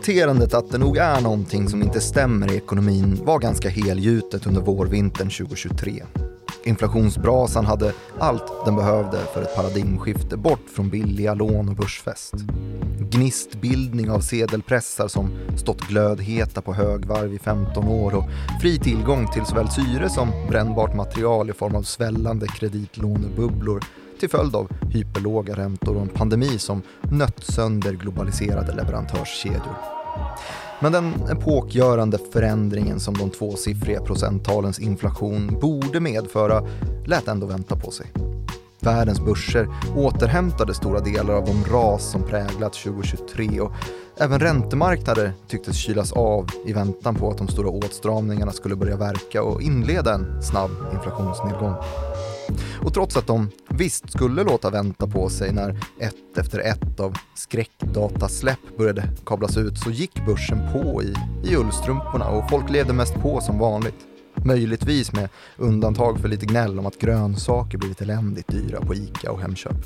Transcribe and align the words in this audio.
Konstaterandet 0.00 0.54
att 0.54 0.70
det 0.70 0.78
nog 0.78 0.96
är 0.96 1.20
någonting 1.20 1.68
som 1.68 1.82
inte 1.82 2.00
stämmer 2.00 2.52
i 2.52 2.56
ekonomin 2.56 3.20
var 3.24 3.38
ganska 3.38 3.68
helgjutet 3.68 4.46
under 4.46 4.60
vårvintern 4.60 5.30
2023. 5.30 6.02
Inflationsbrasan 6.64 7.66
hade 7.66 7.92
allt 8.18 8.64
den 8.64 8.76
behövde 8.76 9.18
för 9.34 9.42
ett 9.42 9.56
paradigmskifte 9.56 10.36
bort 10.36 10.68
från 10.76 10.88
billiga 10.88 11.34
lån 11.34 11.68
och 11.68 11.76
börsfest. 11.76 12.34
Gnistbildning 13.10 14.10
av 14.10 14.20
sedelpressar 14.20 15.08
som 15.08 15.30
stått 15.56 15.80
glödheta 15.80 16.62
på 16.62 16.74
högvarv 16.74 17.34
i 17.34 17.38
15 17.38 17.88
år 17.88 18.14
och 18.14 18.24
fri 18.60 18.78
tillgång 18.78 19.26
till 19.32 19.44
såväl 19.44 19.68
syre 19.68 20.08
som 20.08 20.28
brännbart 20.48 20.94
material 20.94 21.50
i 21.50 21.52
form 21.52 21.74
av 21.74 21.82
svällande 21.82 22.46
kreditlånebubblor 22.46 23.80
till 24.20 24.30
följd 24.30 24.56
av 24.56 24.68
hyperlåga 24.90 25.56
räntor 25.56 25.96
och 25.96 26.02
en 26.02 26.08
pandemi 26.08 26.58
som 26.58 26.82
nött 27.02 27.44
sönder 27.44 27.92
globaliserade 27.92 28.74
leverantörskedjor. 28.74 29.76
Men 30.80 30.92
den 30.92 31.14
epokgörande 31.30 32.18
förändringen 32.32 33.00
som 33.00 33.14
de 33.14 33.30
tvåsiffriga 33.30 34.00
procenttalens 34.00 34.78
inflation 34.78 35.58
borde 35.60 36.00
medföra 36.00 36.62
lät 37.06 37.28
ändå 37.28 37.46
vänta 37.46 37.76
på 37.76 37.90
sig. 37.90 38.06
Världens 38.80 39.20
börser 39.20 39.68
återhämtade 39.96 40.74
stora 40.74 41.00
delar 41.00 41.34
av 41.34 41.44
de 41.44 41.64
ras 41.64 42.10
som 42.10 42.22
präglat 42.22 42.72
2023 42.72 43.60
och 43.60 43.72
även 44.16 44.40
räntemarknader 44.40 45.32
tycktes 45.48 45.76
kylas 45.76 46.12
av 46.12 46.46
i 46.66 46.72
väntan 46.72 47.14
på 47.14 47.30
att 47.30 47.38
de 47.38 47.48
stora 47.48 47.68
åtstramningarna 47.68 48.52
skulle 48.52 48.76
börja 48.76 48.96
verka 48.96 49.42
och 49.42 49.62
inleda 49.62 50.14
en 50.14 50.42
snabb 50.42 50.70
inflationsnedgång. 50.92 51.74
Och 52.84 52.94
trots 52.94 53.16
att 53.16 53.26
de 53.26 53.50
visst 53.68 54.12
skulle 54.12 54.42
låta 54.42 54.70
vänta 54.70 55.06
på 55.06 55.28
sig 55.28 55.52
när 55.52 55.70
ett 56.00 56.38
efter 56.38 56.58
ett 56.58 57.00
av 57.00 57.16
skräckdatasläpp 57.34 58.76
började 58.78 59.08
kablas 59.26 59.56
ut 59.56 59.78
så 59.78 59.90
gick 59.90 60.26
börsen 60.26 60.58
på 60.72 61.02
i, 61.02 61.14
i 61.44 61.56
ullstrumporna 61.56 62.28
och 62.28 62.50
folk 62.50 62.70
levde 62.70 62.92
mest 62.92 63.14
på 63.14 63.40
som 63.40 63.58
vanligt. 63.58 63.94
Möjligtvis 64.44 65.12
med 65.12 65.28
undantag 65.56 66.18
för 66.18 66.28
lite 66.28 66.46
gnäll 66.46 66.78
om 66.78 66.86
att 66.86 66.98
grönsaker 66.98 67.78
blivit 67.78 68.00
eländigt 68.00 68.48
dyra 68.48 68.80
på 68.80 68.94
ICA 68.94 69.32
och 69.32 69.40
Hemköp. 69.40 69.76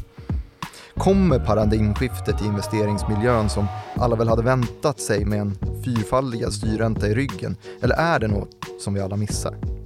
Kommer 0.97 1.39
paradigmskiftet 1.39 2.43
i 2.43 2.47
investeringsmiljön 2.47 3.49
som 3.49 3.67
alla 3.95 4.17
väl 4.17 4.29
hade 4.29 4.43
väntat 4.43 5.01
sig 5.01 5.25
med 5.25 5.41
en 5.41 5.59
fyrfaldigad 5.85 6.53
styrränta 6.53 7.09
i 7.09 7.15
ryggen? 7.15 7.57
Eller 7.83 7.95
är 7.95 8.19
det 8.19 8.29
något 8.29 8.57
som 8.81 8.95
vi 8.95 9.01
alla 9.01 9.17
missar? 9.17 9.84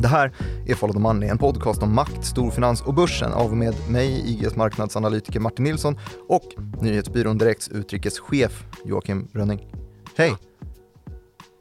Det 0.00 0.08
här 0.08 0.32
är 0.66 0.74
Follow 0.74 0.92
the 0.92 1.00
Money, 1.00 1.28
en 1.28 1.38
podcast 1.38 1.82
om 1.82 1.94
makt, 1.94 2.24
storfinans 2.24 2.82
och 2.82 2.94
börsen 2.94 3.32
av 3.32 3.50
och 3.50 3.56
med 3.56 3.74
mig, 3.90 4.30
IGs 4.30 4.56
marknadsanalytiker 4.56 5.40
Martin 5.40 5.64
Nilsson 5.64 5.98
och 6.28 6.44
nyhetsbyrån 6.80 7.38
Direkts 7.38 7.68
utrikeschef 7.68 8.64
Joakim 8.84 9.28
Rönning. 9.32 9.72
Hej! 10.16 10.36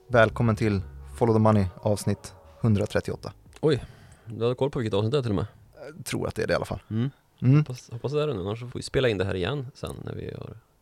Välkommen 0.08 0.56
till 0.56 0.82
Follow 1.18 1.36
the 1.36 1.40
Money 1.40 1.66
avsnitt 1.82 2.34
138. 2.62 3.34
Oj, 3.62 3.84
du 4.26 4.44
hade 4.44 4.56
koll 4.56 4.70
på 4.70 4.80
vilket 4.80 4.94
avsnitt 4.94 5.12
det 5.12 5.18
är 5.18 5.22
till 5.22 5.32
och 5.32 5.36
med? 5.36 5.48
Jag 5.96 6.06
tror 6.06 6.28
att 6.28 6.36
det 6.36 6.44
är 6.44 6.48
det 6.48 6.54
i 6.54 6.56
alla 6.56 6.66
fall. 6.66 6.82
Mm. 6.90 7.10
Mm. 7.42 7.58
Hoppas, 7.58 7.90
hoppas 7.92 8.12
det 8.12 8.24
är 8.24 8.28
det 8.28 8.34
nu, 8.34 8.40
annars 8.40 8.60
får 8.60 8.72
vi 8.74 8.82
spela 8.82 9.10
in 9.10 9.18
det 9.18 9.26
här 9.26 9.36
igen 9.36 9.68
sen 9.74 9.96
när 10.06 10.14
vi 10.14 10.34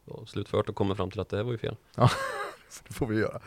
har 0.08 0.26
slutfört 0.26 0.70
och 0.70 0.76
kommer 0.76 0.96
fram 0.96 1.12
till 1.12 1.20
att 1.20 1.30
det 1.30 1.38
här 1.38 1.44
var 1.44 1.52
ju 1.52 1.58
fel. 1.58 1.76
Det 2.88 2.94
får 2.94 3.08
vi 3.08 3.20
göra. 3.20 3.40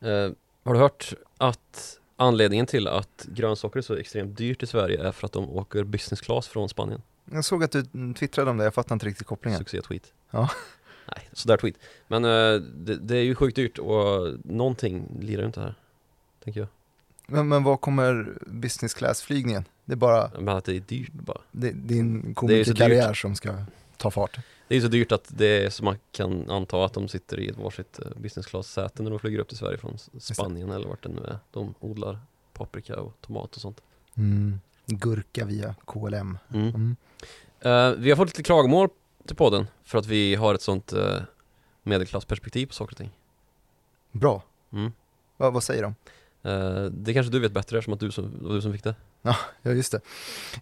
Eh, 0.00 0.32
har 0.64 0.74
du 0.74 0.78
hört 0.80 1.14
att 1.38 1.98
anledningen 2.16 2.66
till 2.66 2.88
att 2.88 3.26
grönsaker 3.28 3.78
är 3.78 3.82
så 3.82 3.94
extremt 3.96 4.36
dyrt 4.36 4.62
i 4.62 4.66
Sverige 4.66 5.08
är 5.08 5.12
för 5.12 5.26
att 5.26 5.32
de 5.32 5.50
åker 5.50 5.84
business 5.84 6.20
class 6.20 6.48
från 6.48 6.68
Spanien? 6.68 7.02
Jag 7.30 7.44
såg 7.44 7.64
att 7.64 7.72
du 7.72 8.14
twittrade 8.14 8.50
om 8.50 8.56
det, 8.56 8.64
jag 8.64 8.74
fattar 8.74 8.94
inte 8.94 9.06
riktigt 9.06 9.26
kopplingen. 9.26 9.58
Succé-tweet. 9.58 10.12
Ja. 10.30 10.50
Nej, 11.16 11.28
sådär 11.32 11.56
tweet. 11.56 11.74
Men 12.08 12.24
eh, 12.24 12.60
det, 12.60 12.96
det 12.96 13.16
är 13.16 13.22
ju 13.22 13.34
sjukt 13.34 13.56
dyrt 13.56 13.78
och 13.78 14.34
någonting 14.44 15.18
lirar 15.20 15.40
ju 15.40 15.46
inte 15.46 15.60
här. 15.60 15.74
Tänker 16.44 16.60
jag. 16.60 16.68
Men, 17.26 17.48
men 17.48 17.62
vad 17.64 17.80
kommer 17.80 18.32
business 18.46 18.94
class-flygningen? 18.94 19.64
Det 19.84 19.92
är 19.92 19.96
bara 19.96 20.30
Men 20.38 20.48
att 20.48 20.64
det 20.64 20.76
är 20.76 20.80
dyrt 20.80 21.12
bara. 21.12 21.40
det, 21.52 21.70
din 21.70 22.22
så 22.28 22.34
komikerkarriär 22.34 23.14
som 23.14 23.34
ska 23.34 23.54
ta 23.96 24.10
fart. 24.10 24.38
Det 24.68 24.76
är 24.76 24.80
så 24.80 24.88
dyrt 24.88 25.12
att 25.12 25.28
det 25.28 25.64
är 25.64 25.70
så 25.70 25.84
man 25.84 25.98
kan 26.12 26.50
anta 26.50 26.84
att 26.84 26.92
de 26.92 27.08
sitter 27.08 27.40
i 27.40 27.48
ett 27.48 27.56
varsitt 27.56 27.98
eh, 27.98 28.10
business 28.16 28.46
class-säte 28.46 29.02
när 29.02 29.10
de 29.10 29.18
flyger 29.18 29.38
upp 29.38 29.48
till 29.48 29.56
Sverige 29.56 29.78
från 29.78 29.98
Spanien 30.18 30.70
eller 30.70 30.88
vart 30.88 31.02
det 31.02 31.08
nu 31.08 31.20
är. 31.24 31.38
De 31.50 31.74
odlar 31.80 32.18
paprika 32.52 33.00
och 33.00 33.12
tomat 33.20 33.54
och 33.54 33.60
sånt. 33.60 33.80
Mm. 34.16 34.60
Gurka 34.86 35.44
via 35.44 35.74
KLM. 35.86 36.38
Mm. 36.54 36.68
Mm. 36.68 36.96
Eh, 37.60 37.90
vi 37.98 38.10
har 38.10 38.16
fått 38.16 38.28
lite 38.28 38.42
klagomål 38.42 38.88
till 39.26 39.36
podden 39.36 39.66
för 39.84 39.98
att 39.98 40.06
vi 40.06 40.34
har 40.34 40.54
ett 40.54 40.62
sånt 40.62 40.92
uh, 40.92 41.20
medelklassperspektiv 41.82 42.66
på 42.66 42.72
saker 42.72 42.92
och 42.92 42.98
ting. 42.98 43.10
Bra. 44.12 44.42
Mm. 44.72 44.92
Va, 45.36 45.50
vad 45.50 45.62
säger 45.62 45.82
de? 45.82 45.94
Eh, 46.50 46.84
det 46.84 47.14
kanske 47.14 47.32
du 47.32 47.38
vet 47.38 47.52
bättre 47.52 47.78
eftersom 47.78 47.94
att 47.94 48.00
du 48.00 48.10
som, 48.10 48.48
du 48.54 48.62
som 48.62 48.72
fick 48.72 48.84
det. 48.84 48.94
Ja, 49.22 49.36
just 49.62 49.92
det. 49.92 50.00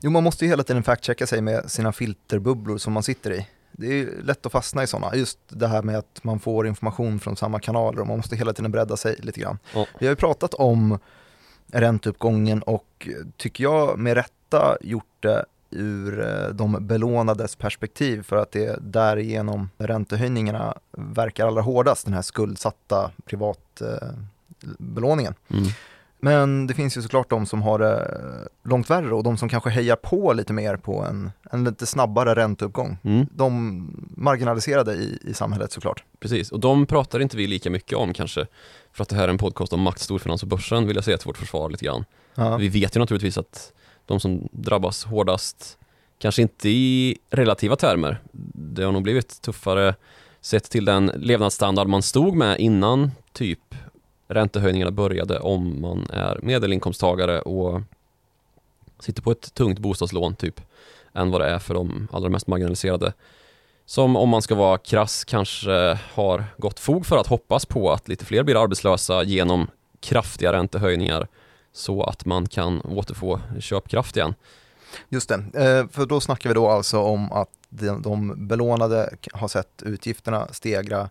Jo, 0.01 0.11
man 0.11 0.25
måste 0.25 0.45
ju 0.45 0.49
hela 0.49 0.63
tiden 0.63 0.83
fact-checka 0.83 1.27
sig 1.27 1.41
med 1.41 1.71
sina 1.71 1.93
filterbubblor 1.93 2.79
som 2.79 2.93
man 2.93 3.03
sitter 3.03 3.33
i. 3.33 3.47
Det 3.77 4.01
är 4.01 4.23
lätt 4.23 4.47
att 4.47 4.53
fastna 4.53 4.83
i 4.83 4.87
sådana. 4.87 5.17
Just 5.17 5.39
det 5.49 5.67
här 5.67 5.83
med 5.83 5.99
att 5.99 6.25
man 6.25 6.41
får 6.41 6.67
information 6.67 7.21
från 7.21 7.37
samma 7.37 7.61
kanaler 7.61 8.01
och 8.01 8.07
man 8.07 8.17
måste 8.17 8.37
hela 8.37 8.53
tiden 8.53 8.71
bredda 8.71 8.97
sig 8.97 9.17
lite 9.19 9.41
grann. 9.41 9.59
Ja. 9.75 9.87
Vi 9.99 10.07
har 10.07 10.13
ju 10.13 10.17
pratat 10.17 10.55
om 10.55 10.99
ränteuppgången 11.67 12.63
och 12.63 13.09
tycker 13.37 13.65
jag 13.65 13.99
med 13.99 14.15
rätta 14.15 14.77
gjort 14.81 15.17
det 15.21 15.45
ur 15.71 16.21
eh, 16.21 16.49
de 16.49 16.87
belånades 16.87 17.57
perspektiv 17.57 18.23
för 18.23 18.37
att 18.37 18.53
det 18.53 18.67
är 18.67 18.79
därigenom 18.81 19.71
räntehöjningarna 19.79 20.79
verkar 20.93 21.47
allra 21.47 21.63
hårdast, 21.63 22.05
den 22.05 22.15
här 22.15 22.23
skuldsatta 22.23 23.11
privatbelåningen. 23.25 25.35
Mm. 25.49 25.65
Men 26.25 26.67
det 26.67 26.75
finns 26.75 26.97
ju 26.97 27.03
såklart 27.03 27.31
de 27.31 27.47
som 27.47 27.63
har 27.63 27.79
det 27.79 28.19
långt 28.63 28.91
värre 28.91 29.15
och 29.15 29.23
de 29.23 29.37
som 29.37 29.49
kanske 29.49 29.71
hejar 29.71 29.97
på 29.97 30.33
lite 30.33 30.53
mer 30.53 30.77
på 30.77 31.03
en, 31.03 31.33
en 31.51 31.65
lite 31.65 31.87
snabbare 31.87 32.35
ränteuppgång. 32.35 32.99
Mm. 33.05 33.27
De 33.31 34.07
marginaliserade 34.17 34.93
i, 34.93 35.19
i 35.23 35.35
samhället 35.35 35.73
såklart. 35.73 36.05
Precis, 36.21 36.53
och 36.53 36.61
de 36.61 36.87
pratar 36.87 37.21
inte 37.21 37.37
vi 37.37 37.47
lika 37.47 37.71
mycket 37.71 37.99
om 37.99 38.15
kanske. 38.15 38.47
För 38.93 39.03
att 39.03 39.09
det 39.09 39.17
här 39.17 39.25
är 39.25 39.29
en 39.29 39.39
podcast 39.39 39.73
om 39.73 39.81
makt, 39.81 40.01
storfinans 40.01 40.43
och 40.43 40.49
börsen 40.49 40.87
vill 40.87 40.97
jag 40.97 41.05
säga 41.05 41.19
till 41.19 41.27
vårt 41.27 41.39
försvar 41.39 41.71
lite 41.71 41.85
grann. 41.85 42.05
Ja. 42.35 42.57
Vi 42.57 42.69
vet 42.69 42.97
ju 42.97 43.01
naturligtvis 43.01 43.39
att 43.39 43.73
de 44.07 44.21
som 44.21 44.49
drabbas 44.53 45.05
hårdast, 45.05 45.79
kanske 46.19 46.43
inte 46.43 46.69
i 46.69 47.19
relativa 47.31 47.77
termer, 47.77 48.21
det 48.55 48.83
har 48.85 48.93
nog 48.93 49.03
blivit 49.03 49.43
tuffare 49.43 49.95
sett 50.41 50.71
till 50.71 50.85
den 50.85 51.07
levnadsstandard 51.07 51.89
man 51.89 52.03
stod 52.03 52.35
med 52.37 52.59
innan 52.59 53.11
typ 53.33 53.75
räntehöjningarna 54.29 54.91
började 54.91 55.39
om 55.39 55.81
man 55.81 56.11
är 56.11 56.39
medelinkomsttagare 56.43 57.41
och 57.41 57.81
sitter 58.99 59.23
på 59.23 59.31
ett 59.31 59.55
tungt 59.55 59.79
bostadslån 59.79 60.35
typ 60.35 60.61
än 61.15 61.31
vad 61.31 61.41
det 61.41 61.47
är 61.47 61.59
för 61.59 61.75
de 61.75 62.09
allra 62.13 62.29
mest 62.29 62.47
marginaliserade. 62.47 63.13
Som 63.87 64.17
om 64.17 64.29
man 64.29 64.43
ska 64.43 64.55
vara 64.55 64.79
krass 64.79 65.25
kanske 65.25 65.99
har 66.15 66.45
gått 66.57 66.81
fog 66.81 67.07
för 67.07 67.17
att 67.17 67.27
hoppas 67.27 67.67
på 67.67 67.93
att 67.93 68.09
lite 68.09 68.25
fler 68.25 68.43
blir 68.43 68.63
arbetslösa 68.63 69.23
genom 69.23 69.67
kraftiga 70.01 70.53
räntehöjningar 70.53 71.29
så 71.73 72.03
att 72.03 72.25
man 72.25 72.47
kan 72.47 72.81
återfå 72.81 73.41
köpkraft 73.61 74.17
igen. 74.17 74.35
Just 75.09 75.29
det, 75.29 75.35
eh, 75.35 75.89
för 75.91 76.07
då 76.07 76.21
snackar 76.21 76.51
vi 76.51 76.55
då 76.55 76.69
alltså 76.69 76.99
om 76.99 77.33
att 77.33 77.49
de, 77.69 78.35
belånade 78.49 79.17
har 79.33 79.49
sett 79.49 79.83
utgifterna 79.83 80.49
stegra 80.53 81.11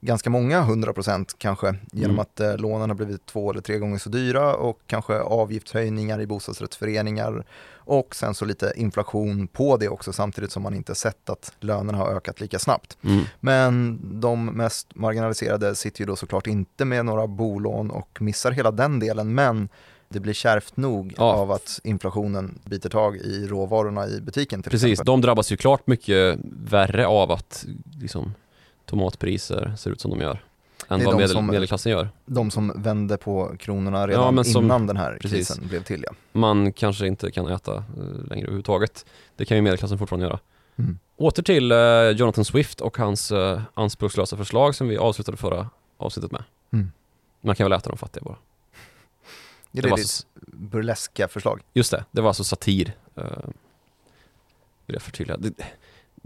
ganska 0.00 0.30
många 0.30 0.60
hundra 0.62 0.92
procent 0.92 1.34
kanske 1.38 1.74
genom 1.92 2.10
Mm. 2.10 2.18
att 2.20 2.40
eh, 2.40 2.56
lånen 2.56 2.90
har 2.90 2.94
blivit 2.96 3.26
två 3.26 3.50
eller 3.50 3.60
tre 3.60 3.78
gånger 3.78 3.98
så 3.98 4.08
dyra 4.08 4.54
och 4.54 4.80
kanske 4.86 5.14
avgiftshöjningar 5.20 6.20
i 6.20 6.26
bostadsrättsföreningar 6.26 7.44
och 7.74 8.14
sen 8.16 8.34
så 8.34 8.44
lite 8.44 8.72
inflation 8.76 9.46
på 9.48 9.76
det 9.76 9.88
också 9.88 10.12
samtidigt 10.12 10.52
som 10.52 10.62
man 10.62 10.74
inte 10.74 10.94
sett 10.94 11.30
att 11.30 11.52
lönerna 11.60 11.98
har 11.98 12.08
ökat 12.16 12.40
lika 12.40 12.58
snabbt. 12.58 12.98
Mm. 13.04 13.24
Men 13.40 14.00
de 14.20 14.46
mest 14.46 14.94
marginaliserade 14.94 15.74
sitter 15.74 16.00
ju 16.00 16.06
då 16.06 16.16
såklart 16.16 16.46
inte 16.46 16.84
med 16.84 17.04
några 17.04 17.26
bolån 17.26 17.90
och 17.90 18.18
missar 18.22 18.50
hela 18.52 18.70
den 18.70 18.98
delen 19.00 19.34
men 19.34 19.68
det 20.08 20.20
blir 20.20 20.32
kärvt 20.32 20.76
nog 20.76 21.14
Ja. 21.16 21.32
av 21.32 21.50
att 21.52 21.80
inflationen 21.84 22.58
biter 22.64 22.90
tag 22.90 23.16
i 23.16 23.46
råvarorna 23.46 24.06
i 24.08 24.20
butiken 24.20 24.62
Precis, 24.62 24.84
exempel. 24.92 25.06
de 25.06 25.20
drabbas 25.20 25.52
ju 25.52 25.56
klart 25.56 25.86
mycket 25.86 26.38
värre 26.70 27.06
av 27.06 27.32
att 27.32 27.66
liksom, 28.00 28.34
tomatpriser 28.86 29.74
ser 29.78 29.90
ut 29.90 30.00
som 30.00 30.10
de 30.10 30.20
gör. 30.20 30.42
Än 30.88 31.04
vad 31.04 31.14
de 31.14 31.16
medel, 31.16 31.28
som- 31.28 31.46
medelklassen 31.46 31.92
gör. 31.92 32.08
De 32.26 32.50
som 32.50 32.72
vände 32.82 33.16
på 33.16 33.56
kronorna 33.58 34.08
redan 34.08 34.34
men 34.34 34.44
som- 34.44 34.64
innan 34.64 34.86
den 34.86 34.96
här 34.96 35.18
precis. 35.20 35.48
krisen 35.48 35.68
blev 35.68 35.82
till 35.82 36.04
ja. 36.06 36.12
Man 36.32 36.72
kanske 36.72 37.06
inte 37.06 37.30
kan 37.30 37.46
äta 37.48 37.74
eh, 37.76 37.82
längre 38.28 38.42
överhuvudtaget. 38.42 39.06
Det 39.36 39.44
kan 39.44 39.56
ju 39.56 39.62
medelklassen 39.62 39.98
fortfarande 39.98 40.26
göra. 40.26 40.38
Mm. 40.78 40.98
Åter 41.16 41.42
till 41.42 41.72
eh, 41.72 41.78
Jonathan 42.10 42.44
Swift 42.44 42.80
och 42.80 42.98
hans 42.98 43.32
eh, 43.32 43.60
anspråkslösa 43.74 44.36
förslag 44.36 44.74
som 44.74 44.88
vi 44.88 44.96
avslutade 44.98 45.36
förra 45.36 45.70
avsnittet 45.96 46.32
med. 46.32 46.44
Mm. 46.72 46.92
Man 47.40 47.54
kan 47.56 47.64
väl 47.64 47.72
äta 47.78 47.88
de 47.90 47.98
fattiga 47.98 48.22
bara. 48.24 48.36
Det, 49.72 49.80
Det 49.80 49.88
är 49.88 49.90
var 49.90 49.96
ditt 49.96 50.08
så, 50.08 50.26
burleska 50.46 51.28
förslag. 51.28 51.60
just 51.72 51.90
det, 51.90 52.04
det 52.10 52.20
var 52.20 52.28
alltså 52.28 52.44
satir. 52.44 52.92
Uh, 53.18 53.24
vill 54.86 54.94
jag 54.94 55.02
förtydliga. 55.02 55.36
Det, 55.36 55.52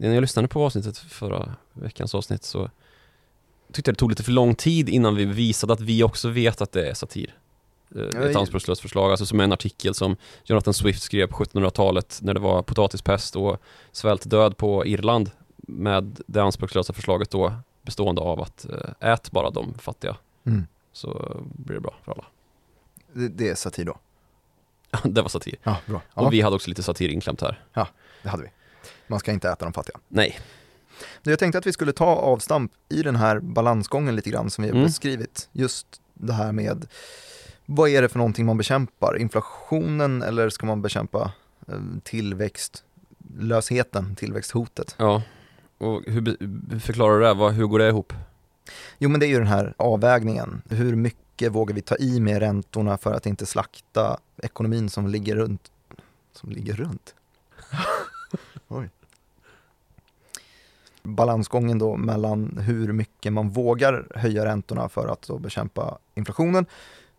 när 0.09 0.15
jag 0.15 0.21
lyssnade 0.21 0.49
på 0.49 0.65
avsnittet 0.65 0.99
förra 0.99 1.55
veckans 1.73 2.15
avsnitt 2.15 2.45
så 2.45 2.71
tyckte 3.73 3.91
det 3.93 3.97
tog 3.97 4.11
lite 4.11 4.23
för 4.23 4.33
lång 4.33 4.55
tid 4.55 4.89
innan 4.89 5.15
vi 5.15 5.25
visade 5.25 5.73
att 5.73 5.81
vi 5.81 6.03
också 6.03 6.29
vet 6.29 6.61
att 6.61 6.73
det 6.73 6.89
är 6.91 6.95
satir. 6.95 7.35
Eh, 7.97 8.03
Ja, 8.15 8.21
Ett 8.21 8.37
anspråkslöst 8.37 8.81
förslag, 8.83 9.11
alltså 9.11 9.27
som 9.27 9.41
en 9.41 9.53
artikel 9.53 9.95
som 9.95 10.17
Jonathan 10.45 10.75
Swift 10.75 11.03
skrev 11.03 11.27
på 11.27 11.45
1700-talet 11.45 12.19
när 12.23 12.35
det 12.35 12.41
var 12.41 12.63
potatispest 12.63 13.37
och 13.37 13.57
svältdöd 13.93 14.57
på 14.57 14.87
Irland 14.87 15.31
med 15.57 16.21
det 16.27 16.41
anspråkslösa 16.43 16.93
förslaget 16.93 17.31
då 17.31 17.55
bestående 17.83 18.21
av 18.21 18.41
att 18.41 18.67
eh, 18.71 19.11
ät 19.13 19.31
bara 19.31 19.51
de 19.51 19.75
fattiga 19.79 20.17
Mm. 20.47 20.67
så 20.93 21.37
blir 21.55 21.75
det 21.75 21.81
bra 21.81 21.95
för 22.05 22.13
alla. 22.13 22.25
Det, 23.13 23.29
det 23.29 23.49
är 23.49 23.55
satir 23.55 23.85
då? 23.85 23.99
det 25.05 25.23
var 25.23 25.29
satir. 25.29 25.57
Ja, 25.63 25.77
bra. 25.87 26.03
Ja, 26.15 26.23
Och 26.23 26.33
vi 26.33 26.41
hade 26.41 26.57
också 26.57 26.69
lite 26.71 26.83
satir 26.83 27.09
inklämt 27.09 27.41
här. 27.41 27.65
det 28.23 28.29
hade 28.29 28.43
vi. 28.43 28.49
Man 29.11 29.21
ska 29.21 29.33
inte 29.33 29.51
äta 29.51 29.65
de 29.65 29.73
fattiga. 29.73 29.99
Nej, 30.09 30.39
Jag 31.23 31.39
tänkte 31.39 31.59
att 31.59 31.67
vi 31.67 31.73
skulle 31.73 31.93
ta 31.93 32.07
avstamp 32.07 32.73
i 32.89 33.03
den 33.03 33.17
här 33.17 33.41
balansgången 33.41 34.17
lite 34.17 34.31
grann 34.31 34.51
som 34.51 34.63
vi 34.65 34.71
har 34.71 34.75
Mm. 34.77 34.87
beskrivit. 34.87 35.49
Just 35.53 35.87
det 36.15 36.33
här 36.33 36.53
med 36.53 36.87
vad 37.67 37.89
är 37.91 38.03
det 38.03 38.09
för 38.09 38.19
någonting 38.19 38.47
man 38.47 38.57
bekämpar? 38.57 39.17
Inflationen 39.19 40.23
eller 40.23 40.51
ska 40.51 40.67
man 40.67 40.83
bekämpa 40.83 41.33
eh, 41.69 41.75
tillväxtlösheten, 42.03 44.17
tillväxthotet? 44.17 44.95
ja. 44.99 45.23
Och 45.79 46.03
hur 46.07 46.37
förklarar 46.81 47.19
du 47.19 47.25
det? 47.25 47.35
Vad, 47.35 47.53
hur 47.53 47.67
går 47.67 47.79
det 47.79 47.89
ihop? 47.89 48.13
Jo 48.99 49.09
men 49.11 49.21
det 49.21 49.27
är 49.27 49.29
ju 49.29 49.39
den 49.39 49.47
här 49.47 49.75
avvägningen. 49.77 50.63
Hur 50.69 50.97
mycket 50.97 51.53
vågar 51.53 51.75
vi 51.75 51.83
ta 51.83 51.97
i 51.97 52.21
med 52.21 52.39
räntorna 52.39 52.99
för 52.99 53.15
att 53.15 53.27
inte 53.27 53.47
slakta 53.47 54.19
ekonomin 54.43 54.91
som 54.91 55.07
ligger 55.07 55.37
runt? 55.37 55.71
Som 56.33 56.51
ligger 56.51 56.75
runt? 56.75 57.15
Oj. 58.69 58.91
Balansgången 61.03 61.79
då 61.79 61.97
mellan 61.97 62.59
hur 62.59 62.93
mycket 62.93 63.33
man 63.33 63.51
vågar 63.51 64.07
höja 64.15 64.45
räntorna 64.45 64.89
för 64.89 65.09
att 65.09 65.41
bekämpa 65.41 65.99
inflationen. 66.15 66.67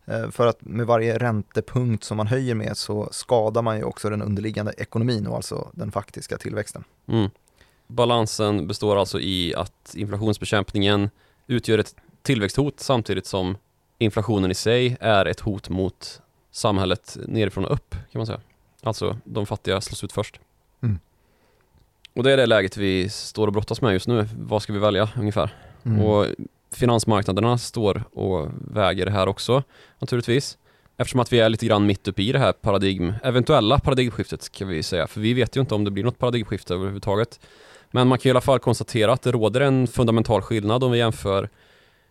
Eh, 0.05 0.29
För 0.29 0.47
att 0.47 0.61
med 0.61 0.85
varje 0.85 1.17
räntepunkt 1.17 2.03
som 2.03 2.17
man 2.17 2.27
höjer 2.27 2.55
med 2.55 2.77
så 2.77 3.09
skadar 3.11 3.61
man 3.61 3.77
ju 3.77 3.83
också 3.83 4.09
den 4.09 4.21
underliggande 4.21 4.73
ekonomin 4.77 5.27
och 5.27 5.35
alltså 5.35 5.69
den 5.73 5.91
faktiska 5.91 6.37
tillväxten. 6.37 6.83
Mm. 7.07 7.29
Balansen 7.87 8.67
består 8.67 8.95
alltså 8.95 9.19
i 9.19 9.55
att 9.55 9.93
inflationsbekämpningen 9.95 11.09
utgör 11.47 11.77
ett 11.77 11.95
tillväxthot 12.21 12.79
samtidigt 12.79 13.25
som 13.25 13.57
inflationen 13.97 14.51
i 14.51 14.55
sig 14.55 14.97
är 14.99 15.25
ett 15.25 15.39
hot 15.39 15.69
mot 15.69 16.21
samhället 16.51 17.17
nerifrån 17.27 17.65
och 17.65 17.73
upp 17.73 17.91
kan 17.91 18.19
man 18.19 18.25
säga. 18.25 18.41
Alltså 18.83 19.17
de 19.23 19.45
fattiga 19.45 19.81
slås 19.81 20.03
ut 20.03 20.11
först. 20.11 20.39
Mm. 20.81 20.99
Och 22.13 22.23
det 22.23 22.31
är 22.31 22.37
det 22.37 22.45
läget 22.45 22.77
vi 22.77 23.09
står 23.09 23.47
och 23.47 23.53
brottas 23.53 23.81
med 23.81 23.93
just 23.93 24.07
nu. 24.07 24.27
Vad 24.37 24.61
ska 24.61 24.73
vi 24.73 24.79
välja 24.79 25.09
ungefär? 25.17 25.55
Mm. 25.83 26.01
Och 26.01 26.25
finansmarknaderna 26.73 27.57
står 27.57 28.03
och 28.13 28.47
väger 28.71 29.05
det 29.05 29.11
här 29.11 29.27
också 29.27 29.63
naturligtvis. 29.99 30.57
Eftersom 30.97 31.19
att 31.19 31.33
vi 31.33 31.39
är 31.39 31.49
lite 31.49 31.65
grann 31.65 31.85
mitt 31.85 32.07
uppe 32.07 32.21
i 32.21 32.31
det 32.31 32.39
här 32.39 32.51
paradigm, 32.51 33.13
eventuella 33.23 33.79
paradigmskiftet 33.79 34.51
kan 34.51 34.67
vi 34.67 34.83
säga. 34.83 35.07
För 35.07 35.21
vi 35.21 35.33
vet 35.33 35.55
ju 35.55 35.61
inte 35.61 35.75
om 35.75 35.83
det 35.83 35.91
blir 35.91 36.03
något 36.03 36.17
paradigmskifte 36.17 36.73
överhuvudtaget. 36.73 37.39
Men 37.91 38.07
man 38.07 38.17
kan 38.17 38.29
i 38.29 38.31
alla 38.31 38.41
fall 38.41 38.59
konstatera 38.59 39.13
att 39.13 39.21
det 39.21 39.31
råder 39.31 39.61
en 39.61 39.87
fundamental 39.87 40.41
skillnad 40.41 40.83
om 40.83 40.91
vi 40.91 40.97
jämför 40.97 41.49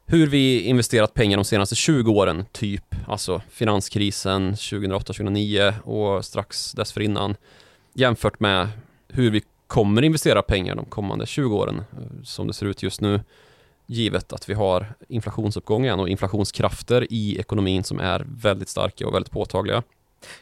hur 0.07 0.27
vi 0.27 0.61
investerat 0.61 1.15
pengar 1.15 1.37
de 1.37 1.45
senaste 1.45 1.75
20 1.75 2.13
åren, 2.13 2.45
typ 2.53 2.95
alltså 3.07 3.43
finanskrisen 3.51 4.55
2008-2009 4.55 5.81
och 5.81 6.25
strax 6.25 6.73
dessförinnan 6.73 7.37
jämfört 7.95 8.41
med 8.41 8.69
hur 9.09 9.31
vi 9.31 9.43
kommer 9.71 10.03
investera 10.03 10.43
pengar 10.43 10.75
de 10.75 10.85
kommande 10.85 11.27
20 11.27 11.57
åren 11.57 11.79
eh, 11.79 12.23
som 12.23 12.47
det 12.47 12.53
ser 12.53 12.67
ut 12.67 12.83
just 12.83 13.01
nu 13.01 13.21
givet 13.87 14.33
att 14.33 14.49
vi 14.49 14.55
har 14.55 14.95
inflationsuppgång 15.09 15.85
igen 15.85 16.01
och 16.01 16.09
inflationskrafter 16.09 17.13
i 17.13 17.39
ekonomin 17.39 17.85
som 17.85 18.01
är 18.01 18.27
väldigt 18.29 18.69
starka 18.69 19.07
och 19.07 19.15
väldigt 19.15 19.33
påtagliga. 19.33 19.83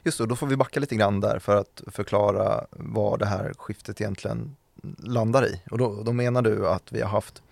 Just 0.05 0.19
det, 0.19 0.27
då 0.27 0.37
får 0.37 0.47
vi 0.47 0.57
backa 0.57 0.81
lite 0.81 0.95
grann 0.95 1.21
där 1.21 1.39
för 1.39 1.57
att 1.57 1.83
förklara 1.87 2.65
vad 2.71 3.19
det 3.19 3.27
här 3.27 3.53
skiftet 3.59 4.01
egentligen 4.01 4.57
landar 4.99 5.47
i. 5.47 5.63
Och 5.71 5.79
då, 5.79 6.03
då 6.03 6.13
menar 6.13 6.43
du 6.43 6.69
att 6.69 6.93
vi 6.93 7.01
har 7.01 7.09
haft 7.09 7.43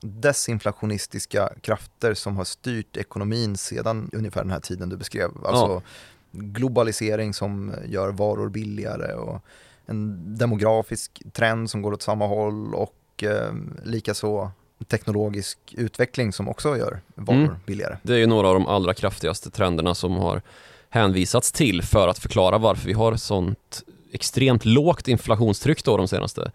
desinflationistiska 0.00 1.52
krafter 1.60 2.14
som 2.14 2.36
har 2.36 2.44
styrt 2.44 2.96
ekonomin 2.96 3.56
sedan 3.56 4.10
ungefär 4.12 4.42
den 4.42 4.52
här 4.52 4.60
tiden 4.60 4.88
du 4.88 4.96
beskrev. 4.96 5.30
Alltså 5.44 5.82
globalisering 6.30 7.34
som 7.34 7.74
gör 7.86 8.08
varor 8.08 8.48
billigare 8.48 9.14
och 9.14 9.44
en 9.90 10.34
demografisk 10.38 11.22
trend 11.32 11.70
som 11.70 11.82
går 11.82 11.92
åt 11.92 12.02
samma 12.02 12.26
håll 12.26 12.74
och 12.74 13.22
eh, 13.22 13.52
likaså 13.84 14.50
teknologisk 14.88 15.58
utveckling 15.72 16.32
som 16.32 16.48
också 16.48 16.76
gör 16.76 17.00
varor 17.14 17.38
Mm. 17.38 17.54
billigare. 17.66 17.96
Det 18.02 18.12
är 18.14 18.18
ju 18.18 18.26
några 18.26 18.48
av 18.48 18.54
de 18.54 18.66
allra 18.66 18.94
kraftigaste 18.94 19.50
trenderna 19.50 19.94
som 19.94 20.16
har 20.16 20.42
hänvisats 20.88 21.52
till 21.52 21.82
för 21.82 22.08
att 22.08 22.18
förklara 22.18 22.58
varför 22.58 22.86
vi 22.86 22.92
har 22.92 23.16
sånt 23.16 23.82
extremt 24.12 24.64
lågt 24.64 25.08
inflationstryck 25.08 25.84
då 25.84 25.96
de 25.96 26.08
senaste 26.08 26.52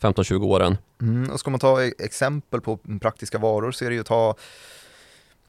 15-20 0.00 0.44
åren. 0.44 0.76
Mm, 1.00 1.30
och 1.30 1.40
ska 1.40 1.50
man 1.50 1.60
ta 1.60 1.82
e- 1.84 1.92
exempel 1.98 2.60
på 2.60 2.78
praktiska 3.00 3.38
varor 3.38 3.72
så 3.72 3.84
är 3.84 3.88
det 3.88 3.94
ju 3.94 4.00
att 4.00 4.06
ta 4.06 4.34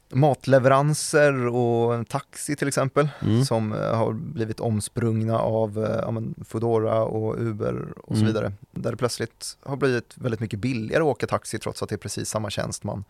matleveranser 0.08 1.46
och 1.46 2.08
taxi 2.08 2.56
till 2.56 2.68
exempel 2.68 3.08
Mm. 3.22 3.44
som 3.44 3.72
eh, 3.72 3.78
har 3.96 4.12
blivit 4.12 4.60
omsprungna 4.60 5.38
av 5.38 5.84
eh, 5.84 5.98
ja, 6.02 6.10
men 6.10 6.34
Foodora 6.48 7.02
och 7.02 7.40
Uber 7.40 7.84
och 7.96 8.16
så 8.16 8.22
Mm. 8.22 8.26
vidare. 8.26 8.52
Där 8.70 8.90
det 8.90 8.96
plötsligt 8.96 9.56
har 9.62 9.76
blivit 9.76 10.14
väldigt 10.14 10.40
mycket 10.40 10.58
billigare 10.58 11.02
att 11.02 11.08
åka 11.08 11.26
taxi 11.26 11.58
trots 11.58 11.82
att 11.82 11.88
det 11.88 11.94
är 11.94 11.98
precis 11.98 12.28
samma 12.28 12.50
tjänst 12.50 12.84
man 12.84 13.04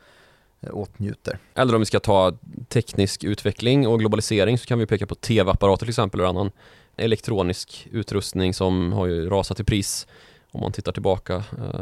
eh, 0.60 0.70
åtnjuter. 0.72 1.38
Eller 1.54 1.74
om 1.74 1.80
vi 1.80 1.86
ska 1.86 2.00
ta 2.00 2.32
teknisk 2.68 3.24
utveckling 3.24 3.86
och 3.86 3.98
globalisering 3.98 4.58
så 4.58 4.66
kan 4.66 4.78
vi 4.78 4.86
peka 4.86 5.06
på 5.06 5.14
tv-apparater 5.14 5.86
till 5.86 5.90
exempel 5.90 6.20
eller 6.20 6.28
annan 6.30 6.50
elektronisk 6.96 7.88
utrustning 7.92 8.54
som 8.54 8.92
har 8.92 9.06
ju 9.06 9.28
rasat 9.28 9.60
i 9.60 9.64
pris. 9.64 10.06
Om 10.50 10.60
man 10.60 10.72
tittar 10.72 10.92
tillbaka 10.92 11.34
eh, 11.36 11.80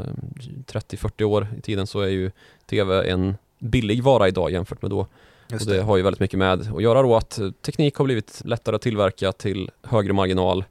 30-40 0.67 1.23
år 1.25 1.49
i 1.59 1.61
tiden 1.61 1.87
så 1.87 2.01
är 2.01 2.09
ju 2.09 2.31
tv 2.67 3.11
en 3.11 3.37
billig 3.65 4.03
vara 4.03 4.29
idag 4.29 4.51
jämfört 4.51 4.83
med 4.83 4.91
då. 4.91 5.07
Just 5.49 5.67
och 5.67 5.73
det 5.73 5.79
det. 5.79 5.83
har 5.83 5.97
ju 5.97 6.03
väldigt 6.03 6.21
mycket 6.21 6.39
med 6.39 6.53
att 6.53 6.83
göra 6.83 7.03
då 7.03 7.17
att 7.17 7.41
teknik 7.63 7.97
har 7.97 8.05
blivit 8.05 8.43
lättare 8.45 8.77
att 8.77 8.83
tillverka 8.83 9.33
till 9.33 9.71
högre 9.83 10.13
marginal 10.13 10.65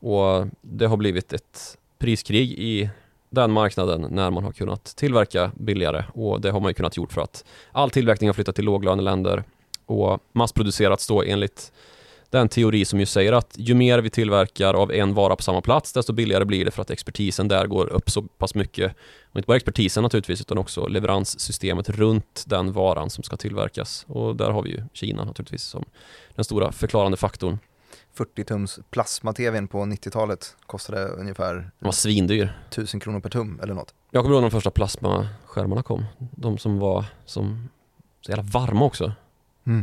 och 0.00 0.46
det 0.60 0.86
har 0.86 0.96
blivit 0.96 1.32
ett 1.32 1.78
priskrig 1.98 2.52
i 2.52 2.90
den 3.30 3.50
marknaden 3.52 4.06
när 4.10 4.30
man 4.30 4.44
har 4.44 4.52
kunnat 4.52 4.84
tillverka 4.84 5.52
billigare 5.54 6.04
och 6.14 6.40
det 6.40 6.50
har 6.50 6.60
man 6.60 6.70
ju 6.70 6.74
kunnat 6.74 6.96
gjort 6.96 7.12
för 7.12 7.20
att 7.20 7.44
all 7.72 7.90
tillverkning 7.90 8.28
har 8.28 8.34
flyttat 8.34 8.54
till 8.54 8.64
låglöneländer 8.64 9.44
och 9.86 10.20
massproducerats 10.32 11.06
då 11.06 11.22
enligt 11.22 11.72
den 12.30 12.48
teori 12.48 12.84
som 12.84 13.00
ju 13.00 13.06
säger 13.06 13.32
att 13.32 13.54
ju 13.56 13.74
mer 13.74 13.98
vi 13.98 14.10
tillverkar 14.10 14.74
av 14.74 14.92
en 14.92 15.14
vara 15.14 15.36
på 15.36 15.42
samma 15.42 15.60
plats 15.60 15.92
desto 15.92 16.12
billigare 16.12 16.44
blir 16.44 16.64
det 16.64 16.70
för 16.70 16.82
att 16.82 16.90
expertisen 16.90 17.48
där 17.48 17.66
går 17.66 17.86
upp 17.86 18.10
så 18.10 18.22
pass 18.22 18.54
mycket. 18.54 18.94
Och 19.30 19.36
inte 19.36 19.46
bara 19.46 19.56
expertisen 19.56 20.02
naturligtvis 20.02 20.40
utan 20.40 20.58
också 20.58 20.86
leveranssystemet 20.86 21.88
runt 21.88 22.44
den 22.46 22.72
varan 22.72 23.10
som 23.10 23.24
ska 23.24 23.36
tillverkas. 23.36 24.04
Och 24.08 24.36
där 24.36 24.50
har 24.50 24.62
vi 24.62 24.70
ju 24.70 24.82
Kina 24.92 25.24
naturligtvis 25.24 25.62
som 25.62 25.84
den 26.34 26.44
stora 26.44 26.72
förklarande 26.72 27.16
faktorn. 27.16 27.58
40-tums 28.16 28.80
plasma-tvn 28.90 29.68
på 29.68 29.78
90-talet 29.78 30.56
kostade 30.66 31.08
ungefär 31.08 31.54
Den 31.54 31.70
var 31.78 31.92
svindyr. 31.92 32.58
1000 32.68 33.00
kronor 33.00 33.20
per 33.20 33.30
tum 33.30 33.60
eller 33.62 33.74
något. 33.74 33.94
Jag 34.10 34.22
kommer 34.22 34.34
ihåg 34.34 34.42
när 34.42 34.50
de 34.50 34.54
första 34.54 34.70
plasmaskärmarna 34.70 35.82
kom. 35.82 36.04
De 36.18 36.58
som 36.58 36.78
var 36.78 37.04
som 37.24 37.68
så 38.20 38.30
jävla 38.30 38.42
varma 38.42 38.84
också. 38.84 39.12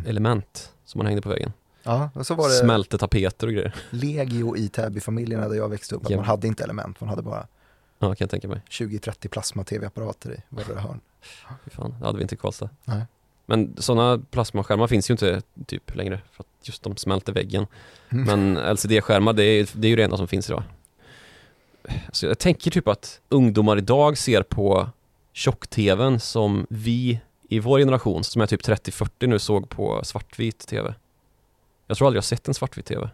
Element 0.06 0.74
som 0.86 1.00
man 1.00 1.08
hängde 1.08 1.22
på 1.22 1.30
väggen. 1.30 1.54
Ja, 1.86 2.10
och 2.14 2.28
så 2.28 2.36
var 2.36 2.48
det 2.50 2.54
Smälte 2.56 2.98
tapeter 2.98 3.48
och 3.48 3.54
grejer. 3.54 3.76
legio 3.90 4.58
i 4.58 4.70
Täby-familjerna 4.70 5.48
där 5.50 5.56
jag 5.56 5.70
växte 5.70 5.96
upp. 5.96 6.04
Att 6.06 6.10
Ja. 6.10 6.18
man 6.18 6.26
hade 6.26 6.48
inte 6.48 6.64
element, 6.64 7.00
man 7.02 7.10
hade 7.10 7.22
bara 7.22 7.48
Ja, 8.00 8.08
kan 8.08 8.16
jag 8.20 8.30
tänka 8.30 8.48
mig. 8.48 8.62
20-30 8.70 9.28
plasma-tv-apparater 9.28 10.32
i 10.32 10.38
varje 10.50 10.80
hörn. 10.80 11.00
Fy 11.66 11.70
fan, 11.72 11.96
det 12.00 12.06
hade 12.06 12.18
vi 12.18 12.22
inte 12.22 12.36
i 12.36 12.38
Karlstad. 12.38 12.70
Nej. 12.86 13.02
Men 13.46 13.76
sådana 13.78 14.24
plasmaskärmar 14.32 14.88
finns 14.88 15.10
ju 15.10 15.12
inte 15.12 15.42
typ 15.66 15.96
längre 15.96 16.22
för 16.32 16.44
att 16.44 16.68
just 16.68 16.84
de 16.84 16.98
smälter 16.98 17.34
väggen. 17.34 17.68
Mm. 18.10 18.26
Men 18.54 18.58
LCD-skärmar, 18.76 19.34
det 19.34 19.44
är, 19.44 19.70
det 19.74 19.88
är 19.88 19.90
ju 19.90 19.96
det 19.96 20.04
enda 20.04 20.18
som 20.18 20.28
finns 20.28 20.50
idag. 20.50 20.64
Så 22.12 22.26
jag 22.26 22.40
tänker 22.40 22.72
typ 22.72 22.88
att 22.88 23.22
ungdomar 23.30 23.78
idag 23.78 24.18
ser 24.18 24.44
på 24.44 24.90
tjock-tvn 25.34 26.20
som 26.20 26.68
vi 26.70 27.20
i 27.50 27.60
vår 27.60 27.80
generation, 27.80 28.24
som 28.24 28.42
är 28.42 28.48
typ 28.48 28.62
30-40 28.62 29.28
nu, 29.28 29.40
såg 29.40 29.70
på 29.70 30.02
svartvit 30.04 30.60
tv. 30.68 30.94
Jag 31.88 31.98
tror 31.98 32.08
aldrig 32.08 32.18
jag 32.18 32.24
sett 32.24 32.48
en 32.48 32.54
svartvit 32.54 32.86
tv. 32.86 33.10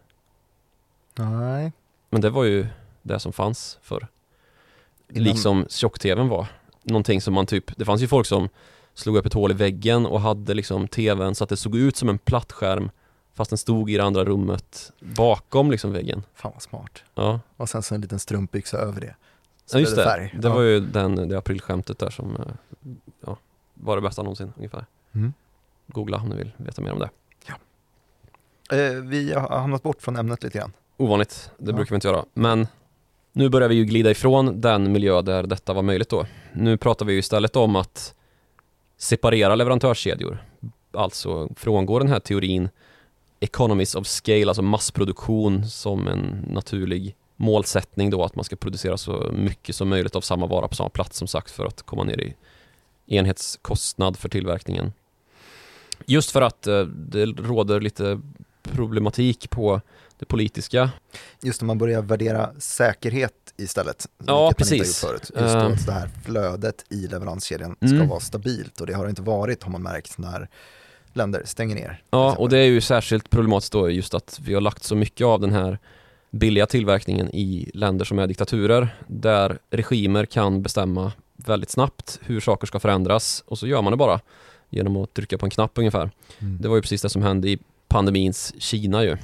Nej. 1.16 1.72
Men 2.10 2.22
det 2.22 2.30
var 2.30 2.44
ju 2.44 2.68
det 3.02 3.20
som 3.20 3.34
fanns 3.34 3.80
för 3.82 4.08
Innan- 5.10 5.24
Liksom 5.24 5.66
tjock-tvn 5.70 6.28
var. 6.30 6.48
Någonting 6.84 7.22
som 7.22 7.34
man 7.34 7.46
typ, 7.46 7.78
det 7.78 7.86
fanns 7.86 8.02
ju 8.02 8.08
folk 8.08 8.28
som 8.28 8.50
slog 8.94 9.18
upp 9.18 9.26
ett 9.26 9.34
hål 9.34 9.52
i 9.52 9.54
väggen 9.54 10.06
och 10.06 10.22
hade 10.22 10.54
liksom 10.54 10.88
tvn 10.88 11.36
så 11.36 11.44
att 11.44 11.50
det 11.50 11.58
såg 11.58 11.76
ut 11.76 11.96
som 11.98 12.10
en 12.10 12.18
plattskärm 12.18 12.90
fast 13.34 13.52
den 13.52 13.58
stod 13.58 13.90
i 13.90 13.98
det 13.98 14.04
andra 14.04 14.24
rummet 14.26 14.92
bakom 15.00 15.72
liksom 15.72 15.92
väggen. 15.92 16.24
Fan 16.36 16.52
vad 16.54 16.62
smart. 16.62 17.04
Ja, 17.16 17.40
Och 17.58 17.70
sen 17.70 17.84
så 17.84 17.96
en 17.96 18.02
liten 18.02 18.20
strumpbyxa 18.20 18.78
över 18.78 19.02
det. 19.02 19.16
ja 19.74 19.80
just 19.80 19.96
det. 19.96 20.04
färg. 20.04 20.36
Det 20.40 20.48
Ja. 20.48 20.54
var 20.54 20.62
ju 20.62 20.80
den, 20.80 21.16
det 21.30 21.38
aprilskämtet 21.38 22.00
där 22.00 22.10
som, 22.10 22.36
eh, 22.36 22.42
ja, 23.26 23.38
var 23.74 23.96
det 23.96 24.02
bästa 24.02 24.24
någonsin 24.24 24.54
ungefär. 24.58 24.86
Mm. 25.12 25.34
Googla 25.88 26.18
om 26.18 26.30
ni 26.30 26.36
vill 26.36 26.52
veta 26.58 26.82
mer 26.82 26.92
om 26.94 27.00
det. 27.00 27.10
Eh, 28.72 28.92
vi 29.04 29.34
har 29.34 29.60
hamnat 29.60 29.84
bort 29.84 30.02
från 30.02 30.16
ämnet 30.16 30.44
lite 30.44 30.58
grann. 30.58 30.74
Ovanligt, 30.98 31.52
det 31.58 31.72
Ja. 31.72 31.76
brukar 31.76 31.90
vi 31.90 31.96
inte 31.96 32.08
göra. 32.08 32.26
Men 32.34 32.68
nu 33.34 33.50
börjar 33.50 33.70
vi 33.70 33.76
ju 33.76 33.86
glida 33.86 34.12
ifrån 34.12 34.62
den 34.62 34.92
miljö 34.92 35.22
där 35.22 35.44
detta 35.44 35.74
var 35.74 35.82
möjligt 35.82 36.10
då. 36.10 36.26
Nu 36.54 36.78
pratar 36.78 37.06
vi 37.06 37.14
ju 37.14 37.20
istället 37.20 37.56
om 37.56 37.76
att 37.76 38.14
separera 38.98 39.56
leverantörskedjor. 39.56 40.44
Alltså 40.94 41.50
frångå 41.56 42.00
den 42.00 42.08
här 42.08 42.20
teorin 42.20 42.70
economies 43.40 43.96
of 43.96 44.08
scale, 44.08 44.48
alltså 44.48 44.62
massproduktion 44.62 45.66
som 45.70 46.08
en 46.08 46.46
naturlig 46.50 47.16
målsättning 47.36 48.10
då 48.10 48.24
att 48.24 48.36
man 48.36 48.46
ska 48.46 48.56
producera 48.56 48.98
så 48.98 49.32
mycket 49.34 49.76
som 49.76 49.90
möjligt 49.90 50.16
av 50.16 50.22
samma 50.22 50.48
vara 50.48 50.68
på 50.68 50.76
samma 50.76 50.90
plats 50.90 51.18
som 51.18 51.28
sagt 51.28 51.52
för 51.52 51.66
att 51.66 51.82
komma 51.82 52.04
ner 52.04 52.22
i 52.22 52.36
enhetskostnad 53.08 54.18
för 54.18 54.30
tillverkningen. 54.30 54.94
Just 56.06 56.32
för 56.32 56.42
att 56.42 56.68
eh, 56.68 56.82
det 56.84 57.26
råder 57.26 57.82
lite 57.82 58.22
problematik 58.64 59.50
på 59.50 59.82
det 60.20 60.26
politiska. 60.26 60.90
Just 61.42 61.62
när 61.62 61.66
man 61.66 61.78
börjar 61.78 62.02
värdera 62.02 62.50
säkerhet 62.60 63.34
istället. 63.58 64.08
Ja, 64.26 64.44
man 64.44 64.54
precis. 64.54 65.00
förut. 65.00 65.22
Just 65.22 65.36
då 65.36 65.60
Eh. 65.60 65.66
att 65.66 65.86
det 65.86 65.92
här 65.92 66.10
flödet 66.26 66.86
i 66.90 67.08
leveranskedjan 67.08 67.76
ska 67.80 67.88
Mm. 67.96 68.08
vara 68.08 68.20
stabilt 68.20 68.82
och 68.82 68.88
det 68.88 68.94
har 68.94 69.04
det 69.04 69.10
inte 69.10 69.22
varit 69.22 69.64
har 69.64 69.72
man 69.72 69.82
märkt 69.84 70.18
när 70.18 70.50
länder 71.14 71.42
stänger 71.46 71.76
ner. 71.76 72.04
Ja, 72.10 72.36
och 72.36 72.50
det 72.50 72.58
är 72.58 72.66
ju 72.66 72.82
särskilt 72.82 73.30
problematiskt 73.30 73.74
då 73.74 73.90
just 73.90 74.14
att 74.14 74.40
vi 74.44 74.54
har 74.54 74.62
lagt 74.62 74.84
så 74.84 74.96
mycket 74.96 75.26
av 75.26 75.40
den 75.42 75.52
här 75.52 75.80
billiga 76.32 76.66
tillverkningen 76.66 77.30
i 77.36 77.72
länder 77.74 78.06
som 78.06 78.20
är 78.20 78.28
diktaturer 78.28 78.96
där 79.08 79.60
regimer 79.70 80.26
kan 80.26 80.62
bestämma 80.64 81.12
väldigt 81.36 81.70
snabbt 81.70 82.20
hur 82.24 82.40
saker 82.40 82.68
ska 82.68 82.80
förändras 82.80 83.44
och 83.48 83.60
så 83.60 83.68
gör 83.68 83.82
man 83.82 83.92
det 83.94 83.98
bara 83.98 84.20
genom 84.70 84.98
att 84.98 85.14
trycka 85.14 85.38
på 85.38 85.46
en 85.46 85.50
knapp 85.50 85.72
ungefär. 85.78 86.12
Mm. 86.40 86.58
Det 86.62 86.68
var 86.68 86.76
ju 86.76 86.82
precis 86.82 87.02
det 87.02 87.10
som 87.10 87.22
hände 87.22 87.50
i 87.50 87.60
pandemins 87.92 88.54
Kina 88.58 89.04
ju, 89.04 89.12
eh, 89.12 89.18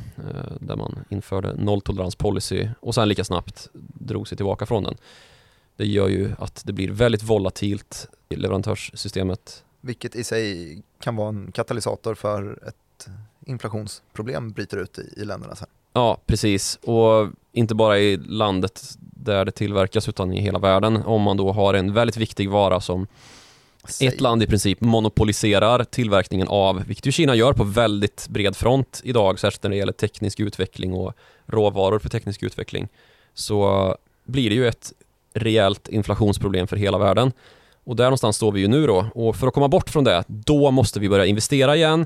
där 0.59 0.75
man 0.75 1.05
införde 1.09 1.53
nolltoleranspolicy 1.53 2.69
och 2.79 2.95
sen 2.95 3.09
lika 3.09 3.23
snabbt 3.23 3.69
drog 3.93 4.27
sig 4.27 4.35
tillbaka 4.35 4.65
från 4.65 4.83
den. 4.83 4.97
Det 5.75 5.85
gör 5.85 6.07
ju 6.07 6.31
att 6.39 6.61
det 6.65 6.73
blir 6.73 6.91
väldigt 6.91 7.23
volatilt 7.23 8.09
i 8.29 8.35
leverantörssystemet. 8.35 9.63
Vilket 9.81 10.15
i 10.15 10.23
sig 10.23 10.81
kan 10.99 11.15
vara 11.15 11.29
en 11.29 11.51
katalysator 11.51 12.15
för 12.15 12.67
ett 12.67 13.07
inflationsproblem 13.45 14.51
bryter 14.51 14.77
ut 14.77 14.99
i, 14.99 15.21
i 15.21 15.25
länderna 15.25 15.55
sen. 15.55 15.67
Ja, 15.93 16.17
precis. 16.25 16.79
Och 16.83 17.29
inte 17.51 17.75
bara 17.75 17.99
i 17.99 18.17
landet 18.17 18.81
där 18.99 19.45
det 19.45 19.51
tillverkas 19.51 20.09
utan 20.09 20.33
i 20.33 20.41
hela 20.41 20.59
världen. 20.59 20.97
Om 20.97 21.21
man 21.21 21.37
då 21.37 21.51
har 21.51 21.73
en 21.73 21.93
väldigt 21.93 22.17
viktig 22.17 22.49
vara 22.49 22.81
som 22.81 23.07
ett 24.01 24.21
land 24.21 24.43
i 24.43 24.47
princip 24.47 24.81
monopoliserar 24.81 25.83
tillverkningen 25.83 26.47
av, 26.47 26.83
vilket 26.87 27.05
ju 27.05 27.11
Kina 27.11 27.35
gör 27.35 27.53
på 27.53 27.63
väldigt 27.63 28.27
bred 28.29 28.55
front 28.55 29.01
idag, 29.03 29.39
särskilt 29.39 29.63
när 29.63 29.69
det 29.69 29.75
gäller 29.75 29.93
teknisk 29.93 30.39
utveckling 30.39 30.93
och 30.93 31.13
råvaror 31.45 31.99
för 31.99 32.09
teknisk 32.09 32.43
utveckling, 32.43 32.87
så 33.33 33.95
blir 34.25 34.49
det 34.49 34.55
ju 34.55 34.67
ett 34.67 34.93
rejält 35.33 35.87
inflationsproblem 35.87 36.67
för 36.67 36.75
hela 36.75 36.97
världen. 36.97 37.31
Och 37.83 37.95
där 37.95 38.03
någonstans 38.03 38.35
står 38.35 38.51
vi 38.51 38.61
ju 38.61 38.67
nu 38.67 38.87
då. 38.87 39.05
Och 39.13 39.35
för 39.35 39.47
att 39.47 39.53
komma 39.53 39.67
bort 39.67 39.89
från 39.89 40.03
det, 40.03 40.23
då 40.27 40.71
måste 40.71 40.99
vi 40.99 41.09
börja 41.09 41.25
investera 41.25 41.75
igen. 41.75 42.05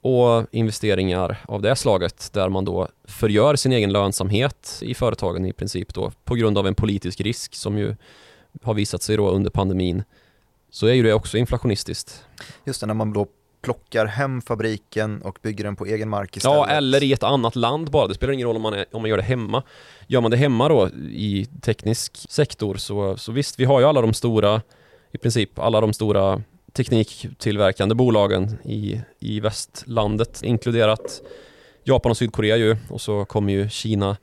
Och 0.00 0.46
investeringar 0.50 1.36
av 1.48 1.62
det 1.62 1.76
slaget 1.76 2.30
där 2.32 2.48
man 2.48 2.64
då 2.64 2.88
förgör 3.04 3.56
sin 3.56 3.72
egen 3.72 3.92
lönsamhet 3.92 4.78
i 4.82 4.94
företagen 4.94 5.46
i 5.46 5.52
princip 5.52 5.94
då 5.94 6.12
på 6.24 6.34
grund 6.34 6.58
av 6.58 6.66
en 6.66 6.74
politisk 6.74 7.20
risk 7.20 7.54
som 7.54 7.78
ju 7.78 7.96
har 8.62 8.74
visat 8.74 9.02
sig 9.02 9.16
då 9.16 9.30
under 9.30 9.50
pandemin 9.50 10.04
så 10.70 10.86
är 10.86 10.92
ju 10.92 11.02
det 11.02 11.12
också 11.12 11.38
inflationistiskt. 11.38 12.24
Just 12.64 12.80
det, 12.80 12.86
när 12.86 12.94
man 12.94 13.12
då 13.12 13.26
plockar 13.62 14.06
hem 14.06 14.42
fabriken 14.42 15.22
och 15.22 15.38
bygger 15.42 15.64
den 15.64 15.76
på 15.76 15.86
egen 15.86 16.08
mark 16.08 16.36
istället. 16.36 16.56
Ja, 16.56 16.66
eller 16.66 17.02
i 17.02 17.12
ett 17.12 17.22
annat 17.22 17.56
land 17.56 17.90
bara. 17.90 18.06
Det 18.06 18.14
spelar 18.14 18.32
ingen 18.32 18.46
roll 18.46 18.56
om 18.56 18.62
man, 18.62 18.74
är, 18.74 18.84
om 18.92 19.02
man 19.02 19.10
gör 19.10 19.16
det 19.16 19.22
hemma. 19.22 19.62
Gör 20.06 20.20
man 20.20 20.30
det 20.30 20.36
hemma 20.36 20.68
då 20.68 20.88
i 21.10 21.48
teknisk 21.62 22.30
sektor 22.30 22.76
så, 22.76 23.16
så 23.16 23.32
visst, 23.32 23.60
vi 23.60 23.64
har 23.64 23.80
ju 23.80 23.86
alla 23.86 24.00
de 24.00 24.14
stora, 24.14 24.62
i 25.12 25.18
princip 25.18 25.58
alla 25.58 25.80
de 25.80 25.92
stora 25.92 26.42
tekniktillverkande 26.72 27.94
bolagen 27.94 28.58
i, 28.64 29.00
i 29.18 29.40
västlandet, 29.40 30.42
inkluderat 30.42 31.22
Japan 31.84 32.10
och 32.10 32.16
Sydkorea 32.16 32.56
ju. 32.56 32.76
Och 32.90 33.00
så 33.00 33.24
kommer 33.24 33.52
ju 33.52 33.68
Kina 33.68 34.16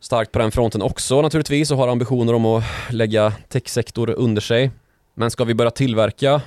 starkt 0.00 0.32
på 0.32 0.38
den 0.38 0.50
fronten 0.50 0.82
också 0.82 1.22
naturligtvis 1.22 1.70
och 1.70 1.78
har 1.78 1.88
ambitioner 1.88 2.34
om 2.34 2.44
att 2.46 2.64
lägga 2.90 3.32
techsektor 3.48 4.10
under 4.10 4.42
sig. 4.42 4.70
Men 5.14 5.30
ska 5.30 5.44
vi 5.44 5.54
börja 5.54 5.70
tillverka 5.70 6.42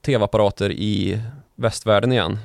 tv-apparater 0.00 0.72
i 0.72 1.22
västvärlden 1.54 2.12
igen, 2.12 2.38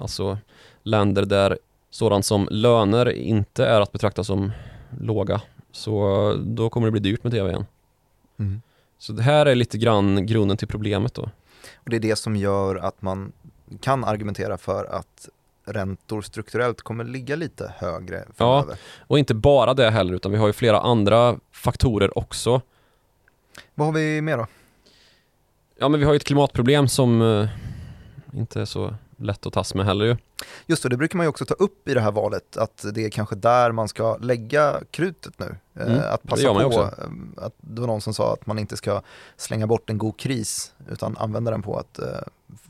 alltså 0.00 0.38
länder 0.82 1.24
där 1.24 1.58
sådant 1.90 2.26
som 2.26 2.48
löner 2.50 3.08
inte 3.12 3.66
är 3.66 3.80
att 3.80 3.92
betrakta 3.92 4.24
som 4.24 4.52
låga, 5.00 5.40
så 5.72 6.34
då 6.46 6.70
kommer 6.70 6.86
det 6.86 6.90
bli 6.90 7.00
dyrt 7.00 7.24
med 7.24 7.32
tv 7.32 7.48
igen. 7.48 7.66
Mm. 8.38 8.62
Så 8.98 9.12
det 9.12 9.22
här 9.22 9.46
är 9.46 9.54
lite 9.54 9.78
grann 9.78 10.26
grunden 10.26 10.56
till 10.56 10.68
problemet 10.68 11.14
då. 11.14 11.22
Och 11.74 11.90
det 11.90 11.96
är 11.96 12.00
det 12.00 12.16
som 12.16 12.36
gör 12.36 12.76
att 12.76 13.02
man 13.02 13.32
kan 13.80 14.04
argumentera 14.04 14.58
för 14.58 14.84
att 14.84 15.28
räntor 15.64 16.22
strukturellt 16.22 16.82
kommer 16.82 17.04
ligga 17.04 17.36
lite 17.36 17.72
högre 17.76 18.24
framöver. 18.36 18.76
Och 18.98 19.18
inte 19.18 19.34
bara 19.34 19.74
det 19.74 19.90
heller, 19.90 20.14
utan 20.14 20.32
vi 20.32 20.38
har 20.38 20.46
ju 20.46 20.52
flera 20.52 20.80
andra 20.80 21.36
faktorer 21.52 22.18
också. 22.18 22.60
Vad 23.74 23.86
har 23.86 23.92
vi 23.94 24.20
mer 24.20 24.36
då? 24.36 24.46
Ja, 25.80 25.88
men 25.88 26.00
vi 26.00 26.06
har 26.06 26.12
ju 26.12 26.16
ett 26.16 26.24
klimatproblem 26.24 26.88
som 26.88 27.22
eh, 27.22 27.48
inte 28.38 28.60
är 28.60 28.64
så 28.64 28.94
lätt 29.16 29.46
att 29.46 29.52
tas 29.52 29.74
med 29.74 29.86
heller 29.86 30.04
ju. 30.04 30.16
Just 30.66 30.82
det, 30.82 30.88
det 30.88 30.96
brukar 30.96 31.16
man 31.16 31.24
ju 31.24 31.28
också 31.28 31.44
ta 31.44 31.54
upp 31.54 31.88
i 31.88 31.94
det 31.94 32.00
här 32.00 32.12
valet, 32.12 32.56
att 32.56 32.84
det 32.94 33.04
är 33.04 33.10
kanske 33.10 33.36
där 33.36 33.72
man 33.72 33.88
ska 33.88 34.16
lägga 34.16 34.80
krutet 34.90 35.38
nu. 35.38 35.56
Eh, 35.80 35.86
Mm, 35.86 35.98
att 36.10 36.22
passa 36.22 36.54
på, 36.54 36.60
ju 36.62 36.66
eh, 36.78 36.88
att 37.36 37.54
det 37.60 37.80
var 37.80 37.86
någon 37.88 38.00
som 38.00 38.14
sa 38.14 38.32
att 38.32 38.46
man 38.46 38.58
inte 38.58 38.76
ska 38.76 39.02
slänga 39.36 39.66
bort 39.66 39.90
en 39.90 39.98
god 39.98 40.18
kris, 40.18 40.72
utan 40.90 41.16
använda 41.16 41.50
den 41.50 41.62
på 41.62 41.76
att 41.78 41.98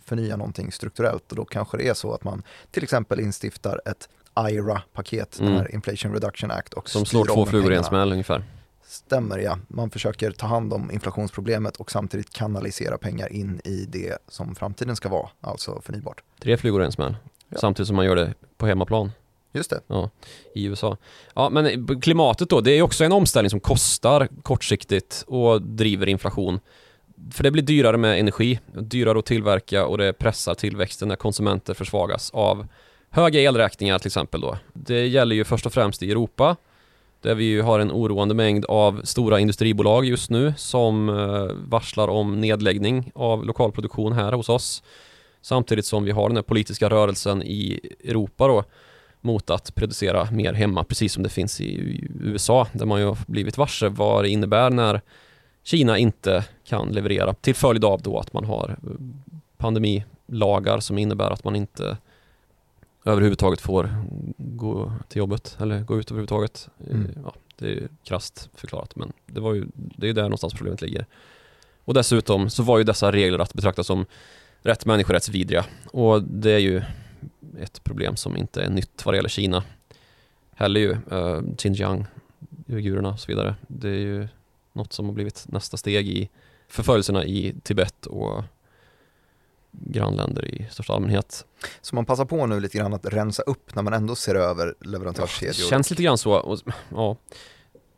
förnya 0.04 0.36
någonting 0.36 0.72
strukturellt. 0.72 1.30
Och 1.30 1.36
då 1.36 1.44
kanske 1.44 1.76
det 1.76 1.88
är 1.88 1.94
så 1.94 2.14
att 2.14 2.24
man 2.24 2.42
till 2.70 2.82
exempel 2.82 3.20
instiftar 3.20 3.80
ett 3.84 4.08
IRA-paket, 4.50 5.38
Mm. 5.40 5.52
den 5.52 5.60
här 5.60 5.74
Inflation 5.74 6.12
Reduction 6.12 6.50
Act. 6.50 6.74
Och 6.74 6.88
Som 6.88 7.04
slår 7.06 7.24
två 7.24 7.46
flugor 7.46 7.72
i 7.72 7.76
en 7.76 7.84
smäll 7.84 8.12
ungefär. 8.12 8.42
Stämmer 8.88 9.38
ja, 9.38 9.58
man 9.68 9.90
försöker 9.90 10.30
ta 10.30 10.46
hand 10.46 10.72
om 10.72 10.90
inflationsproblemet 10.90 11.76
och 11.76 11.90
samtidigt 11.90 12.32
kanalisera 12.32 12.98
pengar 12.98 13.32
in 13.32 13.60
i 13.64 13.86
det 13.88 14.18
som 14.28 14.54
framtiden 14.54 14.96
ska 14.96 15.08
vara, 15.08 15.28
alltså 15.40 15.80
förnybart. 15.84 16.22
Tre 16.42 16.56
flugor 16.56 16.82
i 16.82 16.84
en 16.84 16.92
smäll. 16.92 17.16
Ja. 17.48 17.58
Samtidigt 17.58 17.86
som 17.86 17.96
man 17.96 18.04
gör 18.04 18.16
det 18.16 18.34
på 18.56 18.66
hemmaplan. 18.66 19.12
Just 19.52 19.70
det. 19.70 19.80
i 20.54 20.64
USA. 20.64 20.96
Ja, 21.34 21.50
men 21.50 22.00
klimatet 22.00 22.48
då, 22.48 22.60
det 22.60 22.70
är 22.70 22.82
också 22.82 23.04
en 23.04 23.12
omställning 23.12 23.50
som 23.50 23.60
kostar 23.60 24.28
kortsiktigt 24.42 25.24
och 25.26 25.62
driver 25.62 26.08
inflation. 26.08 26.60
För 27.32 27.44
det 27.44 27.50
blir 27.50 27.62
dyrare 27.62 27.96
med 27.96 28.20
energi, 28.20 28.60
dyrare 28.72 29.18
att 29.18 29.26
tillverka 29.26 29.86
och 29.86 29.98
det 29.98 30.12
pressar 30.12 30.54
tillväxten 30.54 31.08
när 31.08 31.16
konsumenter 31.16 31.74
försvagas 31.74 32.30
av 32.30 32.66
höga 33.10 33.40
elräkningar 33.40 33.98
till 33.98 34.08
exempel 34.08 34.40
då. 34.40 34.58
Det 34.72 35.06
gäller 35.06 35.36
ju 35.36 35.44
först 35.44 35.66
och 35.66 35.72
främst 35.72 36.02
i 36.02 36.10
Europa 36.10 36.56
där 37.20 37.34
vi 37.34 37.44
ju 37.44 37.62
har 37.62 37.80
en 37.80 37.92
oroande 37.92 38.34
mängd 38.34 38.64
av 38.64 39.00
stora 39.04 39.40
industribolag 39.40 40.04
just 40.04 40.30
nu 40.30 40.54
som 40.56 41.08
eh, 41.08 41.56
varslar 41.68 42.08
om 42.08 42.40
nedläggning 42.40 43.10
av 43.14 43.44
lokalproduktion 43.44 44.12
här 44.12 44.32
hos 44.32 44.48
oss. 44.48 44.82
Samtidigt 45.40 45.84
som 45.84 46.04
vi 46.04 46.10
har 46.10 46.28
den 46.28 46.36
här 46.36 46.42
politiska 46.42 46.88
rörelsen 46.88 47.42
i 47.42 47.80
Europa 48.04 48.48
då 48.48 48.64
mot 49.20 49.50
att 49.50 49.74
producera 49.74 50.28
mer 50.30 50.52
hemma, 50.52 50.84
precis 50.84 51.12
som 51.12 51.22
det 51.22 51.28
finns 51.28 51.60
i 51.60 52.00
USA, 52.20 52.66
där 52.72 52.86
man 52.86 53.00
ju 53.00 53.06
har 53.06 53.18
blivit 53.26 53.58
varse 53.58 53.88
vad 53.88 54.24
det 54.24 54.28
innebär 54.28 54.70
när 54.70 55.00
Kina 55.64 55.98
inte 55.98 56.44
kan 56.68 56.88
leverera 56.88 57.34
till 57.34 57.54
följd 57.54 57.84
av 57.84 58.02
då 58.02 58.18
att 58.18 58.32
man 58.32 58.44
har 58.44 58.68
eh, 58.68 58.90
pandemilagar 59.56 60.80
som 60.80 60.98
innebär 60.98 61.30
att 61.30 61.44
man 61.44 61.56
inte 61.56 61.96
överhuvudtaget 63.12 63.60
får 63.60 63.90
gå 64.36 64.92
till 65.08 65.18
jobbet 65.18 65.56
eller 65.60 65.80
gå 65.80 65.98
ut 65.98 66.10
överhuvudtaget. 66.10 66.68
Eh, 66.80 66.96
Mm. 66.96 67.10
Ja, 67.24 67.34
det 67.58 67.72
är 67.72 67.88
krasst 68.04 68.50
förklarat 68.54 68.96
men 68.96 69.12
det, 69.26 69.40
var 69.40 69.54
ju, 69.54 69.66
det 69.74 70.08
är 70.08 70.12
där 70.12 70.22
någonstans 70.22 70.54
problemet 70.54 70.82
ligger. 70.82 71.06
Och 71.84 71.94
dessutom 71.94 72.50
så 72.50 72.62
var 72.62 72.78
ju 72.78 72.84
dessa 72.84 73.12
regler 73.12 73.38
att 73.38 73.54
betrakta 73.54 73.84
som 73.84 74.06
rätt 74.62 74.86
människorättsvidriga 74.86 75.64
och 75.92 76.22
det 76.22 76.50
är 76.50 76.58
ju 76.58 76.82
ett 77.60 77.84
problem 77.84 78.16
som 78.16 78.36
inte 78.36 78.62
är 78.62 78.70
nytt 78.70 79.06
vad 79.06 79.14
det 79.14 79.16
gäller 79.16 79.28
Kina. 79.28 79.64
Heller 80.54 80.80
ju 80.80 80.96
uh, 81.12 81.40
Xinjiang, 81.56 82.06
uigurerna 82.66 83.08
och 83.08 83.20
så 83.20 83.26
vidare. 83.26 83.54
Det 83.66 83.88
är 83.88 83.94
ju 83.94 84.28
något 84.72 84.92
som 84.92 85.06
har 85.06 85.12
blivit 85.12 85.44
nästa 85.48 85.76
steg 85.76 86.08
i 86.08 86.28
förföljelserna 86.68 87.24
i 87.24 87.54
Tibet 87.62 88.06
och 88.06 88.44
grannländer 89.72 90.44
i 90.54 90.66
största 90.70 90.92
allmänhet. 90.92 91.44
Så 91.80 91.94
man 91.94 92.04
passar 92.04 92.24
på 92.24 92.46
nu 92.46 92.60
lite 92.60 92.78
grann 92.78 92.94
att 92.94 93.06
rensa 93.06 93.42
upp 93.42 93.74
när 93.74 93.82
man 93.82 93.92
ändå 93.92 94.14
ser 94.14 94.34
över 94.34 94.74
Det 94.80 94.88
leverantörskedjor. 94.88 95.68
känns 95.68 95.90
lite 95.90 96.02
grann 96.02 96.18
så. 96.18 96.32
Och, 96.32 96.58
ja. 96.94 97.16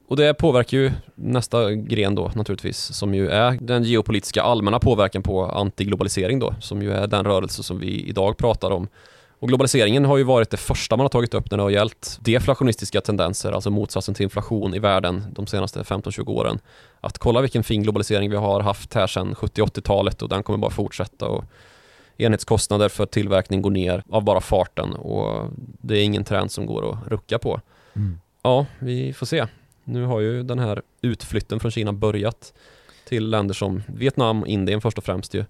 Och 0.08 0.16
det 0.16 0.34
påverkar 0.34 0.78
ju 0.78 0.92
nästa 1.14 1.72
gren 1.72 2.14
då 2.14 2.30
naturligtvis, 2.34 2.78
som 2.78 3.14
ju 3.14 3.28
är 3.28 3.58
den 3.60 3.84
geopolitiska 3.84 4.42
allmänna 4.42 4.78
påverkan 4.78 5.22
på 5.22 5.44
antiglobalisering 5.46 6.38
då, 6.38 6.54
som 6.60 6.82
ju 6.82 6.92
är 6.92 7.06
den 7.06 7.24
rörelse 7.24 7.62
som 7.62 7.78
vi 7.78 8.02
idag 8.08 8.36
pratar 8.36 8.70
om. 8.70 8.88
Och 9.40 9.48
globaliseringen 9.48 10.04
har 10.04 10.16
ju 10.16 10.24
varit 10.24 10.50
det 10.50 10.56
första 10.56 10.96
man 10.96 11.04
har 11.04 11.08
tagit 11.08 11.34
upp 11.34 11.50
när 11.50 11.58
det 11.58 11.62
har 11.62 11.70
gällt 11.70 12.18
deflationistiska 12.20 13.00
tendenser, 13.00 13.52
alltså 13.52 13.70
motsatsen 13.70 14.14
till 14.14 14.22
inflation 14.24 14.74
i 14.74 14.78
världen 14.78 15.24
de 15.32 15.46
senaste 15.46 15.82
15-20 15.82 16.28
åren. 16.28 16.58
Att 17.00 17.18
kolla 17.18 17.40
vilken 17.40 17.62
fin 17.62 17.82
globalisering 17.82 18.30
vi 18.30 18.36
har 18.36 18.60
haft 18.60 18.94
här 18.94 19.06
sedan 19.06 19.34
70-80-talet 19.34 20.22
och 20.22 20.28
den 20.28 20.42
kommer 20.42 20.58
bara 20.58 20.70
fortsätta. 20.70 21.26
Och 21.26 21.44
enhetskostnader 22.16 22.88
för 22.88 23.06
tillverkning 23.06 23.62
går 23.62 23.70
ner 23.70 24.02
av 24.10 24.24
bara 24.24 24.40
farten 24.40 24.92
och 24.92 25.50
det 25.56 25.98
är 25.98 26.04
ingen 26.04 26.24
trend 26.24 26.52
som 26.52 26.66
går 26.66 26.92
att 26.92 27.08
rucka 27.08 27.38
på. 27.38 27.60
Mm. 27.96 28.20
Ja, 28.42 28.66
vi 28.78 29.12
får 29.12 29.26
se. 29.26 29.46
Nu 29.84 30.04
har 30.04 30.20
ju 30.20 30.42
den 30.42 30.58
här 30.58 30.82
utflytten 31.02 31.60
från 31.60 31.70
Kina 31.70 31.92
börjat 31.92 32.52
till 33.08 33.30
länder 33.30 33.54
som 33.54 33.82
Vietnam 33.86 34.42
och 34.42 34.48
Indien 34.48 34.80
först 34.80 34.98
och 34.98 35.04
främst 35.04 35.34
ju. 35.34 35.44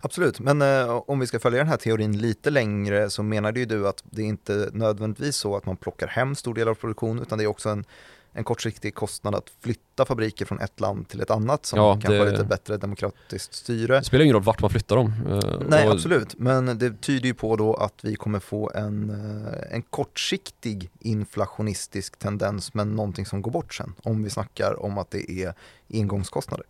Absolut, 0.00 0.40
men 0.40 0.62
eh, 0.62 1.02
om 1.06 1.18
vi 1.18 1.26
ska 1.26 1.38
följa 1.38 1.58
den 1.58 1.68
här 1.68 1.76
teorin 1.76 2.18
lite 2.18 2.50
längre 2.50 3.10
så 3.10 3.22
menade 3.22 3.60
ju 3.60 3.66
du 3.66 3.88
att 3.88 4.04
det 4.10 4.22
är 4.22 4.26
inte 4.26 4.70
nödvändigtvis 4.72 5.36
så 5.36 5.56
att 5.56 5.66
man 5.66 5.76
plockar 5.76 6.06
hem 6.06 6.34
stor 6.34 6.54
del 6.54 6.68
av 6.68 6.74
produktionen 6.74 7.22
utan 7.22 7.38
det 7.38 7.44
är 7.44 7.48
också 7.48 7.68
en 7.68 7.84
en 8.32 8.44
kortsiktig 8.44 8.94
kostnad 8.94 9.34
att 9.34 9.50
flytta 9.60 10.04
fabriker 10.04 10.44
från 10.44 10.60
ett 10.60 10.80
land 10.80 11.08
till 11.08 11.20
ett 11.20 11.30
annat 11.30 11.66
som 11.66 11.78
ja, 11.78 11.92
kanske 11.92 12.18
har 12.18 12.30
lite 12.30 12.44
bättre 12.44 12.76
demokratiskt 12.76 13.54
styre. 13.54 13.98
Det 13.98 14.04
spelar 14.04 14.24
ingen 14.24 14.34
roll 14.34 14.42
vart 14.42 14.60
man 14.60 14.70
flyttar 14.70 14.96
dem. 14.96 15.12
Eh, 15.30 15.60
Nej, 15.68 15.86
och... 15.86 15.92
absolut, 15.92 16.38
men 16.38 16.78
det 16.78 17.00
tyder 17.00 17.26
ju 17.26 17.34
på 17.34 17.56
då 17.56 17.74
att 17.74 17.94
vi 18.02 18.14
kommer 18.14 18.40
få 18.40 18.70
en, 18.74 19.10
eh, 19.10 19.74
en 19.74 19.82
kortsiktig 19.82 20.90
inflationistisk 21.00 22.18
tendens, 22.18 22.74
men 22.74 22.96
någonting 22.96 23.26
som 23.26 23.42
går 23.42 23.50
bort 23.50 23.74
sen, 23.74 23.94
om 24.02 24.24
vi 24.24 24.30
snackar 24.30 24.82
om 24.82 24.98
att 24.98 25.10
det 25.10 25.30
är 25.30 25.54
engångskostnader. 25.92 26.66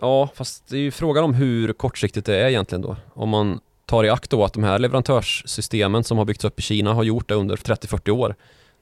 Ja, 0.00 0.28
fast 0.34 0.66
det 0.68 0.76
är 0.76 0.80
ju 0.80 0.90
frågan 0.90 1.24
om 1.24 1.34
hur 1.34 1.72
kortsiktigt 1.72 2.26
det 2.26 2.36
är 2.36 2.48
egentligen 2.48 2.82
då. 2.82 2.96
Om 3.12 3.28
man 3.28 3.60
tar 3.86 4.04
i 4.04 4.10
akt 4.10 4.30
då 4.30 4.44
att 4.44 4.52
de 4.52 4.64
här 4.64 4.78
leverantörssystemen 4.78 6.04
som 6.04 6.18
har 6.18 6.24
byggts 6.24 6.44
upp 6.44 6.58
i 6.58 6.62
Kina 6.62 6.94
har 6.94 7.02
gjort 7.02 7.28
det 7.28 7.34
under 7.34 7.56
30-40 7.56 8.10
år 8.10 8.34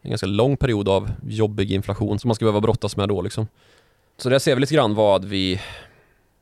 en 0.04 0.10
ganska 0.10 0.26
lång 0.26 0.56
period 0.56 0.88
av 0.88 1.10
jobbig 1.28 1.72
inflation 1.72 2.18
som 2.18 2.28
man 2.28 2.34
ska 2.34 2.44
behöva 2.44 2.60
brottas 2.60 2.96
med 2.96 3.08
då 3.08 3.22
liksom. 3.22 3.48
Så 4.16 4.28
där 4.28 4.38
ser 4.38 4.54
vi 4.54 4.60
lite 4.60 4.74
grann 4.74 4.94
vad 4.94 5.24
vi 5.24 5.60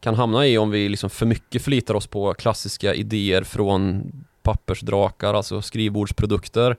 kan 0.00 0.14
hamna 0.14 0.46
i 0.46 0.58
om 0.58 0.70
vi 0.70 0.88
liksom 0.88 1.10
för 1.10 1.26
mycket 1.26 1.62
förlitar 1.62 1.94
oss 1.94 2.06
på 2.06 2.34
klassiska 2.34 2.94
idéer 2.94 3.42
från 3.42 4.12
pappersdrakar, 4.42 5.34
alltså 5.34 5.62
skrivbordsprodukter 5.62 6.76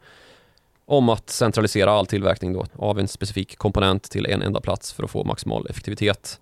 om 0.86 1.10
att 1.10 1.30
centralisera 1.30 1.92
all 1.92 2.06
tillverkning 2.06 2.54
då 2.54 2.66
av 2.76 3.00
en 3.00 3.08
specifik 3.08 3.58
komponent 3.58 4.04
till 4.04 4.26
en 4.26 4.42
enda 4.42 4.62
plats 4.62 4.94
för 4.94 5.04
att 5.04 5.12
få 5.12 5.24
maximal 5.24 5.68
effektivitet. 5.70 6.40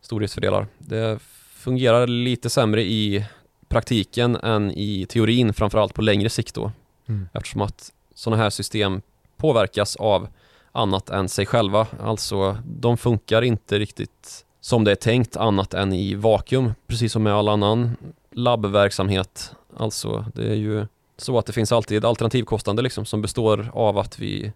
Stordriftsfördelar. 0.00 0.66
Det 0.78 1.18
fungerar 1.54 2.06
lite 2.06 2.50
sämre 2.50 2.82
i 2.82 3.24
praktiken 3.68 4.36
än 4.36 4.70
i 4.70 5.06
teorin, 5.08 5.54
framförallt 5.54 5.94
på 5.94 6.02
längre 6.02 6.30
sikt 6.30 6.54
då. 6.54 6.72
Mm. 7.08 7.28
Eftersom 7.32 7.60
att 7.60 7.92
sådana 8.14 8.42
här 8.42 8.50
system 8.50 9.02
påverkas 9.40 9.96
av 9.96 10.28
annat 10.72 11.10
än 11.10 11.28
sig 11.28 11.46
själva. 11.46 11.86
Alltså, 12.02 12.58
de 12.64 12.96
funkar 12.96 13.42
inte 13.42 13.78
riktigt 13.78 14.44
som 14.60 14.84
det 14.84 14.90
är 14.90 14.96
tänkt 14.96 15.36
annat 15.36 15.74
än 15.74 15.92
i 15.92 16.14
vakuum, 16.14 16.72
precis 16.86 17.12
som 17.12 17.22
med 17.22 17.34
all 17.34 17.48
annan 17.48 17.96
labbverksamhet. 18.32 19.52
Alltså, 19.76 20.24
det 20.34 20.50
är 20.50 20.54
ju 20.54 20.86
så 21.16 21.38
att 21.38 21.46
det 21.46 21.52
finns 21.52 21.72
alltid 21.72 22.04
alternativkostnader 22.04 22.82
liksom 22.82 23.04
som 23.04 23.22
består 23.22 23.70
av 23.74 23.98
att 23.98 24.18
vi 24.18 24.52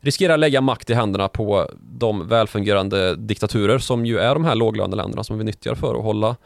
riskerar 0.00 0.36
lägga 0.36 0.60
makt 0.60 0.90
i 0.90 0.94
händerna 0.94 1.28
på 1.28 1.70
de 1.80 2.28
välfungerande 2.28 3.16
diktaturer 3.16 3.78
som 3.78 4.06
ju 4.06 4.18
är 4.18 4.34
de 4.34 4.44
här 4.44 4.54
låglöneländerna 4.54 5.24
som 5.24 5.38
vi 5.38 5.44
nyttjar 5.44 5.74
för 5.74 5.94
att 5.94 6.02
hålla 6.02 6.36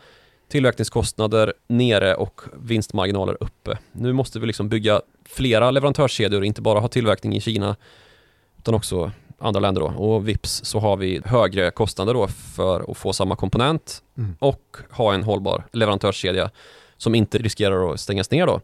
tillverkningskostnader 0.54 1.52
nere 1.66 2.14
och 2.14 2.40
vinstmarginaler 2.62 3.36
uppe. 3.40 3.78
Nu 3.92 4.12
måste 4.12 4.40
vi 4.40 4.46
liksom 4.46 4.68
bygga 4.68 5.00
flera 5.24 5.70
leverantörskedjor, 5.70 6.44
inte 6.44 6.62
bara 6.62 6.80
ha 6.80 6.88
tillverkning 6.88 7.36
i 7.36 7.40
Kina 7.40 7.76
utan 8.58 8.74
också 8.74 9.12
andra 9.38 9.60
länder 9.60 9.80
då. 9.80 9.86
Och 9.86 10.28
vips 10.28 10.64
så 10.64 10.78
har 10.78 10.96
vi 10.96 11.20
högre 11.24 11.70
kostnader 11.70 12.14
då 12.14 12.28
för 12.28 12.90
att 12.90 12.96
få 12.96 13.12
samma 13.12 13.36
komponent 13.36 14.02
mm. 14.18 14.36
och 14.38 14.76
ha 14.90 15.14
en 15.14 15.22
hållbar 15.22 15.64
leverantörskedja 15.72 16.50
som 16.96 17.14
inte 17.14 17.38
riskerar 17.38 17.92
att 17.92 18.00
stängas 18.00 18.30
ner 18.30 18.46
då 18.46 18.60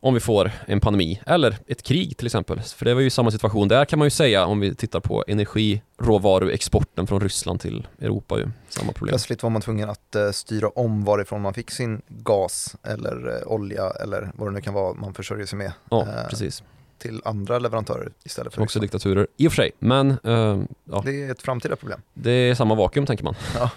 om 0.00 0.14
vi 0.14 0.20
får 0.20 0.50
en 0.66 0.80
pandemi 0.80 1.20
eller 1.26 1.58
ett 1.66 1.82
krig 1.82 2.16
till 2.16 2.26
exempel. 2.26 2.60
För 2.60 2.84
det 2.84 2.94
var 2.94 3.00
ju 3.00 3.10
samma 3.10 3.30
situation 3.30 3.68
där 3.68 3.84
kan 3.84 3.98
man 3.98 4.06
ju 4.06 4.10
säga 4.10 4.46
om 4.46 4.60
vi 4.60 4.74
tittar 4.74 5.00
på 5.00 5.24
energiråvaruexporten 5.26 7.06
från 7.06 7.20
Ryssland 7.20 7.60
till 7.60 7.86
Europa. 8.00 8.38
Ju. 8.38 8.50
Samma 8.68 8.92
problem. 8.92 9.12
Plötsligt 9.12 9.42
var 9.42 9.50
man 9.50 9.62
tvungen 9.62 9.90
att 9.90 10.16
uh, 10.16 10.30
styra 10.30 10.68
om 10.68 11.04
varifrån 11.04 11.42
man 11.42 11.54
fick 11.54 11.70
sin 11.70 12.02
gas 12.08 12.76
eller 12.82 13.28
uh, 13.28 13.52
olja 13.52 13.90
eller 13.90 14.32
vad 14.34 14.48
det 14.48 14.52
nu 14.52 14.60
kan 14.60 14.74
vara 14.74 14.94
man 14.94 15.14
försörjer 15.14 15.46
sig 15.46 15.58
med. 15.58 15.72
Ja, 15.90 16.00
uh, 16.00 16.28
precis. 16.30 16.62
Till 16.98 17.20
andra 17.24 17.58
leverantörer 17.58 18.12
istället 18.24 18.54
för 18.54 18.62
Också 18.62 18.78
Ryssland. 18.78 18.84
diktaturer, 18.84 19.26
i 19.36 19.48
och 19.48 19.52
för 19.52 19.56
sig. 19.56 19.70
Men 19.78 20.18
ja. 20.22 21.02
Det 21.04 21.24
är 21.24 21.30
ett 21.30 21.42
framtida 21.42 21.76
problem. 21.76 22.00
Det 22.14 22.30
är 22.30 22.54
samma 22.54 22.74
vakuum 22.74 23.06
tänker 23.06 23.24
man. 23.24 23.34
Ja. 23.58 23.70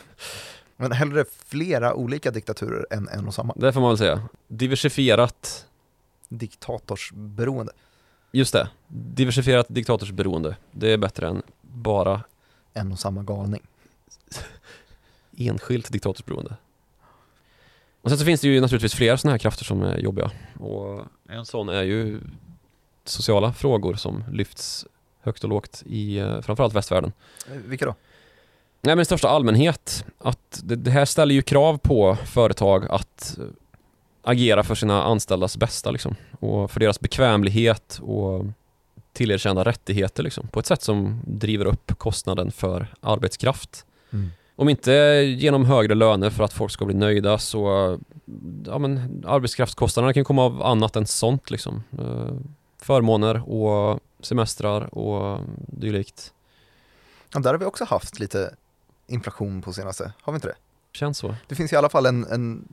Men 0.78 0.92
hellre 0.92 1.26
flera 1.46 1.94
olika 1.94 2.32
diktaturer 2.32 2.86
än 2.92 3.10
en 3.10 3.28
och 3.28 3.34
samma. 3.34 3.54
Det 3.58 3.74
får 3.74 3.82
man 3.82 3.90
väl 3.90 3.98
säga. 3.98 4.22
Diversifierat 4.48 5.66
diktatorsberoende. 6.32 7.72
Just 8.32 8.54
det, 8.54 8.70
diversifierat 8.88 9.66
diktatorsberoende. 9.70 10.56
Det 10.72 10.92
är 10.94 10.98
bättre 10.98 11.28
än 11.28 11.42
bara 11.62 12.22
en 12.74 12.92
och 12.92 13.00
samma 13.00 13.24
galning. 13.24 13.62
Enskilt 15.38 15.92
diktatorsberoende. 15.92 16.56
Och 18.02 18.10
sen 18.10 18.20
så 18.20 18.26
finns 18.26 18.42
det 18.42 18.48
ju 18.48 18.62
naturligtvis 18.62 18.96
fler 18.96 19.16
sådana 19.16 19.34
här 19.34 19.40
krafter 19.40 19.66
som 19.66 19.82
är 19.82 19.98
jobbiga. 19.98 20.32
Och 20.60 21.06
en 21.30 21.46
sån 21.46 21.70
är 21.70 21.84
ju 21.84 22.20
sociala 23.06 23.54
frågor 23.54 23.94
som 23.94 24.24
lyfts 24.32 24.86
högt 25.22 25.44
och 25.44 25.50
lågt 25.50 25.84
i 25.86 26.18
eh, 26.18 26.42
framförallt 26.42 26.74
västvärlden. 26.74 27.12
Eh, 27.48 27.58
vilka 27.58 27.86
då? 27.86 27.96
Nej 28.82 28.96
men 28.96 29.02
i 29.02 29.06
största 29.06 29.30
allmänhet. 29.30 30.06
Att 30.18 30.62
det, 30.64 30.76
det 30.76 30.92
här 30.92 31.06
ställer 31.06 31.36
ju 31.36 31.42
krav 31.42 31.78
på 31.78 32.16
företag 32.16 32.86
att 32.90 33.40
agera 34.24 34.64
för 34.64 34.76
sina 34.76 35.04
anställdas 35.04 35.58
bästa 35.58 35.92
liksom. 35.92 36.16
Och 36.40 36.72
för 36.72 36.80
deras 36.80 37.00
bekvämlighet 37.00 38.00
och 38.04 38.46
tillerkända 39.14 39.64
rättigheter 39.64 40.24
liksom. 40.24 40.48
På 40.48 40.60
ett 40.60 40.66
sätt 40.66 40.82
som 40.82 41.22
driver 41.26 41.66
upp 41.66 41.98
kostnaden 41.98 42.52
för 42.52 42.94
arbetskraft. 43.02 43.86
Mm. 44.14 44.30
Om 44.56 44.70
inte 44.70 44.92
genom 45.38 45.66
högre 45.66 45.96
löner 45.96 46.30
för 46.30 46.44
att 46.44 46.54
folk 46.54 46.72
ska 46.72 46.86
bli 46.86 46.96
nöjda 46.96 47.38
så 47.38 48.00
ja, 48.66 48.78
men 48.78 49.24
arbetskraftskostnaderna 49.28 50.14
kan 50.14 50.24
komma 50.24 50.44
av 50.44 50.64
annat 50.64 50.96
än 50.96 51.06
sånt 51.06 51.50
liksom. 51.50 51.84
Eh, 52.00 52.34
förmåner 52.78 53.50
och 53.50 54.00
semestrar 54.20 54.98
och 54.98 55.40
dylikt. 55.68 56.34
Ja, 57.34 57.40
där 57.40 57.52
har 57.52 57.58
vi 57.58 57.66
också 57.66 57.86
haft 57.86 58.20
lite 58.20 58.56
inflation 59.08 59.62
på 59.62 59.74
senaste, 59.74 60.14
har 60.22 60.34
vi 60.34 60.38
inte 60.38 60.48
det? 60.48 60.56
Känns 60.94 61.18
så. 61.18 61.36
Det 61.48 61.56
finns 61.56 61.74
i 61.74 61.76
alla 61.76 61.90
fall 61.90 62.06
en, 62.06 62.26
en 62.26 62.68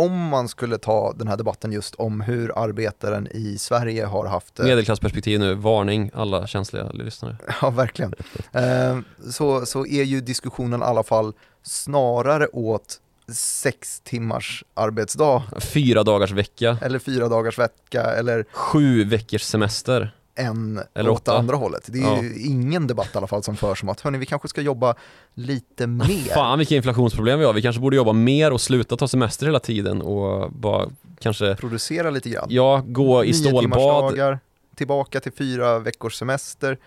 om 0.00 0.28
man 0.28 0.48
skulle 0.48 0.78
ta 0.78 1.12
den 1.12 1.28
här 1.28 1.36
debatten 1.36 1.72
just 1.72 1.94
om 1.94 2.20
hur 2.20 2.58
arbetaren 2.58 3.28
i 3.30 3.58
Sverige 3.58 4.04
har 4.04 4.26
haft. 4.26 4.58
Medelklassperspektiv 4.58 5.40
nu, 5.40 5.54
varning 5.54 6.10
alla 6.14 6.46
känsliga 6.46 6.90
lyssnare. 6.92 7.36
Ja, 7.62 7.70
verkligen. 7.70 8.14
Eh, 8.52 8.98
så, 9.30 9.66
så 9.66 9.86
är 9.86 10.02
ju 10.02 10.20
diskussionen 10.20 10.80
i 10.80 10.84
alla 10.84 11.02
fall 11.02 11.32
snarare 11.62 12.46
åt 12.46 13.00
sex 13.32 14.00
timmars 14.00 14.64
arbetsdag. 14.74 15.42
Fyra 15.60 16.02
dagars 16.02 16.30
vecka. 16.30 16.78
Eller 16.82 16.98
fyra 16.98 17.28
dagars 17.28 17.58
vecka 17.58 18.02
eller 18.02 18.44
Sju 18.52 19.04
veckors 19.04 19.42
semester 19.42 20.12
än 20.40 20.80
Eller 20.94 21.10
åt 21.10 21.24
det 21.24 21.32
andra 21.32 21.56
hållet. 21.56 21.82
Det 21.86 21.98
är 21.98 22.02
ja. 22.02 22.22
ju 22.22 22.42
ingen 22.42 22.86
debatt 22.86 23.10
i 23.14 23.18
alla 23.18 23.26
fall 23.26 23.42
som 23.42 23.56
förs 23.56 23.82
om 23.82 23.88
att 23.88 24.00
hörni, 24.00 24.18
vi 24.18 24.26
kanske 24.26 24.48
ska 24.48 24.60
jobba 24.60 24.94
lite 25.34 25.86
mer. 25.86 26.34
Fan 26.34 26.58
vilka 26.58 26.76
inflationsproblem 26.76 27.38
vi 27.38 27.44
har. 27.44 27.52
Vi 27.52 27.62
kanske 27.62 27.80
borde 27.80 27.96
jobba 27.96 28.12
mer 28.12 28.50
och 28.50 28.60
sluta 28.60 28.96
ta 28.96 29.08
semester 29.08 29.46
hela 29.46 29.60
tiden 29.60 30.02
och 30.02 30.52
bara 30.52 30.88
kanske 31.20 31.54
producera 31.54 32.10
lite 32.10 32.30
grann. 32.30 32.46
Ja, 32.50 32.82
gå 32.86 33.24
i 33.24 33.34
stålbad. 33.34 34.38
tillbaka 34.74 35.20
till 35.20 35.32
fyra 35.32 35.78
veckors 35.78 36.14
semester. 36.14 36.78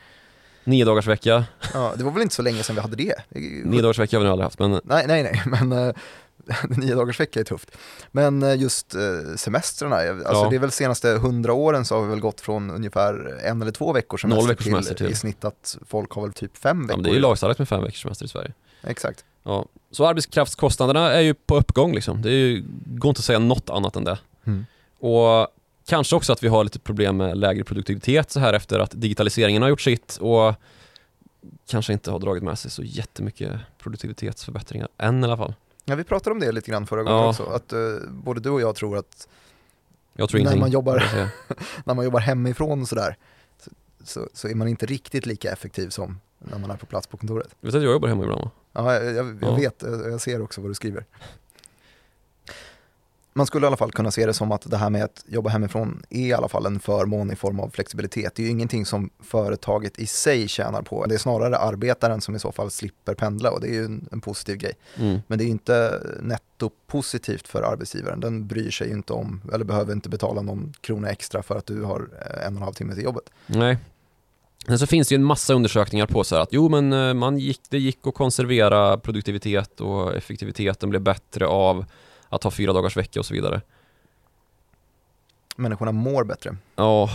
Nio 0.63 0.85
dagars 0.85 1.07
vecka. 1.07 1.45
Ja, 1.73 1.93
det 1.97 2.03
var 2.03 2.11
väl 2.11 2.21
inte 2.21 2.35
så 2.35 2.41
länge 2.41 2.63
sedan 2.63 2.75
vi 2.75 2.81
hade 2.81 2.95
det? 2.95 3.15
Nio 3.65 3.81
dagars 3.81 3.99
vecka 3.99 4.17
har 4.17 4.21
vi 4.21 4.25
nog 4.25 4.31
aldrig 4.31 4.45
haft. 4.45 4.59
Men... 4.59 4.71
Nej, 4.83 5.05
nej, 5.07 5.23
nej, 5.23 5.41
men 5.45 5.87
eh, 5.87 5.93
nio 6.69 6.95
dagars 6.95 7.19
vecka 7.19 7.39
är 7.39 7.43
tufft. 7.43 7.77
Men 8.11 8.43
eh, 8.43 8.55
just 8.55 8.95
eh, 8.95 9.01
semestrarna, 9.35 9.95
alltså 9.95 10.33
ja. 10.33 10.47
det 10.49 10.55
är 10.55 10.59
väl 10.59 10.71
senaste 10.71 11.09
hundra 11.09 11.53
åren 11.53 11.85
så 11.85 11.95
har 11.95 12.01
vi 12.01 12.09
väl 12.09 12.19
gått 12.19 12.41
från 12.41 12.71
ungefär 12.71 13.39
en 13.43 13.61
eller 13.61 13.71
två 13.71 13.93
veckors 13.93 14.21
semester, 14.21 14.41
Noll 14.41 14.49
veckors 14.49 14.65
semester 14.65 14.95
till, 14.95 15.05
till, 15.05 15.13
i 15.13 15.15
snitt 15.15 15.45
att 15.45 15.77
folk 15.87 16.11
har 16.11 16.21
väl 16.21 16.33
typ 16.33 16.57
fem 16.57 16.87
veckor. 16.87 16.99
Ja, 16.99 17.03
det 17.03 17.09
är 17.09 17.13
ju 17.13 17.19
lagstadgat 17.19 17.59
med 17.59 17.69
fem 17.69 17.83
veckors 17.83 18.01
semester 18.01 18.25
i 18.25 18.29
Sverige. 18.29 18.53
Exakt. 18.83 19.25
Ja. 19.43 19.65
Så 19.91 20.05
arbetskraftskostnaderna 20.05 21.11
är 21.11 21.21
ju 21.21 21.33
på 21.33 21.57
uppgång 21.57 21.93
liksom. 21.93 22.21
Det 22.21 22.29
är 22.29 22.33
ju, 22.33 22.63
går 22.85 23.09
inte 23.09 23.19
att 23.19 23.25
säga 23.25 23.39
något 23.39 23.69
annat 23.69 23.95
än 23.95 24.03
det. 24.03 24.19
Mm. 24.45 24.65
Och 24.99 25.47
kanske 25.85 26.15
också 26.15 26.33
att 26.33 26.43
vi 26.43 26.47
har 26.47 26.63
lite 26.63 26.79
problem 26.79 27.17
med 27.17 27.37
lägre 27.37 27.63
produktivitet 27.63 28.31
så 28.31 28.39
här 28.39 28.53
efter 28.53 28.79
att 28.79 28.91
digitaliseringen 28.91 29.61
har 29.61 29.69
gjort 29.69 29.81
sitt 29.81 30.17
och 30.21 30.53
kanske 31.67 31.93
inte 31.93 32.11
har 32.11 32.19
dragit 32.19 32.43
med 32.43 32.59
sig 32.59 32.71
så 32.71 32.83
jättemycket 32.83 33.51
produktivitetsförbättringar 33.77 34.87
än 34.97 35.23
i 35.23 35.23
alla 35.23 35.37
fall. 35.37 35.53
Ja, 35.85 35.95
vi 35.95 36.03
pratade 36.03 36.31
om 36.33 36.39
det 36.39 36.51
lite 36.51 36.71
grann 36.71 36.87
förra 36.87 37.03
gången 37.03 37.19
Ja. 37.19 37.29
också, 37.29 37.43
att 37.45 37.73
uh, 37.73 37.97
både 38.09 38.39
du 38.39 38.49
och 38.49 38.61
jag 38.61 38.75
tror 38.75 38.97
att 38.97 39.27
tror 40.29 40.43
När 40.43 40.57
man 40.57 40.71
jobbar- 40.71 41.03
när 41.85 41.93
man 41.93 42.05
jobbar 42.05 42.19
hemifrån 42.19 42.81
och 42.81 42.87
sådär, 42.87 43.17
så, 43.63 43.69
så, 44.03 44.29
så 44.33 44.47
är 44.47 44.55
man 44.55 44.67
inte 44.67 44.85
riktigt 44.85 45.25
lika 45.25 45.51
effektiv 45.51 45.89
som 45.89 46.19
när 46.39 46.59
man 46.59 46.71
är 46.71 46.77
på 46.77 46.85
plats 46.85 47.07
på 47.07 47.17
kontoret. 47.17 47.47
Vet 47.47 47.71
du 47.71 47.77
att 47.77 47.83
jag 47.83 47.91
jobbar 47.93 48.07
hemma 48.07 48.23
ibland 48.23 48.41
va? 48.41 48.51
Ja, 48.73 48.93
jag, 48.93 49.05
jag, 49.05 49.27
jag 49.27 49.37
Ja. 49.41 49.55
vet, 49.55 49.81
jag 49.81 50.21
ser 50.21 50.41
också 50.41 50.61
vad 50.61 50.69
du 50.69 50.73
skriver. 50.75 51.05
Man 53.35 53.45
skulle 53.45 53.65
i 53.65 53.67
alla 53.67 53.77
fall 53.77 53.91
kunna 53.91 54.11
se 54.11 54.25
det 54.25 54.33
som 54.33 54.51
att 54.51 54.71
det 54.71 54.77
här 54.77 54.89
med 54.89 55.03
att 55.03 55.25
jobba 55.27 55.49
hemifrån 55.49 56.03
är 56.09 56.19
i 56.19 56.33
alla 56.33 56.47
fall 56.47 56.65
en 56.65 56.79
förmån 56.79 57.31
i 57.31 57.35
form 57.35 57.59
av 57.59 57.69
flexibilitet. 57.69 58.35
Det 58.35 58.41
är 58.41 58.43
ju 58.43 58.51
ingenting 58.51 58.85
som 58.85 59.09
företaget 59.23 59.99
i 59.99 60.07
sig 60.07 60.47
tjänar 60.47 60.81
på. 60.81 61.05
Det 61.05 61.15
är 61.15 61.19
snarare 61.19 61.57
arbetaren 61.57 62.21
som 62.21 62.35
i 62.35 62.39
så 62.39 62.51
fall 62.51 62.71
slipper 62.71 63.13
pendla 63.13 63.51
och 63.51 63.61
det 63.61 63.67
är 63.67 63.73
ju 63.73 63.85
en, 63.85 64.07
en 64.11 64.21
positiv 64.21 64.57
grej. 64.57 64.73
Mm. 64.95 65.19
Men 65.27 65.37
det 65.37 65.43
är 65.43 65.45
ju 65.45 65.51
inte 65.51 66.01
netto 66.21 66.69
positivt 66.87 67.47
för 67.47 67.61
arbetsgivaren. 67.61 68.19
Den 68.19 68.47
bryr 68.47 68.71
sig 68.71 68.87
ju 68.87 68.93
inte 68.93 69.13
om, 69.13 69.41
eller 69.53 69.65
behöver 69.65 69.93
inte 69.93 70.09
betala 70.09 70.41
någon 70.41 70.73
krona 70.81 71.09
extra 71.09 71.43
för 71.43 71.55
att 71.55 71.65
du 71.65 71.83
har 71.83 71.99
eh, 71.99 72.47
en 72.47 72.53
och 72.53 72.57
en 72.57 72.63
halv 72.63 72.73
timme 72.73 72.93
till 72.93 73.03
jobbet. 73.03 73.29
Nej. 73.45 73.77
Men 74.67 74.79
så 74.79 74.87
finns 74.87 75.07
det 75.07 75.15
ju 75.15 75.19
en 75.19 75.23
massa 75.23 75.53
undersökningar 75.53 76.07
på 76.07 76.23
så 76.23 76.35
här 76.35 76.41
att 76.41 76.53
jo 76.53 76.69
men 76.69 76.93
eh, 76.93 77.13
man 77.13 77.37
gick, 77.37 77.61
det 77.69 77.77
gick 77.77 78.07
att 78.07 78.13
konservera 78.13 78.97
produktivitet 78.97 79.81
och 79.81 80.15
effektiviteten 80.15 80.89
blev 80.89 81.01
bättre 81.01 81.47
av 81.47 81.85
att 82.35 82.43
ha 82.43 82.51
fyra 82.51 82.73
dagars 82.73 82.97
vecka 82.97 83.19
och 83.19 83.25
så 83.25 83.33
vidare. 83.33 83.61
Människorna 85.55 85.91
mår 85.91 86.23
bättre. 86.23 86.55
Ja. 86.75 87.09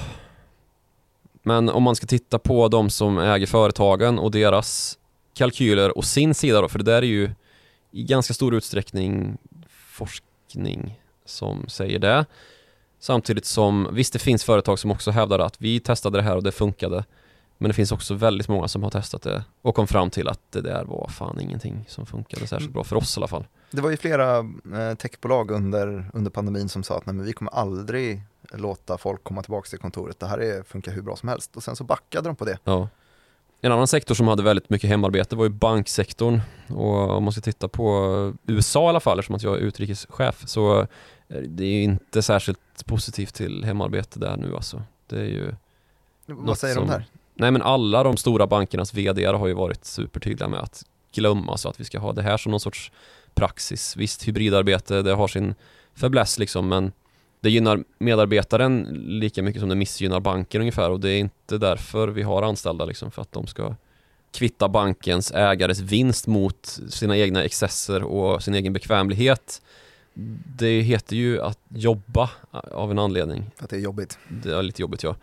Men 1.42 1.68
om 1.68 1.83
man 1.83 1.96
ska 1.96 2.07
titta 2.07 2.38
på 2.38 2.68
de 2.68 2.90
som 2.90 3.18
äger 3.18 3.46
företagen 3.46 4.18
och 4.18 4.31
deras 4.31 4.98
kalkyler 5.35 5.98
och 5.98 6.04
sin 6.04 6.35
sida 6.35 6.61
då, 6.61 6.68
för 6.68 6.78
det 6.78 6.85
där 6.85 7.02
är 7.02 7.07
ju 7.07 7.31
i 7.90 8.02
ganska 8.02 8.35
stor 8.35 8.54
utsträckning 8.54 9.38
forskning 9.68 11.00
som 11.24 11.68
säger 11.68 11.98
det. 11.98 12.26
Samtidigt 13.00 13.44
som, 13.44 13.88
visst 13.92 14.12
det 14.12 14.18
finns 14.18 14.44
företag 14.44 14.78
som 14.78 14.90
också 14.90 15.11
hävdar 15.11 15.38
att 15.38 15.61
vi 15.61 15.81
testade 15.81 16.18
det 16.18 16.22
här 16.22 16.37
och 16.37 16.42
det 16.42 16.52
funkade. 16.52 17.04
Men 17.59 17.68
det 17.68 17.75
finns 17.75 17.92
också 17.92 18.14
väldigt 18.14 18.49
många 18.49 18.68
som 18.68 18.83
har 18.83 18.90
testat 18.90 19.23
det 19.23 19.44
och 19.62 19.75
kom 19.75 19.87
fram 19.87 20.11
till 20.11 20.29
att 20.29 20.40
det 20.51 20.61
där 20.61 20.85
var 20.85 21.09
fan 21.09 21.40
ingenting 21.40 21.85
som 21.88 22.07
funkade 22.07 22.47
särskilt 22.47 22.73
bra 22.73 22.85
för 22.85 22.97
oss 22.97 23.16
i 23.16 23.21
alla 23.21 23.29
fall. 23.29 23.47
Det 23.71 23.81
var 23.81 23.90
ju 23.90 23.97
flera 23.97 24.38
eh, 24.38 24.94
techbolag 24.99 25.51
under, 25.51 26.11
under 26.14 26.31
pandemin 26.31 26.68
som 26.68 26.83
sa 26.83 26.97
att 26.97 27.07
nej, 27.07 27.14
men 27.14 27.25
vi 27.27 27.33
kommer 27.33 27.53
aldrig 27.55 28.23
låta 28.53 28.99
folk 28.99 29.25
komma 29.25 29.42
tillbaka 29.42 29.68
till 29.68 29.79
kontoret. 29.79 30.21
Det 30.21 30.27
här 30.27 30.38
är, 30.38 30.62
funkar 30.62 30.92
hur 30.92 31.03
bra 31.03 31.16
som 31.16 31.29
helst. 31.29 31.57
Och 31.57 31.62
sen 31.62 31.77
så 31.77 31.85
backade 31.85 32.29
de 32.29 32.37
på 32.37 32.44
det. 32.44 32.59
Ja. 32.64 32.88
En 33.61 33.73
annan 33.73 33.87
sektor 33.87 34.14
som 34.14 34.29
hade 34.29 34.42
väldigt 34.42 34.71
mycket 34.71 34.90
hemarbete 34.90 35.37
var 35.37 35.44
ju 35.44 35.51
banksektorn 35.51 36.40
och 36.68 37.11
om 37.16 37.25
man 37.25 37.33
ska 37.33 37.40
titta 37.42 37.68
på 37.68 38.35
USA 38.47 38.87
i 38.87 38.88
alla 38.88 39.01
fall 39.01 39.18
eftersom 39.18 39.37
att 39.37 39.42
jag 39.42 39.55
är 39.57 39.61
utrikeschef 39.61 40.42
så 40.47 40.87
är 41.29 41.42
det 41.42 41.64
är 41.64 41.68
ju 41.73 41.83
inte 41.83 42.23
särskilt 42.23 42.87
positivt 42.87 43.35
till 43.35 43.64
hemarbete 43.64 44.18
där 44.18 44.37
nu 44.37 44.55
alltså. 44.55 44.83
Det 45.07 45.21
är 45.21 45.25
ju, 45.25 45.55
Vad 46.27 46.59
säger 46.59 46.75
de 46.75 46.81
som- 46.81 46.88
där? 46.88 47.05
Nej 47.38 47.51
men 47.51 47.62
alla 47.62 48.03
de 48.03 48.16
stora 48.16 48.46
bankernas 48.46 48.94
VD 48.94 49.24
har 49.27 49.46
ju 49.46 49.55
varit 49.55 49.85
supertydliga 49.85 50.48
med 50.48 50.61
att 50.61 50.85
glömma 51.12 51.57
så 51.57 51.68
att 51.68 51.81
vi 51.81 51.85
ska 51.85 51.98
ha 51.98 52.12
det 52.12 52.22
här 52.22 52.37
som 52.37 52.51
någon 52.51 52.61
sorts 52.61 52.92
praxis. 53.35 53.96
Visst 53.96 54.29
hybridarbete, 54.29 55.03
det 55.03 55.14
har 55.14 55.29
sin 55.29 55.55
fäbless 55.94 56.38
liksom 56.38 56.68
men 56.68 56.92
det 57.40 57.51
gynnar 57.51 57.85
medarbetaren 57.98 58.83
lika 59.07 59.42
mycket 59.42 59.61
som 59.61 59.68
det 59.68 59.74
missgynnar 59.74 60.20
banken 60.20 60.61
ungefär 60.61 60.90
och 60.90 61.01
det 61.01 61.11
är 61.11 61.18
inte 61.18 61.59
därför 61.59 62.09
vi 62.09 62.22
har 62.22 62.42
anställda 62.42 62.85
liksom 62.85 63.11
för 63.11 63.22
att 63.22 63.33
de 63.33 63.46
ska 63.46 63.74
kvitta 64.33 64.68
bankens 64.68 65.33
ägares 65.33 65.81
vinst 65.81 66.27
mot 66.27 66.79
sina 66.88 67.16
egna 67.16 67.44
excesser 67.44 68.03
och 68.03 68.42
sin 68.42 68.55
egen 68.55 68.72
bekvämlighet. 68.72 69.62
Det 70.57 70.81
heter 70.81 71.16
ju 71.16 71.42
att 71.42 71.59
jobba 71.68 72.31
av 72.72 72.90
en 72.90 72.98
anledning. 72.98 73.51
För 73.57 73.64
att 73.64 73.70
det 73.70 73.77
är 73.77 73.81
jobbigt. 73.81 74.18
Det 74.29 74.51
är 74.51 74.62
lite 74.62 74.83
jobbigt 74.83 75.03
ja. 75.03 75.16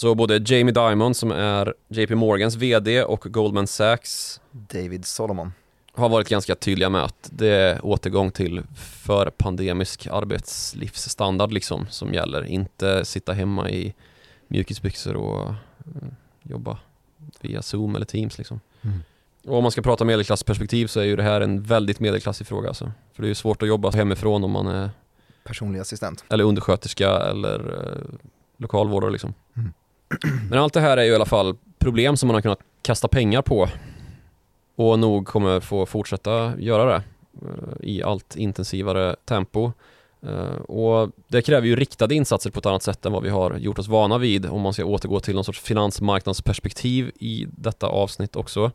Så 0.00 0.14
både 0.14 0.42
Jamie 0.46 0.72
Dimon 0.72 1.14
som 1.14 1.30
är 1.30 1.74
JP 1.88 2.14
Morgans 2.14 2.56
VD 2.56 3.04
och 3.04 3.20
Goldman 3.20 3.66
Sachs 3.66 4.40
David 4.50 5.04
Solomon. 5.04 5.52
har 5.92 6.08
varit 6.08 6.28
ganska 6.28 6.54
tydliga 6.54 6.88
med 6.90 7.04
att 7.04 7.30
det 7.32 7.48
är 7.48 7.86
återgång 7.86 8.30
till 8.30 8.62
för 8.76 9.30
pandemisk 9.30 10.06
arbetslivsstandard 10.06 11.52
liksom 11.52 11.86
som 11.90 12.14
gäller. 12.14 12.44
Inte 12.44 13.04
sitta 13.04 13.32
hemma 13.32 13.70
i 13.70 13.94
mjukisbyxor 14.48 15.16
och 15.16 15.48
eh, 15.48 15.54
jobba 16.42 16.78
via 17.40 17.62
Zoom 17.62 17.96
eller 17.96 18.06
Teams 18.06 18.38
liksom. 18.38 18.60
Mm. 18.82 19.02
Och 19.46 19.56
om 19.56 19.62
man 19.62 19.72
ska 19.72 19.82
prata 19.82 20.04
medelklassperspektiv 20.04 20.86
så 20.86 21.00
är 21.00 21.04
ju 21.04 21.16
det 21.16 21.22
här 21.22 21.40
en 21.40 21.62
väldigt 21.62 22.00
medelklassig 22.00 22.46
fråga 22.46 22.68
alltså. 22.68 22.92
För 23.12 23.22
det 23.22 23.26
är 23.26 23.30
ju 23.30 23.34
svårt 23.34 23.62
att 23.62 23.68
jobba 23.68 23.90
hemifrån 23.90 24.44
om 24.44 24.50
man 24.50 24.66
är 24.66 24.90
Personlig 25.44 25.80
assistent. 25.80 26.24
eller 26.28 26.44
undersköterska 26.44 27.10
eller 27.10 27.58
eh, 27.58 28.28
lokalvårdare 28.56 29.10
liksom. 29.10 29.34
Mm. 29.56 29.72
Men 30.50 30.58
allt 30.58 30.74
det 30.74 30.80
här 30.80 30.96
är 30.96 31.02
ju 31.02 31.10
i 31.10 31.14
alla 31.14 31.24
fall 31.24 31.56
problem 31.78 32.16
som 32.16 32.26
man 32.26 32.34
har 32.34 32.42
kunnat 32.42 32.60
kasta 32.82 33.08
pengar 33.08 33.42
på 33.42 33.68
och 34.76 34.98
nog 34.98 35.26
kommer 35.26 35.60
få 35.60 35.86
fortsätta 35.86 36.52
göra 36.58 36.84
det 36.84 37.02
eh, 37.42 37.88
i 37.88 38.02
allt 38.02 38.36
intensivare 38.36 39.16
tempo. 39.24 39.72
Eh, 40.22 40.56
och 40.56 41.10
det 41.28 41.42
kräver 41.42 41.66
ju 41.66 41.76
riktade 41.76 42.14
insatser 42.14 42.50
på 42.50 42.58
ett 42.58 42.66
annat 42.66 42.82
sätt 42.82 43.06
än 43.06 43.12
vad 43.12 43.22
vi 43.22 43.28
har 43.28 43.56
gjort 43.56 43.78
oss 43.78 43.88
vana 43.88 44.18
vid 44.18 44.46
om 44.46 44.60
man 44.60 44.72
ska 44.72 44.84
återgå 44.84 45.20
till 45.20 45.34
någon 45.34 45.44
sorts 45.44 45.60
finansmarknadsperspektiv 45.60 47.12
i 47.20 47.46
detta 47.50 47.86
avsnitt 47.86 48.36
också. 48.36 48.72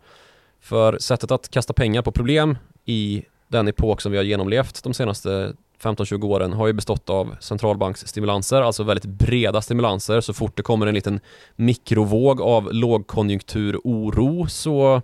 För 0.60 0.98
sättet 1.00 1.32
att 1.32 1.50
kasta 1.50 1.74
pengar 1.74 2.02
på 2.02 2.12
problem 2.12 2.58
i 2.86 3.24
den 3.48 3.68
epok 3.68 4.02
som 4.02 4.12
vi 4.12 4.18
har 4.18 4.26
genomlevt 4.26 4.84
de 4.84 4.94
senaste 4.94 5.54
15-20 5.82 6.26
åren 6.26 6.54
har 6.54 6.68
ju 6.68 6.74
bestått 6.74 7.10
av 7.10 7.36
centralbanksstimulanser, 7.40 8.62
alltså 8.62 8.84
väldigt 8.84 9.06
breda 9.06 9.62
stimulanser. 9.62 10.22
Så 10.22 10.34
fort 10.34 10.58
det 10.58 10.64
kommer 10.64 10.88
en 10.88 10.96
liten 10.96 11.20
mikrovåg 11.56 12.42
av 12.42 12.74
lågkonjunkturoro 12.74 14.48
så 14.48 15.02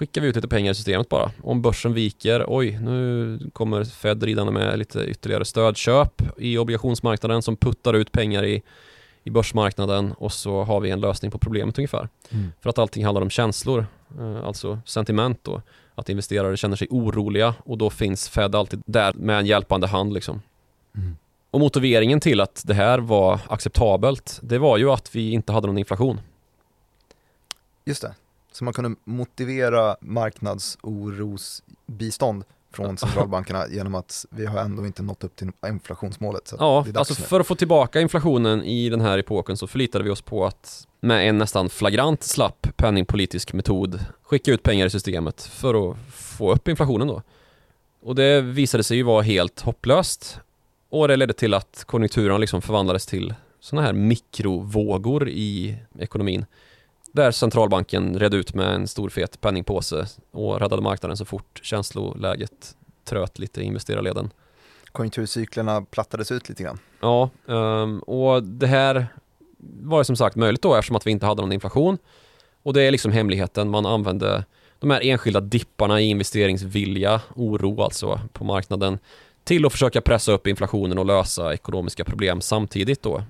skickar 0.00 0.20
vi 0.20 0.28
ut 0.28 0.36
lite 0.36 0.48
pengar 0.48 0.72
i 0.72 0.74
systemet 0.74 1.08
bara. 1.08 1.30
Om 1.42 1.62
börsen 1.62 1.94
viker, 1.94 2.44
oj, 2.48 2.78
nu 2.78 3.38
kommer 3.52 3.84
Fed 3.84 4.22
ridande 4.22 4.52
med 4.52 4.78
lite 4.78 5.04
ytterligare 5.04 5.44
stödköp 5.44 6.22
i 6.38 6.58
obligationsmarknaden 6.58 7.42
som 7.42 7.56
puttar 7.56 7.94
ut 7.94 8.12
pengar 8.12 8.44
i, 8.44 8.62
i 9.24 9.30
börsmarknaden 9.30 10.12
och 10.12 10.32
så 10.32 10.62
har 10.62 10.80
vi 10.80 10.90
en 10.90 11.00
lösning 11.00 11.30
på 11.30 11.38
problemet 11.38 11.78
ungefär. 11.78 12.08
För 12.60 12.70
att 12.70 12.78
allting 12.78 13.04
handlar 13.04 13.22
om 13.22 13.30
känslor, 13.30 13.86
eh, 14.18 14.46
alltså 14.46 14.78
sentiment 14.86 15.38
då. 15.42 15.62
Att 16.00 16.08
investerare 16.08 16.56
känner 16.56 16.76
sig 16.76 16.88
oroliga 16.90 17.54
och 17.64 17.78
då 17.78 17.90
finns 17.90 18.28
Fed 18.28 18.54
alltid 18.54 18.82
där 18.86 19.12
med 19.12 19.38
en 19.38 19.46
hjälpande 19.46 19.86
hand 19.86 20.12
liksom. 20.12 20.42
Mm. 20.96 21.16
Och 21.50 21.60
motiveringen 21.60 22.20
till 22.20 22.40
att 22.40 22.62
det 22.66 22.74
här 22.74 22.98
var 22.98 23.40
acceptabelt, 23.48 24.40
det 24.42 24.58
var 24.58 24.78
ju 24.78 24.90
att 24.90 25.14
vi 25.14 25.30
inte 25.30 25.52
hade 25.52 25.66
någon 25.66 25.78
inflation. 25.78 26.20
Just 27.84 28.02
det. 28.02 28.14
Så 28.52 28.64
man 28.64 28.74
kunde 28.74 28.96
motivera 29.04 29.96
marknadsorosbistånd 30.00 32.44
från 32.72 32.96
centralbankerna 32.96 33.68
genom 33.68 33.94
att 33.94 34.26
vi 34.30 34.46
har 34.46 34.60
ändå 34.60 34.86
inte 34.86 35.02
nått 35.02 35.24
upp 35.24 35.36
till 35.36 35.50
inflationsmålet. 35.66 36.52
Ja, 36.58 36.86
alltså 36.94 37.14
nu. 37.18 37.24
för 37.26 37.40
att 37.40 37.46
få 37.46 37.54
tillbaka 37.54 38.00
inflationen 38.00 38.64
i 38.64 38.88
den 38.88 39.00
här 39.00 39.18
epoken 39.18 39.56
så 39.56 39.66
förlitade 39.66 40.04
vi 40.04 40.10
oss 40.10 40.22
på 40.22 40.46
att 40.46 40.86
med 41.00 41.28
en 41.28 41.38
nästan 41.38 41.68
flagrant 41.68 42.22
slapp 42.22 42.66
penningpolitisk 42.76 43.52
metod 43.52 44.04
skicka 44.22 44.52
ut 44.52 44.62
pengar 44.62 44.86
i 44.86 44.90
systemet 44.90 45.42
för 45.42 45.90
att 45.90 45.96
få 46.12 46.52
upp 46.52 46.68
inflationen 46.68 47.08
då. 47.08 47.22
Och 48.02 48.14
det 48.14 48.40
visade 48.40 48.84
sig 48.84 48.96
ju 48.96 49.02
vara 49.02 49.22
helt 49.22 49.60
hopplöst 49.60 50.40
och 50.88 51.08
det 51.08 51.16
ledde 51.16 51.32
till 51.32 51.54
att 51.54 51.84
konjunkturen 51.86 52.40
liksom 52.40 52.62
förvandlades 52.62 53.06
till 53.06 53.34
sådana 53.60 53.86
här 53.86 53.92
mikrovågor 53.92 55.28
i 55.28 55.76
ekonomin. 55.98 56.46
Där 57.12 57.30
centralbanken 57.30 58.18
red 58.18 58.34
ut 58.34 58.54
med 58.54 58.74
en 58.74 58.88
stor 58.88 59.08
fet 59.08 59.40
penningpåse 59.40 60.06
och 60.30 60.60
räddade 60.60 60.82
marknaden 60.82 61.16
så 61.16 61.24
fort 61.24 61.60
känsloläget 61.62 62.76
tröt 63.04 63.38
lite 63.38 63.60
i 63.60 63.64
investerarleden. 63.64 64.30
Konjunkturcyklerna 64.92 65.82
plattades 65.82 66.32
ut 66.32 66.48
lite 66.48 66.62
grann. 66.62 66.78
Ja, 67.00 67.30
ehm, 67.48 68.00
och 68.00 68.42
det 68.42 68.66
här 68.66 69.06
var 69.82 69.98
ju 69.98 70.04
som 70.04 70.16
sagt 70.16 70.36
möjligt 70.36 70.62
då 70.62 70.74
eftersom 70.74 70.96
att 70.96 71.06
vi 71.06 71.10
inte 71.10 71.26
hade 71.26 71.42
någon 71.42 71.52
inflation. 71.52 71.98
Och 72.62 72.72
det 72.72 72.82
är 72.82 72.90
liksom 72.90 73.12
hemligheten, 73.12 73.70
man 73.70 73.86
använde 73.86 74.44
de 74.78 74.90
här 74.90 75.00
enskilda 75.04 75.40
dipparna 75.40 76.00
i 76.00 76.04
investeringsvilja, 76.04 77.20
oro 77.34 77.82
alltså 77.82 78.20
på 78.32 78.44
marknaden 78.44 78.98
till 79.44 79.66
att 79.66 79.72
försöka 79.72 80.00
pressa 80.00 80.32
upp 80.32 80.46
inflationen 80.46 80.98
och 80.98 81.06
lösa 81.06 81.54
ekonomiska 81.54 82.04
problem 82.04 82.40
samtidigt 82.40 83.02
då. 83.02 83.22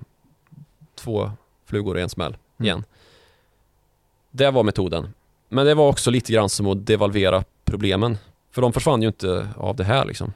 Två 0.95 1.31
flugor 1.65 1.97
i 1.99 2.01
en 2.01 2.09
smäll 2.09 2.37
Mm. 2.57 2.65
igen. 2.65 2.83
Det 4.31 4.51
var 4.51 4.63
metoden. 4.63 5.13
Men 5.49 5.65
det 5.65 5.73
var 5.73 5.89
också 5.89 6.11
lite 6.11 6.33
grann 6.33 6.49
som 6.49 6.67
att 6.67 6.85
devalvera 6.85 7.43
problemen. 7.65 8.17
För 8.51 8.61
de 8.61 8.73
försvann 8.73 9.01
ju 9.01 9.07
inte 9.07 9.47
av 9.57 9.75
det 9.75 9.83
här 9.83 10.05
liksom. 10.05 10.33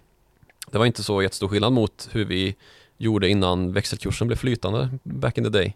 Det 0.72 0.78
var 0.78 0.86
inte 0.86 1.04
så 1.04 1.22
jättestor 1.22 1.48
skillnad 1.48 1.74
mot 1.74 2.10
hur 2.12 2.26
vi 2.26 2.56
gjorde 2.98 3.30
innan 3.30 3.74
växelkursen 3.74 4.28
blev 4.28 4.38
flytande 4.38 4.90
back 5.04 5.38
in 5.38 5.44
the 5.44 5.50
day. 5.50 5.76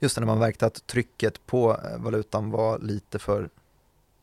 Just 0.00 0.18
när 0.18 0.26
man 0.26 0.38
märkte 0.38 0.66
att 0.66 0.86
trycket 0.86 1.46
på 1.46 1.70
eh, 1.84 1.98
valutan 1.98 2.50
var 2.50 2.78
lite 2.78 3.18
för 3.18 3.48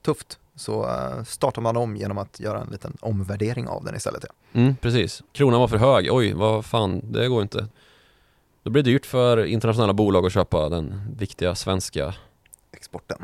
tufft 0.02 0.40
så 0.56 0.90
eh, 0.90 1.24
startar 1.24 1.62
man 1.62 1.78
om 1.78 1.96
genom 1.98 2.18
att 2.18 2.40
göra 2.40 2.62
en 2.62 2.68
liten 2.70 2.98
omvärdering 3.00 3.68
av 3.68 3.84
den 3.86 3.96
istället. 3.96 4.26
Ja. 4.28 4.34
Mm, 4.60 4.76
precis. 4.76 5.24
Kronan 5.32 5.60
var 5.60 5.68
för 5.68 5.78
hög. 5.78 6.14
Oj, 6.14 6.34
vad 6.34 6.66
fan, 6.66 7.02
det 7.12 7.28
går 7.28 7.42
inte. 7.42 7.68
Då 8.64 8.70
blir 8.70 8.84
det 8.84 8.92
dyrt 8.92 9.06
för 9.06 9.46
internationella 9.46 9.94
bolag 9.94 10.26
att 10.26 10.34
köpa 10.34 10.70
den 10.70 11.16
viktiga 11.18 11.56
svenska 11.56 12.14
Exporten. 12.72 13.18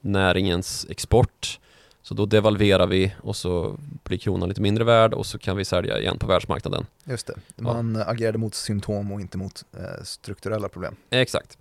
basnäringens 0.00 0.86
export. 0.90 1.60
Så 2.02 2.14
då 2.14 2.26
devalverar 2.26 2.86
vi 2.86 3.14
och 3.22 3.36
så 3.36 3.78
blir 4.02 4.18
kronan 4.18 4.48
lite 4.48 4.60
mindre 4.60 4.84
värd 4.84 5.14
och 5.14 5.26
så 5.26 5.38
kan 5.38 5.56
vi 5.56 5.64
sälja 5.64 5.98
igen 5.98 6.18
på 6.18 6.26
världsmarknaden. 6.26 6.86
Just 7.04 7.26
det, 7.26 7.34
man 7.56 7.96
agerade 8.06 8.38
mot 8.38 8.54
symptom 8.54 9.12
och 9.12 9.20
inte 9.20 9.38
mot 9.38 9.64
eh, 9.78 10.02
strukturella 10.04 10.68
problem. 10.68 10.96
Exakt. 11.10 11.58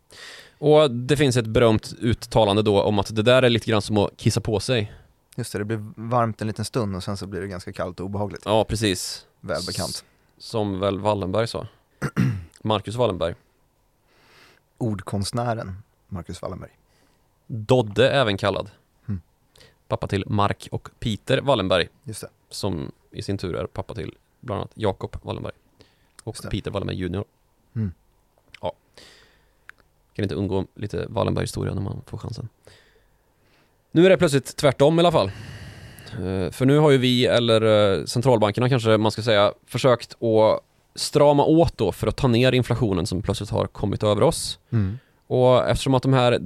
Och 0.57 0.91
det 0.91 1.17
finns 1.17 1.37
ett 1.37 1.45
berömt 1.47 1.93
uttalande 2.01 2.61
då 2.61 2.81
om 2.83 2.99
att 2.99 3.15
det 3.15 3.21
där 3.21 3.43
är 3.43 3.49
lite 3.49 3.71
grann 3.71 3.81
som 3.81 3.97
att 3.97 4.17
kissa 4.17 4.41
på 4.41 4.59
sig. 4.59 4.93
Just 5.35 5.51
det, 5.53 5.59
det 5.59 5.65
blir 5.65 5.91
varmt 5.95 6.41
en 6.41 6.47
liten 6.47 6.65
stund 6.65 6.95
och 6.95 7.03
sen 7.03 7.17
så 7.17 7.27
blir 7.27 7.41
det 7.41 7.47
ganska 7.47 7.73
kallt 7.73 7.99
och 7.99 8.05
obehagligt. 8.05 8.41
Ja, 8.45 8.63
precis. 8.65 9.25
Välbekant. 9.41 9.89
S- 9.89 10.03
Som 10.37 10.79
väl 10.79 10.99
Wallenberg 10.99 11.47
sa. 11.47 11.67
Marcus 12.63 12.95
Wallenberg. 12.95 13.35
Ordkonstnären 14.77 15.75
Marcus 16.07 16.41
Wallenberg. 16.41 16.71
Dodde 17.47 18.09
även 18.11 18.37
kallad. 18.37 18.69
Pappa 19.89 20.07
till 20.07 20.23
Mark 20.27 20.67
och 20.71 20.89
Peter 20.99 21.41
Wallenberg. 21.41 21.87
Just 22.03 22.21
det. 22.21 22.29
Som 22.49 22.91
i 23.11 23.21
sin 23.21 23.37
tur 23.37 23.55
är 23.55 23.65
pappa 23.65 23.93
till 23.93 24.15
bland 24.39 24.59
annat 24.59 24.71
Jakob 24.73 25.17
Wallenberg. 25.21 25.53
Och. 26.23 26.37
Peter 26.51 26.71
Wallenberg 26.71 26.97
junior. 26.97 27.25
Mm. 27.75 27.91
Ja. 28.61 28.73
Kan 30.13 30.23
inte 30.23 30.35
undgå 30.35 30.65
lite 30.75 31.05
Wallenberg-historia 31.09 31.73
när 31.73 31.81
man 31.81 32.01
får 32.05 32.17
chansen. 32.17 32.49
Nu 33.91 34.05
är 34.05 34.09
det 34.09 34.17
plötsligt 34.17 34.55
tvärtom 34.55 34.99
i 34.99 35.01
alla 35.01 35.11
fall. 35.11 35.31
Eh, 36.13 36.51
För 36.51 36.65
nu 36.65 36.77
har 36.77 36.91
ju 36.91 36.97
vi, 36.97 37.25
eller 37.25 37.61
eh, 37.61 38.05
centralbankerna 38.05 38.69
kanske 38.69 38.97
man 38.97 39.11
ska 39.11 39.21
säga, 39.21 39.53
försökt 39.65 40.23
att 40.23 40.63
strama 40.95 41.43
åt 41.45 41.77
då 41.77 41.91
för 41.91 42.07
att 42.07 42.15
ta 42.17 42.27
ner 42.27 42.51
inflationen 42.51 43.05
som 43.05 43.21
plötsligt 43.21 43.49
har 43.49 43.67
kommit 43.67 44.03
över 44.03 44.23
oss. 44.23 44.59
Mm. 44.69 44.99
Och 45.27 45.69
eftersom 45.69 45.93
att 45.93 46.03
de 46.03 46.13
här 46.13 46.39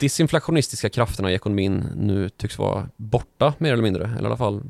disinflationistiska 0.00 0.88
krafterna 0.88 1.30
i 1.30 1.34
ekonomin 1.34 1.84
nu 1.96 2.28
tycks 2.28 2.58
vara 2.58 2.88
borta 2.96 3.54
mer 3.58 3.72
eller 3.72 3.82
mindre, 3.82 4.04
eller 4.04 4.22
i 4.22 4.26
alla 4.26 4.36
fall 4.36 4.62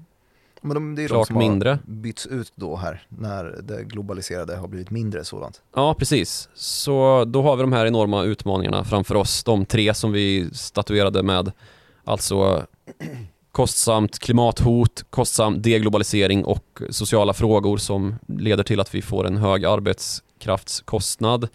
Men 0.60 0.74
de, 0.74 0.94
det 0.94 1.02
är 1.02 1.04
de 1.04 1.08
Klart 1.08 1.26
som 1.26 1.38
mindre. 1.38 1.70
har 1.70 1.78
bytts 1.86 2.26
ut 2.26 2.52
då 2.54 2.76
här 2.76 3.02
när 3.08 3.44
det 3.62 3.84
globaliserade 3.84 4.56
har 4.56 4.68
blivit 4.68 4.90
mindre 4.90 5.24
sådant. 5.24 5.62
Ja, 5.74 5.94
precis. 5.94 6.48
Så 6.54 7.24
då 7.24 7.42
har 7.42 7.56
vi 7.56 7.62
de 7.62 7.72
här 7.72 7.86
enorma 7.86 8.22
utmaningarna 8.24 8.84
framför 8.84 9.14
oss. 9.14 9.44
De 9.44 9.66
tre 9.66 9.94
som 9.94 10.12
vi 10.12 10.50
statuerade 10.52 11.22
med. 11.22 11.52
Alltså 12.04 12.66
kostsamt 13.52 14.18
klimathot, 14.18 15.04
kostsam 15.10 15.62
deglobalisering 15.62 16.44
och 16.44 16.82
sociala 16.90 17.32
frågor 17.32 17.76
som 17.76 18.14
leder 18.26 18.62
till 18.64 18.80
att 18.80 18.94
vi 18.94 19.02
får 19.02 19.26
en 19.26 19.36
hög 19.36 19.64
arbetskraftskostnad 19.64 21.48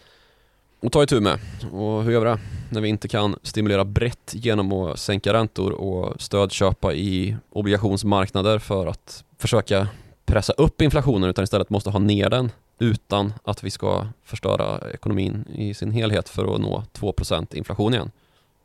att 0.82 0.92
ta 0.92 1.02
itu 1.02 1.20
med. 1.20 1.38
Och 1.72 2.02
hur 2.02 2.12
gör 2.12 2.20
vi 2.20 2.26
det? 2.26 2.38
När 2.70 2.80
vi 2.80 2.88
inte 2.88 3.08
kan 3.08 3.36
stimulera 3.42 3.84
brett 3.84 4.30
genom 4.34 4.72
att 4.72 4.98
sänka 4.98 5.32
räntor 5.32 5.70
och 5.70 6.22
stödköpa 6.22 6.94
i 6.94 7.36
obligationsmarknader 7.50 8.58
för 8.58 8.86
att 8.86 9.24
försöka 9.38 9.88
pressa 10.24 10.52
upp 10.52 10.82
inflationen 10.82 11.30
utan 11.30 11.44
istället 11.44 11.70
måste 11.70 11.90
ha 11.90 11.98
ner 11.98 12.30
den 12.30 12.50
utan 12.78 13.32
att 13.44 13.64
vi 13.64 13.70
ska 13.70 14.06
förstöra 14.24 14.90
ekonomin 14.90 15.44
i 15.54 15.74
sin 15.74 15.90
helhet 15.90 16.28
för 16.28 16.54
att 16.54 16.60
nå 16.60 16.84
2% 16.92 17.54
inflation 17.54 17.94
igen. 17.94 18.10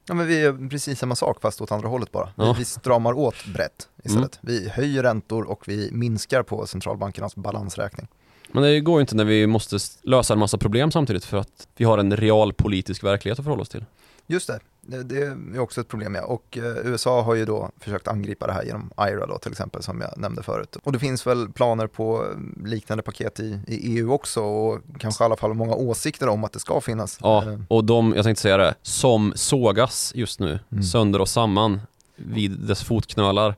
Ja 0.08 0.14
men 0.14 0.28
vi 0.28 0.40
gör 0.40 0.70
precis 0.70 1.00
samma 1.00 1.16
sak 1.16 1.42
fast 1.42 1.62
åt 1.62 1.72
andra 1.72 1.88
hållet 1.88 2.12
bara. 2.12 2.30
Ja. 2.36 2.56
Vi, 2.58 2.66
stramar 2.66 3.14
åt 3.14 3.46
brett 3.54 3.90
istället. 4.04 4.40
Vi 4.42 4.70
höjer 4.70 5.04
räntor 5.04 5.44
och 5.44 5.64
vi 5.68 5.90
minskar 5.92 6.44
på 6.44 6.68
centralbankernas 6.68 7.36
balansräkning. 7.36 8.08
Men 8.54 8.64
det 8.64 8.80
går 8.80 8.96
ju 9.00 9.02
inte 9.02 9.16
när 9.16 9.26
vi 9.26 9.48
måste 9.48 9.78
lösa 10.04 10.34
en 10.34 10.40
massa 10.40 10.58
problem 10.58 10.92
samtidigt 10.92 11.26
för 11.26 11.38
att 11.38 11.68
vi 11.78 11.86
har 11.86 11.98
en 11.98 12.18
realpolitisk 12.18 13.04
verklighet 13.04 13.40
att 13.40 13.46
förhålla 13.46 13.62
oss 13.62 13.70
till. 13.70 13.86
Just 14.28 14.48
det, 14.48 14.60
det, 14.82 15.04
det 15.04 15.22
är 15.22 15.60
också 15.60 15.82
ett 15.82 15.88
problem 15.88 16.16
ja. 16.16 16.24
Och 16.24 16.58
eh, 16.58 16.64
USA 16.92 17.22
har 17.22 17.36
ju 17.36 17.46
då 17.46 17.70
försökt 17.80 18.08
angripa 18.08 18.48
det 18.48 18.54
här 18.54 18.64
genom 18.64 18.92
IRA 19.00 19.26
då 19.26 19.38
till 19.38 19.52
exempel 19.52 19.84
som 19.84 20.02
jag 20.02 20.18
nämnde 20.18 20.44
förut. 20.44 20.78
Och 20.84 20.92
det 20.92 21.00
finns 21.00 21.28
väl 21.28 21.52
planer 21.52 21.88
på 21.88 22.26
eh, 22.26 22.68
liknande 22.68 23.04
paket 23.04 23.40
i, 23.40 23.60
i 23.68 23.98
EU 23.98 24.12
också 24.12 24.42
och 24.42 24.80
kanske 25.00 25.24
i 25.24 25.26
alla 25.26 25.38
fall 25.38 25.54
många 25.54 25.76
åsikter 25.76 26.30
om 26.30 26.44
att 26.44 26.54
det 26.54 26.60
ska 26.60 26.82
finnas. 26.82 27.18
Ja, 27.22 27.44
Eh, 27.44 27.60
och 27.68 27.84
de, 27.84 28.14
jag 28.16 28.26
tänkte 28.26 28.42
säga 28.42 28.58
det, 28.58 28.74
som 28.82 29.34
sågas 29.36 30.12
just 30.16 30.40
nu, 30.40 30.60
Mm. 30.72 30.84
sönder 30.84 31.22
och 31.22 31.30
samman 31.30 31.82
vid 32.16 32.52
dess 32.52 32.84
fotknölar. 32.84 33.56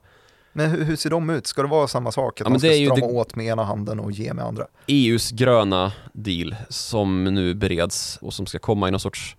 Men 0.56 0.70
hur, 0.70 0.84
hur 0.84 0.96
ser 0.96 1.10
de 1.10 1.30
ut? 1.30 1.46
Ska 1.46 1.62
det 1.62 1.68
vara 1.68 1.88
samma 1.88 2.12
sak? 2.12 2.40
Att 2.40 2.46
Ja, 2.46 2.52
de 2.52 2.58
ska 2.58 2.68
strama 2.72 2.94
det- 3.06 3.12
åt 3.18 3.36
med 3.36 3.46
ena 3.46 3.64
handen 3.64 4.00
och 4.00 4.12
ge 4.12 4.34
med 4.34 4.44
andra? 4.44 4.66
EUs 4.86 5.30
gröna 5.30 5.92
deal 6.12 6.56
som 6.68 7.24
nu 7.24 7.54
bereds 7.54 8.18
och 8.22 8.34
som 8.34 8.46
ska 8.46 8.58
komma 8.58 8.88
i 8.88 8.90
någon 8.90 9.00
sorts 9.00 9.36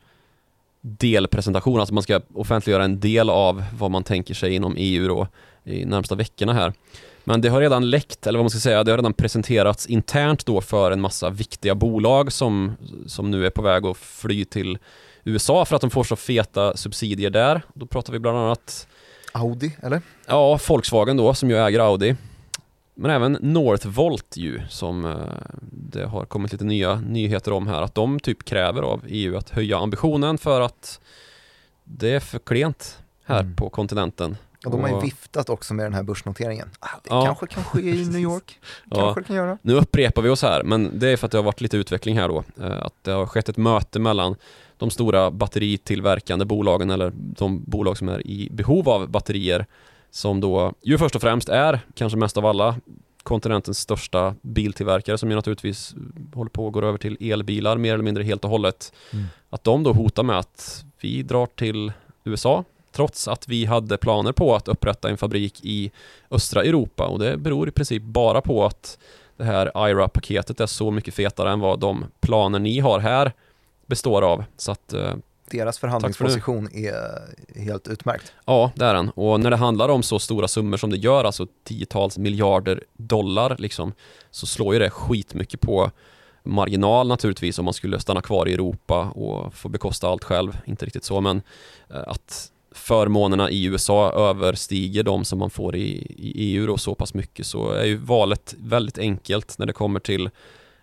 delpresentation, 0.81 1.79
alltså 1.79 1.93
man 1.93 2.03
ska 2.03 2.21
offentliggöra 2.33 2.83
en 2.83 2.99
del 2.99 3.29
av 3.29 3.63
vad 3.77 3.91
man 3.91 4.03
tänker 4.03 4.33
sig 4.33 4.53
inom 4.55 4.75
EU 4.77 5.07
då 5.07 5.27
i 5.63 5.85
närmsta 5.85 6.15
veckorna 6.15 6.53
här. 6.53 6.73
Men 7.23 7.41
det 7.41 7.49
har 7.49 7.61
redan 7.61 7.89
läckt, 7.89 8.27
eller 8.27 8.39
vad 8.39 8.43
man 8.43 8.49
ska 8.49 8.59
säga, 8.59 8.83
det 8.83 8.91
har 8.91 8.97
redan 8.97 9.13
presenterats 9.13 9.85
internt 9.87 10.45
då 10.45 10.61
för 10.61 10.91
en 10.91 11.01
massa 11.01 11.29
viktiga 11.29 11.75
bolag 11.75 12.31
som, 12.31 12.71
som 13.07 13.31
nu 13.31 13.45
är 13.45 13.49
på 13.49 13.61
väg 13.61 13.85
att 13.85 13.97
fly 13.97 14.45
till 14.45 14.77
USA 15.23 15.65
för 15.65 15.75
att 15.75 15.81
de 15.81 15.89
får 15.91 16.03
så 16.03 16.15
feta 16.15 16.77
subsidier 16.77 17.29
där. 17.29 17.61
Då 17.73 17.85
pratar 17.85 18.13
vi 18.13 18.19
bland 18.19 18.37
annat 18.37 18.87
Audi, 19.35 19.77
eller? 19.81 20.01
Ja, 20.27 20.59
Volkswagen 20.67 21.17
då 21.17 21.33
som 21.33 21.49
ju 21.49 21.57
äger 21.57 21.79
Audi. 21.79 22.15
Men 22.97 23.11
även 23.11 23.37
Northvolt 23.41 24.37
ju 24.37 24.61
som 24.69 25.05
eh, 25.05 25.15
det 25.71 26.05
har 26.05 26.25
kommit 26.25 26.51
lite 26.51 26.63
nya 26.65 26.95
nyheter 26.95 27.53
om 27.53 27.67
här 27.67 27.81
att 27.81 27.95
de 27.95 28.19
typ 28.19 28.45
kräver 28.45 28.81
av 28.81 29.01
EU 29.07 29.37
att 29.37 29.49
höja 29.49 29.77
ambitionen 29.77 30.37
för 30.37 30.61
att 30.61 30.99
det 31.83 32.09
är 32.09 32.19
för 32.19 32.39
klent 32.39 32.97
här 33.25 33.39
Mm. 33.39 33.55
på 33.55 33.69
kontinenten. 33.69 34.37
Och 34.65 34.71
de 34.71 34.81
har 34.81 34.89
ju 34.89 34.99
viftat 34.99 35.49
också 35.49 35.73
med 35.73 35.85
den 35.85 35.93
här 35.93 36.03
börsnoteringen. 36.03 36.69
Ah, 36.79 36.87
det 37.03 37.09
Ja. 37.09 37.25
kanske 37.25 37.47
kan 37.47 37.63
ske 37.63 37.79
i 37.81 38.05
New 38.05 38.21
York. 38.21 38.59
Kanske 38.91 39.23
kan 39.23 39.35
göra. 39.35 39.57
Nu 39.61 39.73
upprepar 39.73 40.21
vi 40.21 40.29
oss 40.29 40.41
här, 40.41 40.63
men 40.63 40.99
det 40.99 41.09
är 41.09 41.17
för 41.17 41.25
att 41.25 41.31
det 41.31 41.37
har 41.37 41.43
varit 41.43 41.61
lite 41.61 41.77
utveckling 41.77 42.17
här 42.17 42.27
då. 42.27 42.43
Eh, 42.61 42.85
Att 42.85 42.93
det 43.01 43.11
har 43.11 43.25
skett 43.25 43.49
ett 43.49 43.57
möte 43.57 43.99
mellan 43.99 44.35
de 44.77 44.89
stora 44.89 45.31
batteritillverkande 45.31 46.45
bolagen 46.45 46.89
eller 46.89 47.11
de 47.15 47.63
bolag 47.63 47.97
som 47.97 48.09
är 48.09 48.27
i 48.27 48.49
behov 48.51 48.89
av 48.89 49.09
batterier 49.09 49.65
som 50.11 50.41
då 50.41 50.73
ju 50.81 50.97
först 50.97 51.15
och 51.15 51.21
främst 51.21 51.49
är, 51.49 51.79
kanske 51.93 52.17
mest 52.17 52.37
av 52.37 52.45
alla, 52.45 52.75
kontinentens 53.23 53.79
största 53.79 54.35
biltillverkare 54.41 55.17
som 55.17 55.29
ju 55.29 55.35
naturligtvis 55.35 55.95
håller 56.33 56.49
på 56.49 56.67
att 56.67 56.73
gå 56.73 56.81
över 56.81 56.97
till 56.97 57.31
elbilar 57.31 57.77
mer 57.77 57.93
eller 57.93 58.03
mindre 58.03 58.23
helt 58.23 58.43
och 58.43 58.49
hållet. 58.49 58.93
Mm. 59.13 59.25
Att 59.49 59.63
de 59.63 59.83
då 59.83 59.93
hotar 59.93 60.23
med 60.23 60.39
att 60.39 60.85
vi 61.01 61.23
drar 61.23 61.45
till 61.45 61.91
USA 62.23 62.63
trots 62.91 63.27
att 63.27 63.47
vi 63.47 63.65
hade 63.65 63.97
planer 63.97 64.31
på 64.31 64.55
att 64.55 64.67
upprätta 64.67 65.09
en 65.09 65.17
fabrik 65.17 65.59
i 65.63 65.91
östra 66.31 66.63
Europa 66.63 67.07
och 67.07 67.19
det 67.19 67.37
beror 67.37 67.67
i 67.67 67.71
princip 67.71 68.03
bara 68.03 68.41
på 68.41 68.65
att 68.65 68.97
det 69.37 69.43
här 69.43 69.89
IRA-paketet 69.89 70.59
är 70.59 70.65
så 70.65 70.91
mycket 70.91 71.13
fetare 71.13 71.51
än 71.51 71.59
vad 71.59 71.79
de 71.79 72.05
planer 72.19 72.59
ni 72.59 72.79
har 72.79 72.99
här 72.99 73.31
består 73.85 74.21
av. 74.21 74.43
Så 74.57 74.71
att 74.71 74.93
eh, 74.93 75.13
Deras 75.49 75.79
förhandlingsposition 75.79 76.69
är 76.73 76.95
helt 77.59 77.87
utmärkt. 77.87 78.33
ja, 78.45 78.71
det 78.75 78.85
är 78.85 78.93
den. 78.93 79.09
Och 79.09 79.39
när 79.39 79.49
det 79.49 79.57
handlar 79.57 79.89
om 79.89 80.03
så 80.03 80.19
stora 80.19 80.47
summor 80.47 80.77
som 80.77 80.89
det 80.89 80.97
gör, 80.97 81.23
alltså 81.23 81.47
tiotals 81.63 82.17
miljarder 82.17 82.83
dollar 82.93 83.55
liksom, 83.59 83.93
så 84.31 84.45
slår 84.45 84.73
ju 84.73 84.79
det 84.79 84.89
skitmycket 84.89 85.61
på 85.61 85.91
marginal 86.43 87.07
naturligtvis 87.07 87.59
om 87.59 87.65
man 87.65 87.73
skulle 87.73 87.99
stanna 87.99 88.21
kvar 88.21 88.47
i 88.47 88.53
Europa 88.53 89.09
och 89.09 89.53
få 89.53 89.69
bekosta 89.69 90.07
allt 90.07 90.23
själv. 90.23 90.57
Inte 90.65 90.85
riktigt 90.85 91.03
så, 91.03 91.21
men 91.21 91.41
eh, 91.89 92.03
att 92.07 92.51
förmånerna 92.71 93.49
i 93.49 93.65
USA 93.65 94.11
överstiger 94.11 95.03
de 95.03 95.25
som 95.25 95.39
man 95.39 95.49
får 95.49 95.75
i, 95.75 96.15
i 96.17 96.31
EU 96.35 96.67
då 96.67 96.77
så 96.77 96.95
pass 96.95 97.13
mycket 97.13 97.45
så 97.45 97.71
är 97.71 97.85
ju 97.85 97.97
valet 97.97 98.55
väldigt 98.57 98.97
enkelt 98.97 99.57
när 99.57 99.65
det 99.65 99.73
kommer 99.73 99.99
till 99.99 100.29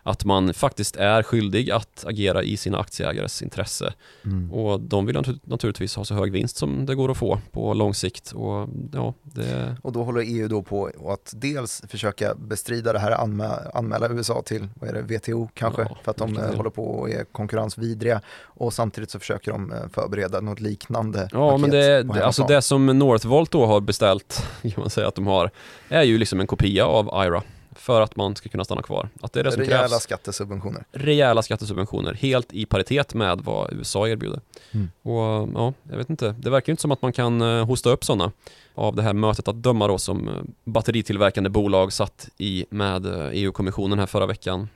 att 0.02 0.24
man 0.24 0.54
faktiskt 0.54 0.96
är 0.96 1.22
skyldig 1.22 1.70
att 1.70 2.04
agera 2.06 2.42
i 2.42 2.56
sina 2.56 2.78
aktieägares 2.78 3.42
intresse. 3.42 3.94
Mm. 4.24 4.52
Och 4.52 4.80
de 4.80 5.06
vill 5.06 5.16
natur- 5.16 5.40
naturligtvis 5.44 5.96
ha 5.96 6.04
så 6.04 6.14
hög 6.14 6.32
vinst 6.32 6.56
som 6.56 6.86
det 6.86 6.94
går 6.94 7.10
att 7.10 7.16
få 7.16 7.38
på 7.50 7.74
lång 7.74 7.94
sikt. 7.94 8.32
Och 8.32 8.68
ja, 8.92 9.14
det... 9.22 9.76
Och 9.82 9.92
då 9.92 10.02
håller 10.02 10.20
EU 10.20 10.48
då 10.48 10.62
på 10.62 10.90
att 11.08 11.32
dels 11.36 11.82
försöka 11.88 12.34
bestrida 12.34 12.92
det 12.92 12.98
här, 12.98 13.12
anmä- 13.12 13.70
anmäla 13.74 14.08
USA 14.08 14.42
till, 14.42 14.68
vad 14.74 14.90
är 14.90 14.94
det, 14.94 15.16
WTO 15.16 15.48
kanske, 15.54 15.82
Ja, 15.82 15.96
för 16.04 16.10
att 16.10 16.16
de 16.16 16.36
eh, 16.36 16.54
håller 16.56 16.70
på 16.70 16.84
och 16.84 17.10
är 17.10 17.24
konkurrensvidriga. 17.24 18.20
Och 18.42 18.72
samtidigt 18.72 19.10
så 19.10 19.18
försöker 19.18 19.50
de 19.52 19.72
eh, 19.72 19.78
förbereda 19.92 20.40
något 20.40 20.60
liknande 20.60 21.28
Ja, 21.32 21.56
men 21.56 21.70
det, 21.70 22.02
det, 22.02 22.26
alltså 22.26 22.44
det 22.44 22.62
som 22.62 22.86
Northvolt 22.86 23.50
då 23.50 23.66
har 23.66 23.80
beställt, 23.80 24.46
kan 24.62 24.72
man 24.76 24.90
säga 24.90 25.08
att 25.08 25.14
de 25.14 25.26
har, 25.26 25.50
är 25.88 26.02
ju 26.02 26.18
liksom 26.18 26.40
en 26.40 26.46
kopia 26.46 26.86
av 26.86 27.26
IRA. 27.26 27.42
För 27.74 28.00
att 28.00 28.16
man 28.16 28.36
ska 28.36 28.48
kunna 28.48 28.64
stanna 28.64 28.82
kvar. 28.82 29.08
Att 29.20 29.32
det 29.32 29.40
är 29.40 29.44
det 29.44 29.52
som 29.52 29.60
Rejäla 29.60 29.88
krävs. 29.88 30.02
skattesubventioner. 30.02 30.84
Rejäla 30.92 31.42
skattesubventioner, 31.42 32.14
helt 32.14 32.52
i 32.52 32.66
paritet 32.66 33.14
med 33.14 33.40
vad 33.44 33.72
USA 33.72 34.08
erbjuder. 34.08 34.40
Mm. 34.70 34.90
Och 35.02 35.48
ja, 35.54 35.74
jag 35.82 35.96
vet 35.96 36.10
inte. 36.10 36.34
Det 36.38 36.50
verkar 36.50 36.72
inte 36.72 36.82
som 36.82 36.92
att 36.92 37.02
man 37.02 37.12
kan 37.12 37.40
eh, 37.40 37.66
hosta 37.66 37.90
upp 37.90 38.04
sådana 38.04 38.32
av 38.74 38.96
det 38.96 39.02
här 39.02 39.12
mötet 39.12 39.48
att 39.48 39.62
döma 39.62 39.88
då 39.88 39.98
som 39.98 40.28
eh, 40.28 40.34
batteritillverkande 40.64 41.50
bolag 41.50 41.92
satt 41.92 42.28
i 42.38 42.66
med 42.70 43.06
eh, 43.06 43.28
EU-kommissionen 43.32 43.98
här 43.98 44.06
förra 44.06 44.26
veckan 44.26 44.68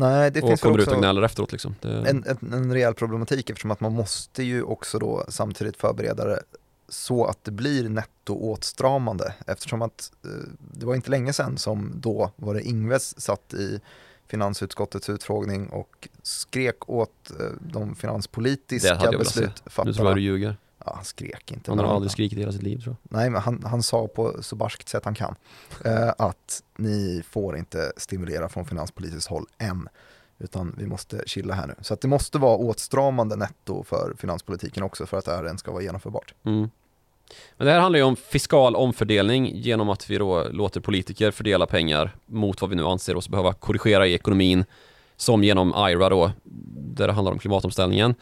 Nej, 0.00 0.30
det 0.30 0.42
och 0.42 0.48
finns 0.48 0.60
kommer 0.60 0.78
ut 0.78 0.86
och 0.86 0.92
också 0.92 1.00
gnäller 1.00 1.22
efteråt 1.22 1.52
liksom. 1.52 1.74
Det, 1.80 1.88
en, 1.88 2.24
en, 2.26 2.52
en 2.52 2.72
rejäl 2.72 2.94
problematik 2.94 3.50
eftersom 3.50 3.70
att 3.70 3.80
man 3.80 3.92
måste 3.92 4.42
ju 4.42 4.62
också 4.62 4.98
då 4.98 5.24
samtidigt 5.28 5.76
förbereda 5.76 6.24
det 6.24 6.42
så 6.90 7.24
att 7.24 7.44
det 7.44 7.50
blir 7.50 7.88
nettoåtstramande 7.88 9.34
eftersom 9.46 9.82
att 9.82 10.12
eh, 10.24 10.30
det 10.58 10.86
var 10.86 10.94
inte 10.94 11.10
länge 11.10 11.32
sedan 11.32 11.58
som 11.58 11.92
då 11.94 12.30
var 12.36 12.54
det 12.54 12.62
Ingves 12.62 13.20
satt 13.20 13.54
i 13.54 13.80
finansutskottets 14.26 15.08
utfrågning 15.08 15.68
och 15.68 16.08
skrek 16.22 16.90
åt 16.90 17.30
eh, 17.40 17.46
de 17.60 17.94
finanspolitiska 17.94 18.88
se. 18.88 18.94
Nu 18.94 19.00
tror 19.00 19.12
jag 19.14 19.20
beslutsfattarna. 19.20 20.14
du 20.14 20.20
ljuger. 20.20 20.56
Ja, 20.84 20.92
han 20.94 21.04
skrek 21.04 21.52
inte. 21.52 21.70
Han 21.70 21.78
har 21.78 21.94
aldrig 21.94 22.12
skrikit 22.12 22.38
i 22.38 22.40
hela 22.40 22.52
sitt 22.52 22.62
liv 22.62 22.82
tror 22.82 22.96
jag. 23.02 23.18
Nej, 23.18 23.30
men 23.30 23.42
han, 23.42 23.64
han 23.64 23.82
sa 23.82 24.08
på 24.08 24.42
så 24.42 24.56
barskt 24.56 24.88
sätt 24.88 25.04
han 25.04 25.14
kan 25.14 25.34
eh, 25.84 26.08
att 26.18 26.62
ni 26.76 27.22
får 27.30 27.56
inte 27.56 27.92
stimulera 27.96 28.48
från 28.48 28.64
finanspolitiskt 28.64 29.30
håll 29.30 29.46
än, 29.58 29.88
utan 30.40 30.74
vi 30.78 30.86
måste 30.86 31.22
chilla 31.26 31.54
här 31.54 31.66
nu. 31.66 31.74
Så 31.80 31.94
att 31.94 32.00
det 32.00 32.08
måste 32.08 32.38
vara 32.38 32.56
åtstramande 32.56 33.36
netto 33.36 33.84
för 33.84 34.14
finanspolitiken 34.18 34.82
också 34.82 35.06
för 35.06 35.18
att 35.18 35.24
det 35.24 35.32
här 35.32 35.46
ens 35.46 35.60
ska 35.60 35.72
vara 35.72 35.82
genomförbart. 35.82 36.34
Mm. 36.44 36.70
Men 37.56 37.66
det 37.66 37.72
här 37.72 37.80
handlar 37.80 37.98
ju 37.98 38.04
om 38.04 38.16
fiskal 38.16 38.76
omfördelning 38.76 39.50
genom 39.54 39.88
att 39.88 40.10
vi 40.10 40.18
då 40.18 40.48
låter 40.50 40.80
politiker 40.80 41.30
fördela 41.30 41.66
pengar 41.66 42.16
mot 42.26 42.60
vad 42.60 42.70
vi 42.70 42.76
nu 42.76 42.84
anser 42.84 43.16
oss 43.16 43.28
behöva 43.28 43.52
korrigera 43.52 44.06
i 44.06 44.14
ekonomin 44.14 44.64
som 45.16 45.44
genom 45.44 45.74
IRA 45.90 46.08
då, 46.08 46.32
där 46.74 47.06
det 47.06 47.12
handlar 47.12 47.32
om 47.32 47.38
klimatomställningen. 47.38 48.14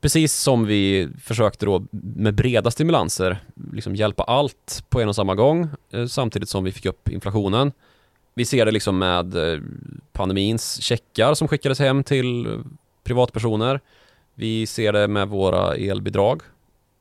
Precis 0.00 0.34
som 0.34 0.66
vi 0.66 1.08
försökte 1.22 1.66
då 1.66 1.86
med 1.90 2.34
breda 2.34 2.70
stimulanser 2.70 3.44
liksom 3.72 3.96
hjälpa 3.96 4.22
allt 4.22 4.84
på 4.88 5.00
en 5.00 5.08
och 5.08 5.16
samma 5.16 5.34
gång 5.34 5.68
eh, 5.90 6.06
samtidigt 6.06 6.48
som 6.48 6.64
vi 6.64 6.72
fick 6.72 6.86
upp 6.86 7.08
inflationen. 7.08 7.72
Vi 8.34 8.44
ser 8.44 8.64
det 8.66 8.72
liksom 8.72 8.98
med 8.98 9.34
eh, 9.36 9.60
pandemins 10.12 10.82
checkar 10.82 11.34
som 11.34 11.48
skickades 11.48 11.78
hem 11.78 12.04
till 12.04 12.62
privatpersoner. 13.04 13.80
Vi 14.34 14.66
ser 14.66 14.92
det 14.92 15.08
med 15.08 15.28
våra 15.28 15.74
elbidrag 15.74 16.42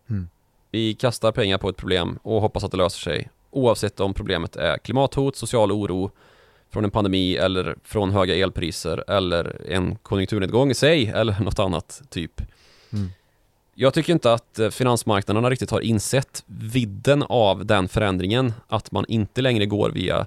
Mm. 0.10 0.30
vi 0.72 0.94
kastar 0.94 1.32
pengar 1.32 1.58
på 1.58 1.70
ett 1.70 1.78
problem 1.78 2.20
och 2.24 2.42
hoppas 2.42 2.64
att 2.64 2.72
det 2.72 2.78
löser 2.78 3.00
sig. 3.00 3.30
Oavsett 3.52 4.00
om 4.00 4.14
problemet 4.14 4.56
är 4.56 4.78
klimathot, 4.78 5.36
social 5.36 5.72
oro 5.72 6.12
från 6.70 6.84
en 6.84 6.92
pandemi 6.92 7.36
eller 7.36 7.76
från 7.84 8.12
höga 8.12 8.36
elpriser 8.36 9.04
eller 9.10 9.62
en 9.70 9.96
konjunkturnedgång 9.96 10.72
i 10.72 10.74
sig 10.74 11.08
eller 11.16 11.40
något 11.40 11.60
annat 11.60 12.02
typ. 12.10 12.42
Mm. 12.94 13.10
Jag 13.76 13.94
tycker 13.94 14.14
inte 14.14 14.34
att 14.34 14.60
eh, 14.60 14.70
finansmarknaderna 14.70 15.50
riktigt 15.50 15.72
har 15.72 15.82
insett 15.82 16.44
vidden 16.46 17.24
av 17.24 17.66
den 17.66 17.88
förändringen. 17.88 18.54
Att 18.68 18.92
man 18.92 19.06
inte 19.08 19.42
längre 19.42 19.66
går 19.66 19.90
via 19.90 20.26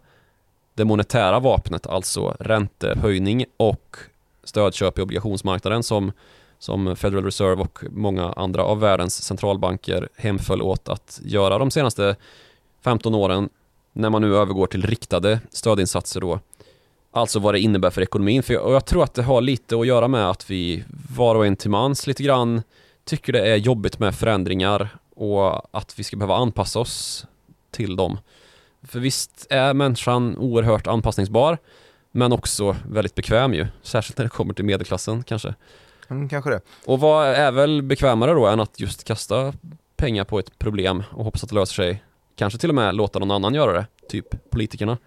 det 0.75 0.85
monetära 0.85 1.41
vapnet, 1.41 1.87
alltså 1.87 2.37
räntehöjning 2.41 3.45
och 3.57 3.97
stödköp 4.45 4.99
i 4.99 5.03
obligationsmarknaden 5.03 5.83
som, 5.83 6.13
som 6.59 6.97
Federal 6.97 7.25
Reserve 7.25 7.63
och 7.63 7.79
många 7.91 8.33
andra 8.33 8.65
av 8.65 8.81
världens 8.81 9.23
centralbanker 9.23 10.09
hemföll 10.17 10.63
åt 10.63 10.89
att 10.89 11.21
göra 11.25 11.59
de 11.59 11.71
senaste 11.71 12.17
15 12.85 13.15
åren 13.15 13.49
när 13.93 14.11
man 14.11 14.23
nu 14.23 14.37
övergår 14.37 14.67
till 14.67 14.87
riktade 14.87 15.41
stödinsatser 15.51 16.21
då. 16.21 16.41
Alltså 17.11 17.39
vad 17.39 17.55
det 17.55 17.61
innebär 17.61 17.91
för 17.91 18.03
ekonomin. 18.03 18.43
För 18.43 18.55
jag, 18.55 18.65
och 18.65 18.75
jag 18.75 18.85
tror 18.85 19.03
att 19.03 19.15
det 19.15 19.23
har 19.23 19.41
lite 19.41 19.81
att 19.81 19.87
göra 19.87 20.09
med 20.09 20.31
att 20.31 20.51
vi 20.51 20.85
var 21.17 21.35
och 21.35 21.47
en 21.47 21.57
till 21.57 21.71
mans 21.71 22.07
lite 22.07 22.23
grann 22.23 22.63
tycker 23.05 23.33
det 23.33 23.49
är 23.49 23.57
jobbigt 23.57 23.99
med 23.99 24.15
förändringar 24.15 24.89
och 25.17 25.77
att 25.79 25.99
vi 25.99 26.05
ska 26.05 26.17
behöva 26.17 26.37
anpassa 26.37 26.81
oss 26.81 27.27
till 27.71 27.97
dem. 27.97 28.19
För 28.89 29.01
visst 29.01 29.47
är 29.51 29.75
människan 29.75 30.37
oerhört 30.39 30.87
anpassningsbar 30.87 31.59
men 32.13 32.33
också 32.33 32.77
väldigt 32.89 33.15
bekväm 33.15 33.55
ju. 33.55 33.67
Särskilt 33.83 34.19
när 34.19 34.25
det 34.25 34.29
kommer 34.29 34.55
till 34.55 34.65
medelklassen 34.65 35.23
kanske. 35.23 35.55
Mm, 36.09 36.29
kanske 36.29 36.51
det. 36.51 36.61
Och 36.87 37.01
vad 37.01 37.27
är 37.27 37.53
väl 37.53 37.83
bekvämare 37.83 38.33
då 38.33 38.47
än 38.47 38.61
att 38.61 38.81
just 38.81 39.05
kasta 39.05 39.53
pengar 39.97 40.25
på 40.25 40.39
ett 40.39 40.59
problem 40.59 41.03
och 41.11 41.25
hoppas 41.25 41.43
att 41.43 41.49
det 41.49 41.55
löser 41.55 41.75
sig. 41.75 42.05
Kanske 42.37 42.59
till 42.59 42.69
och 42.69 42.75
med 42.75 42.95
låta 42.95 43.19
någon 43.19 43.31
annan 43.31 43.55
göra 43.55 43.73
det, 43.73 43.87
typ 44.09 44.51
politikerna. 44.51 44.99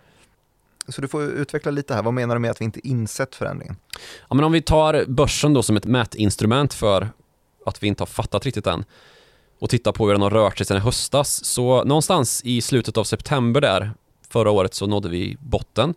Så 0.88 1.02
du 1.02 1.08
får 1.08 1.24
utveckla 1.24 1.72
lite 1.72 1.94
här, 1.94 2.04
vad 2.04 2.14
menar 2.14 2.36
du 2.36 2.40
med 2.40 2.52
att 2.52 2.62
vi 2.62 2.66
inte 2.66 2.88
insett 2.88 3.36
förändringen? 3.36 3.76
Ja 4.30 4.36
men 4.36 4.46
om 4.46 4.52
vi 4.52 4.62
tar 4.62 5.06
börsen 5.08 5.54
då 5.54 5.64
som 5.64 5.78
ett 5.78 5.86
mätinstrument 5.86 6.74
för 6.74 7.10
att 7.66 7.84
vi 7.84 7.88
inte 7.88 8.02
har 8.02 8.08
fattat 8.08 8.46
riktigt 8.46 8.68
än 8.68 8.86
och 9.60 9.70
tittar 9.70 9.92
på 9.92 10.06
hur 10.06 10.14
den 10.14 10.22
har 10.22 10.30
rört 10.30 10.58
sig 10.58 10.66
sedan 10.66 10.78
i 10.78 10.80
höstas 10.80 11.46
så 11.46 11.84
någonstans 11.84 12.42
i 12.46 12.62
slutet 12.62 12.98
av 12.98 13.04
september 13.04 13.62
där 13.62 13.92
förra 14.30 14.52
året 14.52 14.74
så 14.74 14.88
nådde 14.88 15.10
vi 15.10 15.38
botten 15.40 15.94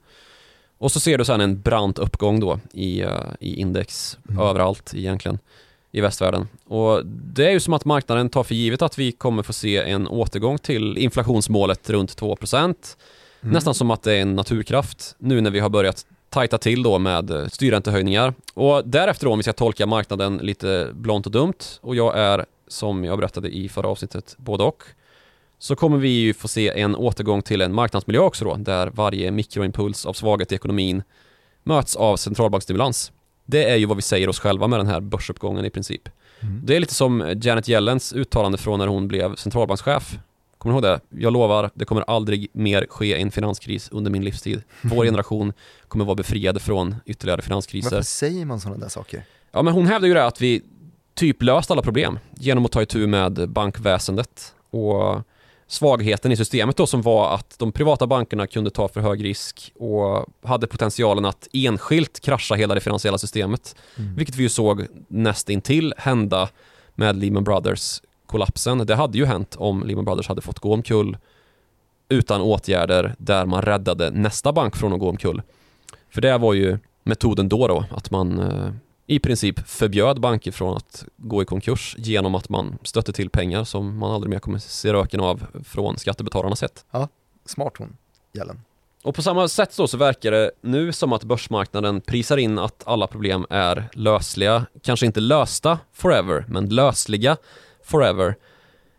och 0.78 0.92
så 0.92 1.00
ser 1.00 1.18
du 1.18 1.24
sen 1.24 1.40
en 1.40 1.60
brant 1.60 1.98
uppgång 1.98 2.40
då 2.40 2.60
i, 2.72 3.00
eh, 3.00 3.10
i 3.40 3.54
index 3.60 4.18
Mm. 4.28 4.42
överallt 4.42 4.94
egentligen 4.94 5.38
i 5.92 6.00
västvärlden. 6.00 6.48
Och 6.66 7.06
det 7.06 7.46
är 7.46 7.50
ju 7.50 7.60
som 7.60 7.74
att 7.74 7.84
marknaden 7.84 8.28
tar 8.28 8.44
för 8.44 8.54
givet 8.54 8.82
att 8.82 8.98
vi 8.98 9.12
kommer 9.12 9.42
få 9.42 9.52
se 9.52 9.76
en 9.76 10.08
återgång 10.08 10.58
till 10.58 10.98
inflationsmålet 10.98 11.90
runt 11.90 12.16
2%. 12.16 12.96
Mm. 13.42 13.52
Nästan 13.52 13.74
som 13.74 13.90
att 13.90 14.02
det 14.02 14.12
är 14.12 14.22
en 14.22 14.36
naturkraft 14.36 15.14
nu 15.18 15.40
när 15.40 15.50
vi 15.50 15.60
har 15.60 15.68
börjat 15.68 16.06
tajta 16.28 16.58
till 16.58 16.82
då 16.82 16.98
med 16.98 17.30
eh, 17.30 17.46
styrräntehöjningar. 17.46 18.34
Och 18.54 18.82
därefter 18.84 19.26
då, 19.26 19.32
om 19.32 19.38
vi 19.38 19.42
ska 19.42 19.52
tolka 19.52 19.86
marknaden 19.86 20.36
lite 20.36 20.90
blont 20.92 21.26
och 21.26 21.32
dumt 21.32 21.78
och 21.80 21.96
jag 21.96 22.18
är 22.18 22.46
som 22.72 23.04
jag 23.04 23.18
berättade 23.18 23.48
i 23.48 23.68
förra 23.68 23.88
avsnittet 23.88 24.34
både 24.38 24.64
och 24.64 24.84
så 25.58 25.76
kommer 25.76 25.98
vi 25.98 26.08
ju 26.08 26.34
få 26.34 26.48
se 26.48 26.80
en 26.80 26.96
återgång 26.96 27.42
till 27.42 27.60
en 27.60 27.74
marknadsmiljö 27.74 28.20
också 28.20 28.44
då 28.44 28.54
där 28.54 28.86
varje 28.86 29.30
mikroimpuls 29.30 30.06
av 30.06 30.12
svaghet 30.12 30.52
i 30.52 30.54
ekonomin 30.54 31.02
möts 31.62 31.96
av 31.96 32.16
centralbankstimulans. 32.16 33.12
Det 33.46 33.70
är 33.70 33.76
ju 33.76 33.86
vad 33.86 33.96
vi 33.96 34.02
säger 34.02 34.28
oss 34.28 34.40
själva 34.40 34.66
med 34.66 34.78
den 34.78 34.86
här 34.86 35.00
börsuppgången 35.00 35.64
i 35.64 35.70
princip. 35.70 36.08
Mm. 36.40 36.60
Det 36.64 36.76
är 36.76 36.80
lite 36.80 36.94
som 36.94 37.34
Janet 37.42 37.68
Yellens 37.68 38.12
uttalande 38.12 38.58
från 38.58 38.78
när 38.78 38.86
hon 38.86 39.08
blev 39.08 39.34
centralbankschef. 39.34 40.18
Kommer 40.58 40.80
du 40.80 40.88
ihåg 40.88 41.00
det? 41.10 41.20
Jag 41.22 41.32
lovar, 41.32 41.70
det 41.74 41.84
kommer 41.84 42.02
aldrig 42.02 42.48
mer 42.52 42.86
ske 42.90 43.20
en 43.20 43.30
finanskris 43.30 43.88
under 43.92 44.10
min 44.10 44.24
livstid. 44.24 44.62
Vår 44.82 45.04
generation 45.10 45.52
kommer 45.88 46.04
vara 46.04 46.14
befriade 46.14 46.60
från 46.60 46.94
ytterligare 47.06 47.42
finanskriser. 47.42 47.90
Varför 47.90 48.02
säger 48.02 48.44
man 48.44 48.60
sådana 48.60 48.78
där 48.78 48.88
saker? 48.88 49.24
Ja, 49.52 49.62
men 49.62 49.74
hon 49.74 49.86
hävdar 49.86 50.08
ju 50.08 50.14
det 50.14 50.24
att 50.24 50.40
vi 50.40 50.62
typ 51.20 51.42
löst 51.42 51.70
alla 51.70 51.82
problem 51.82 52.18
genom 52.34 52.64
att 52.64 52.72
ta 52.72 52.82
itu 52.82 53.06
med 53.06 53.48
bankväsendet 53.48 54.54
och 54.70 55.22
svagheten 55.66 56.32
i 56.32 56.36
systemet 56.36 56.76
då 56.76 56.86
som 56.86 57.02
var 57.02 57.34
att 57.34 57.58
de 57.58 57.72
privata 57.72 58.06
bankerna 58.06 58.46
kunde 58.46 58.70
ta 58.70 58.88
för 58.88 59.00
hög 59.00 59.24
risk 59.24 59.72
och 59.74 60.26
hade 60.42 60.66
potentialen 60.66 61.24
att 61.24 61.48
enskilt 61.52 62.20
krascha 62.20 62.54
hela 62.54 62.74
det 62.74 62.80
finansiella 62.80 63.18
systemet. 63.18 63.76
Mm. 63.96 64.14
Vilket 64.14 64.36
vi 64.36 64.42
ju 64.42 64.48
såg 64.48 64.86
nästintill 65.08 65.94
hända 65.96 66.48
med 66.94 67.16
Lehman 67.16 67.44
Brothers 67.44 68.00
kollapsen. 68.26 68.78
Det 68.78 68.94
hade 68.94 69.18
ju 69.18 69.24
hänt 69.24 69.56
om 69.58 69.82
Lehman 69.86 70.04
Brothers 70.04 70.28
hade 70.28 70.40
fått 70.40 70.58
gå 70.58 70.74
omkull 70.74 71.16
utan 72.08 72.40
åtgärder 72.40 73.14
där 73.18 73.46
man 73.46 73.62
räddade 73.62 74.10
nästa 74.10 74.52
bank 74.52 74.76
från 74.76 74.92
att 74.92 75.00
gå 75.00 75.08
omkull. 75.08 75.42
För 76.10 76.20
det 76.20 76.38
var 76.38 76.54
ju 76.54 76.78
metoden 77.02 77.48
då 77.48 77.68
då, 77.68 77.84
att 77.90 78.10
man 78.10 78.38
eh, 78.38 78.72
i 79.10 79.18
princip 79.18 79.68
förbjöd 79.68 80.20
banker 80.20 80.52
från 80.52 80.76
att 80.76 81.04
gå 81.16 81.42
i 81.42 81.44
konkurs 81.44 81.94
genom 81.98 82.34
att 82.34 82.48
man 82.48 82.78
stötte 82.82 83.12
till 83.12 83.30
pengar 83.30 83.64
som 83.64 83.98
man 83.98 84.10
aldrig 84.10 84.30
mer 84.30 84.38
kommer 84.38 84.58
se 84.58 84.92
röken 84.92 85.20
av 85.20 85.46
från 85.64 85.98
skattebetalarnas 85.98 86.58
sätt. 86.58 86.84
Smart 87.44 87.72
hon, 87.78 87.96
Gällen. 88.32 88.60
Och 89.02 89.14
på 89.14 89.22
samma 89.22 89.48
sätt 89.48 89.76
då 89.76 89.86
så 89.86 89.96
verkar 89.96 90.30
det 90.30 90.50
nu 90.60 90.92
som 90.92 91.12
att 91.12 91.24
börsmarknaden 91.24 92.00
prisar 92.00 92.36
in 92.36 92.58
att 92.58 92.82
alla 92.86 93.06
problem 93.06 93.46
är 93.50 93.88
lösliga, 93.92 94.66
kanske 94.82 95.06
inte 95.06 95.20
lösta 95.20 95.78
forever, 95.92 96.44
men 96.48 96.68
lösliga 96.68 97.36
forever 97.84 98.36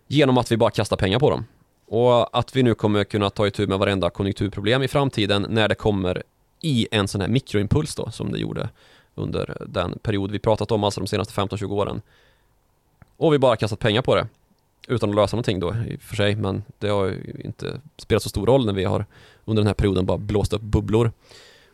genom 0.07 0.38
att 0.38 0.51
vi 0.51 0.57
bara 0.57 0.72
kastar 0.72 0.97
pengar 0.97 1.20
på 1.20 1.30
dem. 1.30 1.45
Och 1.88 2.38
att 2.38 2.55
vi 2.55 2.64
nu 2.64 2.74
kommer 2.74 3.03
kunna 3.03 3.30
ta 3.30 3.47
itu 3.47 3.68
med 3.68 3.80
varenda 3.80 4.09
konjunkturproblem 4.09 4.84
i 4.84 4.88
framtiden 4.88 5.45
när 5.49 5.70
det 5.70 5.76
kommer 5.76 6.24
i 6.62 6.88
en 6.91 7.07
sån 7.07 7.22
här 7.22 7.28
mikroimpuls 7.28 7.95
då, 7.95 8.12
som 8.12 8.32
det 8.32 8.39
gjorde 8.39 8.70
under 9.16 9.57
den 9.68 9.99
period 10.01 10.32
vi 10.32 10.39
pratat 10.39 10.72
om, 10.72 10.84
alltså 10.84 11.01
de 11.01 11.07
senaste 11.07 11.34
15-20 11.34 11.72
åren. 11.72 12.01
Och 13.18 13.34
vi 13.34 13.39
bara 13.39 13.55
kastat 13.55 13.80
pengar 13.80 14.01
på 14.01 14.16
det 14.16 14.28
utan 14.88 15.09
att 15.09 15.16
lösa 15.16 15.36
någonting 15.36 15.59
då 15.59 15.76
i 15.88 15.95
och 15.95 16.01
för 16.01 16.16
sig, 16.16 16.36
men 16.36 16.64
det 16.80 16.88
har 16.88 17.05
ju 17.05 17.41
inte 17.43 17.82
spelat 17.97 18.24
så 18.24 18.30
stor 18.30 18.45
roll 18.45 18.66
när 18.66 18.74
vi 18.74 18.84
har 18.84 19.05
under 19.45 19.62
den 19.62 19.68
här 19.68 19.74
perioden 19.74 20.05
bara 20.05 20.18
blåst 20.18 20.53
upp 20.53 20.62
bubblor. 20.62 21.12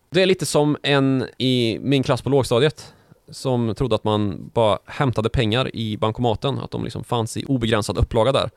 Det 0.09 0.21
är 0.21 0.25
lite 0.25 0.45
som 0.45 0.77
en 0.83 1.27
i 1.37 1.79
min 1.81 2.03
klass 2.03 2.21
på 2.21 2.29
lågstadiet 2.29 2.93
som 3.29 3.75
trodde 3.75 3.95
att 3.95 4.03
man 4.03 4.49
bara 4.53 4.79
hämtade 4.85 5.29
pengar 5.29 5.75
i 5.75 5.97
bankomaten, 5.97 6.59
att 6.59 6.71
de 6.71 6.83
liksom 6.83 7.03
fanns 7.03 7.37
i 7.37 7.45
obegränsad 7.45 7.97
upplaga 7.97 8.31
där 8.31 8.49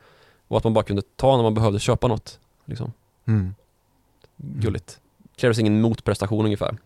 och 0.49 0.57
att 0.57 0.65
man 0.65 0.75
bara 0.75 0.85
kunde 0.85 1.03
ta 1.17 1.37
när 1.37 1.43
man 1.43 1.55
behövde 1.55 1.79
köpa 1.79 2.09
något. 2.09 2.39
Liksom. 2.65 2.93
Mm. 3.27 3.55
Gulligt. 4.37 5.01
krävs 5.37 5.59
ingen 5.59 5.81
motprestation 5.81 6.45
ungefär. 6.45 6.77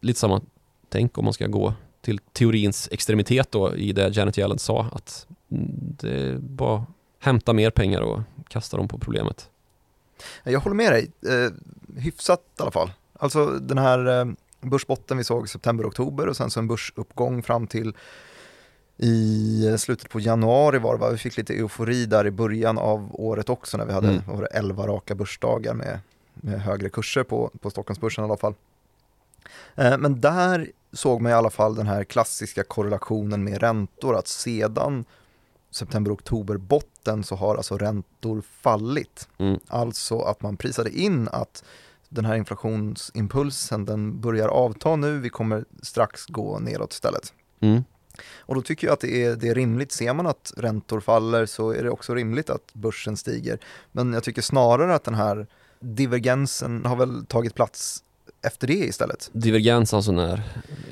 Lite 0.00 0.20
samma 0.20 0.40
tänk 0.88 1.18
om 1.18 1.24
man 1.24 1.34
ska 1.34 1.46
gå 1.46 1.74
till 2.00 2.18
teorins 2.32 2.88
extremitet 2.92 3.50
då 3.50 3.76
i 3.76 3.92
det 3.92 4.16
Janet 4.16 4.38
Yellen 4.38 4.58
sa 4.58 4.86
att 4.92 5.26
det 5.48 6.38
bara 6.40 6.86
hämta 7.18 7.52
mer 7.52 7.70
pengar 7.70 8.00
och 8.00 8.20
kasta 8.48 8.76
dem 8.76 8.88
på 8.88 8.98
problemet. 8.98 9.50
Jag 10.44 10.60
håller 10.60 10.76
med 10.76 10.92
dig, 10.92 11.10
eh, 11.26 11.52
hyfsat 11.96 12.42
i 12.58 12.62
alla 12.62 12.70
fall. 12.70 12.90
Alltså 13.12 13.46
den 13.46 13.78
här 13.78 14.20
eh, 14.20 14.26
börsbotten 14.60 15.16
vi 15.16 15.24
såg 15.24 15.48
september-oktober 15.48 16.26
och 16.26 16.36
sen 16.36 16.50
så 16.50 16.60
en 16.60 16.68
börsuppgång 16.68 17.42
fram 17.42 17.66
till 17.66 17.96
i 18.96 19.76
slutet 19.78 20.10
på 20.10 20.20
januari 20.20 20.78
var 20.78 20.94
det 20.94 21.00
va? 21.00 21.10
Vi 21.10 21.18
fick 21.18 21.36
lite 21.36 21.54
eufori 21.54 22.06
där 22.06 22.26
i 22.26 22.30
början 22.30 22.78
av 22.78 23.08
året 23.12 23.48
också 23.48 23.76
när 23.76 23.86
vi 23.86 23.92
hade 23.92 24.08
mm. 24.08 24.22
var 24.26 24.42
det 24.42 24.46
11 24.46 24.86
raka 24.86 25.14
börsdagar 25.14 25.74
med, 25.74 26.00
med 26.34 26.60
högre 26.60 26.88
kurser 26.88 27.22
på, 27.22 27.50
på 27.60 27.70
Stockholmsbörsen 27.70 28.24
i 28.24 28.26
alla 28.26 28.36
fall. 28.36 28.54
Eh, 29.74 29.98
men 29.98 30.20
där 30.20 30.70
såg 30.92 31.20
man 31.20 31.32
i 31.32 31.34
alla 31.34 31.50
fall 31.50 31.74
den 31.74 31.86
här 31.86 32.04
klassiska 32.04 32.64
korrelationen 32.64 33.44
med 33.44 33.60
räntor, 33.60 34.16
att 34.16 34.28
sedan 34.28 35.04
september-oktober-botten 35.70 37.24
så 37.24 37.36
har 37.36 37.56
alltså 37.56 37.78
räntor 37.78 38.42
fallit. 38.50 39.28
Mm. 39.38 39.60
Alltså 39.68 40.20
att 40.20 40.42
man 40.42 40.56
prisade 40.56 40.90
in 40.90 41.28
att 41.32 41.64
den 42.08 42.24
här 42.24 42.36
inflationsimpulsen 42.36 43.84
den 43.84 44.20
börjar 44.20 44.48
avta 44.48 44.96
nu, 44.96 45.18
vi 45.18 45.28
kommer 45.28 45.64
strax 45.82 46.26
gå 46.26 46.58
neråt 46.58 46.92
istället. 46.92 47.32
Mm. 47.60 47.84
Och 48.38 48.54
då 48.54 48.62
tycker 48.62 48.86
jag 48.86 48.94
att 48.94 49.00
det 49.00 49.24
är, 49.24 49.36
det 49.36 49.48
är 49.48 49.54
rimligt, 49.54 49.92
ser 49.92 50.14
man 50.14 50.26
att 50.26 50.52
räntor 50.56 51.00
faller 51.00 51.46
så 51.46 51.70
är 51.70 51.82
det 51.82 51.90
också 51.90 52.14
rimligt 52.14 52.50
att 52.50 52.74
börsen 52.74 53.16
stiger. 53.16 53.58
Men 53.92 54.12
jag 54.12 54.24
tycker 54.24 54.42
snarare 54.42 54.94
att 54.94 55.04
den 55.04 55.14
här 55.14 55.46
divergensen 55.80 56.84
har 56.84 56.96
väl 56.96 57.26
tagit 57.26 57.54
plats 57.54 58.02
efter 58.48 58.66
det 58.66 58.74
istället. 58.74 59.30
Divergens 59.32 59.94
alltså 59.94 60.12
när 60.12 60.32
en 60.32 60.42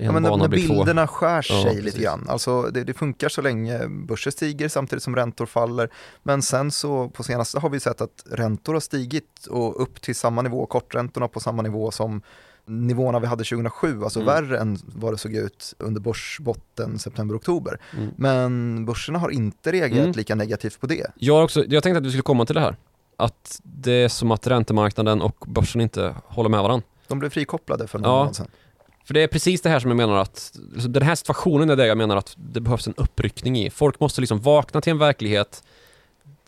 ja, 0.01 0.13
men 0.13 0.23
bana 0.23 0.37
när 0.37 0.49
blir 0.49 0.69
bilderna 0.69 1.07
två. 1.07 1.13
skär 1.13 1.43
sig 1.43 1.77
ja, 1.77 1.83
lite 1.83 2.01
grann. 2.01 2.27
Alltså 2.29 2.63
det, 2.63 2.85
det, 2.85 2.95
funkar 2.95 3.29
så 3.29 3.43
länge 3.43 3.89
börsen 3.89 4.33
stiger 4.33 4.69
samtidigt 4.69 5.03
som 5.03 5.17
räntor 5.17 5.47
faller. 5.47 5.89
Men 6.23 6.43
sen 6.43 6.71
så 6.71 7.09
på 7.09 7.23
senaste 7.23 7.59
har 7.59 7.71
vi 7.71 7.81
sett 7.81 8.01
att 8.01 8.25
räntor 8.31 8.73
har 8.73 8.81
stigit 8.81 9.47
och 9.47 9.83
upp 9.83 10.01
till 10.01 10.15
samma 10.15 10.43
nivå, 10.43 10.67
korträntorna 10.67 11.29
på 11.29 11.41
samma 11.41 11.63
nivå 11.63 11.91
som 11.91 12.23
nivåerna 12.67 13.19
vi 13.19 13.27
hade 13.27 13.45
2007, 13.45 14.03
alltså 14.03 14.21
mm. 14.21 14.35
värre 14.35 14.59
än 14.59 14.79
vad 14.87 15.13
det 15.13 15.19
såg 15.19 15.35
ut 15.35 15.75
under 15.79 16.01
börsbotten 16.01 16.99
september-oktober. 16.99 17.81
Mm. 17.97 18.11
Men 18.17 18.85
börserna 18.85 19.19
har 19.19 19.31
inte 19.31 19.73
reagerat 19.73 20.05
mm. 20.05 20.17
lika 20.17 20.35
negativt 20.35 20.81
på 20.81 20.87
det. 20.87 21.07
Jag, 21.15 21.45
också, 21.45 21.65
jag 21.69 21.83
tänkte 21.83 21.99
att 21.99 22.05
vi 22.05 22.11
skulle 22.11 22.23
komma 22.23 22.47
till 22.47 22.55
det 22.55 22.61
här. 22.61 22.77
Att 23.17 23.61
det 23.63 23.93
är 23.93 24.09
som 24.09 24.31
att 24.31 24.47
räntemarknaden 24.47 25.23
och 25.23 25.45
börsen 25.47 25.81
inte 25.81 26.15
håller 26.25 26.51
med 26.51 26.63
varandra. 26.63 26.87
De 27.09 27.19
blev 27.19 27.31
frikopplade 27.31 27.87
för 27.87 27.99
några 27.99 28.11
ja. 28.11 28.17
månader 28.17 28.35
sedan. 28.35 28.49
För 29.05 29.15
det 29.15 29.21
är 29.21 29.29
precis 29.29 29.61
det 29.61 29.69
här 29.69 29.81
som 29.81 29.91
jag 29.91 29.97
menar 29.97 30.17
att, 30.17 30.53
alltså 30.75 30.89
den 30.89 31.03
här 31.03 31.15
situationen 31.15 31.71
är 31.71 31.77
det 31.77 31.87
jag 31.87 31.99
menar 31.99 32.17
att 32.17 32.35
det 32.37 32.61
behövs 32.61 32.87
en 32.87 32.95
uppryckning 32.97 33.59
i. 33.59 33.71
Folk 33.71 34.01
måste 34.01 34.21
liksom 34.21 34.41
vakna 34.41 34.81
till 34.81 34.91
en 34.91 34.99
verklighet 34.99 35.65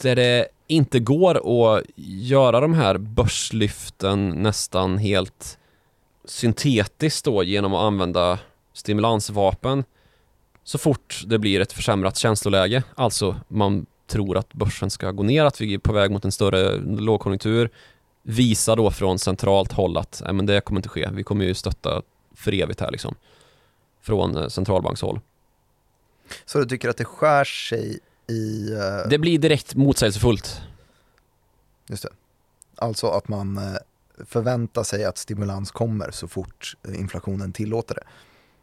där 0.02 0.16
det 0.16 0.48
inte 0.66 1.00
går 1.00 1.34
att 1.34 1.84
göra 1.96 2.60
de 2.60 2.74
här 2.74 2.98
börslyften 2.98 4.28
nästan 4.28 4.98
helt 4.98 5.58
syntetiskt 6.24 7.24
då 7.24 7.42
genom 7.42 7.74
att 7.74 7.80
använda 7.80 8.38
stimulansvapen 8.72 9.84
så 10.64 10.78
fort 10.78 11.22
det 11.26 11.38
blir 11.38 11.60
ett 11.60 11.72
försämrat 11.72 12.16
känsloläge. 12.16 12.82
Alltså 12.94 13.36
man 13.48 13.86
tror 14.06 14.36
att 14.36 14.52
börsen 14.52 14.90
ska 14.90 15.10
gå 15.10 15.22
ner, 15.22 15.44
att 15.44 15.60
vi 15.60 15.74
är 15.74 15.78
på 15.78 15.92
väg 15.92 16.10
mot 16.10 16.24
en 16.24 16.32
större 16.32 16.76
lågkonjunktur 16.80 17.70
visa 18.28 18.76
då 18.76 18.90
från 18.90 19.18
centralt 19.18 19.72
håll 19.72 19.96
att 19.96 20.22
nej, 20.24 20.34
men 20.34 20.46
det 20.46 20.60
kommer 20.60 20.78
inte 20.78 20.88
ske. 20.88 21.08
Vi 21.12 21.22
kommer 21.22 21.44
ju 21.44 21.54
stötta 21.54 22.02
för 22.34 22.54
evigt 22.54 22.80
här 22.80 22.90
liksom. 22.90 23.14
Från 24.00 24.36
eh, 24.36 24.48
centralbankshåll. 24.48 25.20
Så 26.44 26.58
du 26.58 26.66
tycker 26.66 26.88
att 26.88 26.96
det 26.96 27.04
skär 27.04 27.44
sig 27.44 27.98
i... 28.26 28.70
Uh... 28.72 29.08
Det 29.10 29.18
blir 29.18 29.38
direkt 29.38 29.74
motsägelsefullt. 29.74 30.60
Just 31.86 32.02
det. 32.02 32.08
Alltså 32.76 33.06
att 33.06 33.28
man 33.28 33.58
uh, 33.58 33.76
förväntar 34.26 34.82
sig 34.82 35.04
att 35.04 35.18
stimulans 35.18 35.70
kommer 35.70 36.10
så 36.10 36.28
fort 36.28 36.76
inflationen 36.94 37.52
tillåter 37.52 37.94
det. 37.94 38.04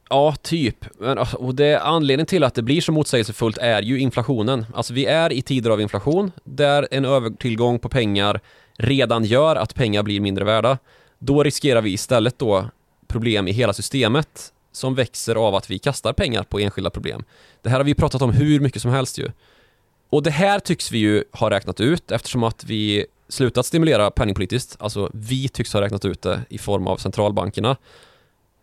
Ja, 0.10 0.36
typ. 0.42 0.86
Alltså, 1.04 1.38
och 1.38 1.56
det, 1.56 1.80
anledningen 1.80 2.26
till 2.26 2.44
att 2.44 2.54
det 2.54 2.62
blir 2.62 2.82
så 2.82 2.92
motsägelsefullt 2.92 3.58
är 3.58 3.82
ju 3.82 4.00
inflationen. 4.00 4.66
Alltså 4.74 4.94
vi 4.94 5.06
är 5.06 5.34
i 5.34 5.42
tider 5.42 5.70
av 5.70 5.82
inflation 5.82 6.32
där 6.44 6.88
en 6.92 7.06
övertillgång 7.06 7.80
på 7.80 7.90
pengar 7.90 8.40
redan 8.78 9.24
gör 9.24 9.56
att 9.56 9.76
pengar 9.76 10.04
blir 10.04 10.20
mindre 10.20 10.46
värda, 10.46 10.78
då 11.20 11.44
riskerar 11.44 11.82
vi 11.82 11.94
istället 11.94 12.40
då 12.40 12.70
problem 13.08 13.48
i 13.48 13.52
hela 13.52 13.74
systemet 13.74 14.52
som 14.72 14.96
växer 14.96 15.36
av 15.36 15.56
att 15.56 15.70
vi 15.70 15.80
kastar 15.80 16.14
pengar 16.14 16.44
på 16.44 16.60
enskilda 16.60 16.90
problem. 16.90 17.24
Det 17.62 17.70
här 17.70 17.78
har 17.78 17.84
vi 17.84 17.96
pratat 17.96 18.22
om 18.22 18.32
hur 18.32 18.60
mycket 18.60 18.82
som 18.82 18.92
helst 18.92 19.18
ju. 19.18 19.32
Och 20.10 20.24
det 20.24 20.32
här 20.32 20.60
tycks 20.60 20.92
vi 20.92 20.98
ju 20.98 21.24
ha 21.32 21.50
räknat 21.50 21.80
ut 21.80 22.12
eftersom 22.12 22.44
att 22.44 22.64
vi 22.64 23.06
slutat 23.30 23.66
stimulera 23.66 24.12
penningpolitiskt, 24.12 24.76
alltså 24.80 25.10
vi 25.14 25.48
tycks 25.48 25.74
ha 25.74 25.82
räknat 25.82 26.06
ut 26.06 26.22
det 26.22 26.42
i 26.50 26.58
form 26.58 26.88
av 26.88 26.98
centralbankerna. 26.98 27.78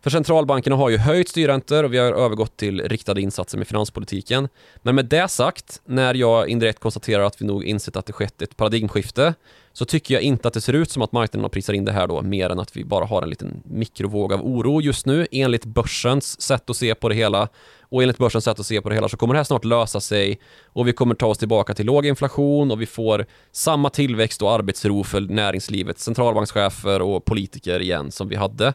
För 0.03 0.09
centralbankerna 0.09 0.75
har 0.75 0.89
ju 0.89 0.97
höjt 0.97 1.29
styrräntor 1.29 1.83
och 1.83 1.93
vi 1.93 1.97
har 1.97 2.13
övergått 2.13 2.57
till 2.57 2.81
riktade 2.81 3.21
insatser 3.21 3.57
med 3.57 3.67
finanspolitiken. 3.67 4.49
Men 4.81 4.95
med 4.95 5.05
det 5.05 5.27
sagt, 5.27 5.81
när 5.85 6.13
jag 6.13 6.47
indirekt 6.47 6.79
konstaterar 6.79 7.23
att 7.23 7.41
vi 7.41 7.45
nog 7.45 7.63
insett 7.63 7.95
att 7.95 8.05
det 8.05 8.13
skett 8.13 8.41
ett 8.41 8.57
paradigmskifte, 8.57 9.33
så 9.73 9.85
tycker 9.85 10.13
jag 10.13 10.23
inte 10.23 10.47
att 10.47 10.53
det 10.53 10.61
ser 10.61 10.73
ut 10.73 10.91
som 10.91 11.01
att 11.01 11.11
marknaden 11.11 11.43
har 11.43 11.49
prisat 11.49 11.75
in 11.75 11.85
det 11.85 11.91
här 11.91 12.07
då, 12.07 12.21
mer 12.21 12.49
än 12.49 12.59
att 12.59 12.77
vi 12.77 12.85
bara 12.85 13.05
har 13.05 13.21
en 13.21 13.29
liten 13.29 13.61
mikrovåg 13.65 14.33
av 14.33 14.41
oro 14.41 14.81
just 14.81 15.05
nu, 15.05 15.27
enligt 15.31 15.65
börsens 15.65 16.41
sätt 16.41 16.69
att 16.69 16.75
se 16.75 16.95
på 16.95 17.09
det 17.09 17.15
hela. 17.15 17.47
Och 17.81 18.01
enligt 18.01 18.17
börsens 18.17 18.43
sätt 18.43 18.59
att 18.59 18.65
se 18.65 18.81
på 18.81 18.89
det 18.89 18.95
hela 18.95 19.09
så 19.09 19.17
kommer 19.17 19.33
det 19.33 19.39
här 19.39 19.43
snart 19.43 19.65
lösa 19.65 20.01
sig 20.01 20.39
och 20.65 20.87
vi 20.87 20.93
kommer 20.93 21.15
ta 21.15 21.27
oss 21.27 21.37
tillbaka 21.37 21.73
till 21.73 21.85
låg 21.85 22.05
inflation 22.05 22.71
och 22.71 22.81
vi 22.81 22.85
får 22.85 23.25
samma 23.51 23.89
tillväxt 23.89 24.41
och 24.41 24.51
arbetsro 24.51 25.03
för 25.03 25.21
näringslivet, 25.21 25.99
centralbankschefer 25.99 27.01
och 27.01 27.25
politiker 27.25 27.79
igen 27.79 28.11
som 28.11 28.29
vi 28.29 28.35
hade. 28.35 28.73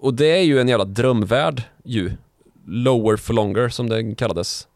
Och 0.00 0.14
det 0.14 0.26
är 0.26 0.42
ju 0.42 0.60
en 0.60 0.68
jävla 0.68 0.84
drömvärld 0.84 1.62
ju. 1.84 2.12
Lower 2.66 3.16
for 3.16 3.34
longer 3.34 3.68
som 3.68 3.88
det 3.88 4.14
kallades. 4.14 4.66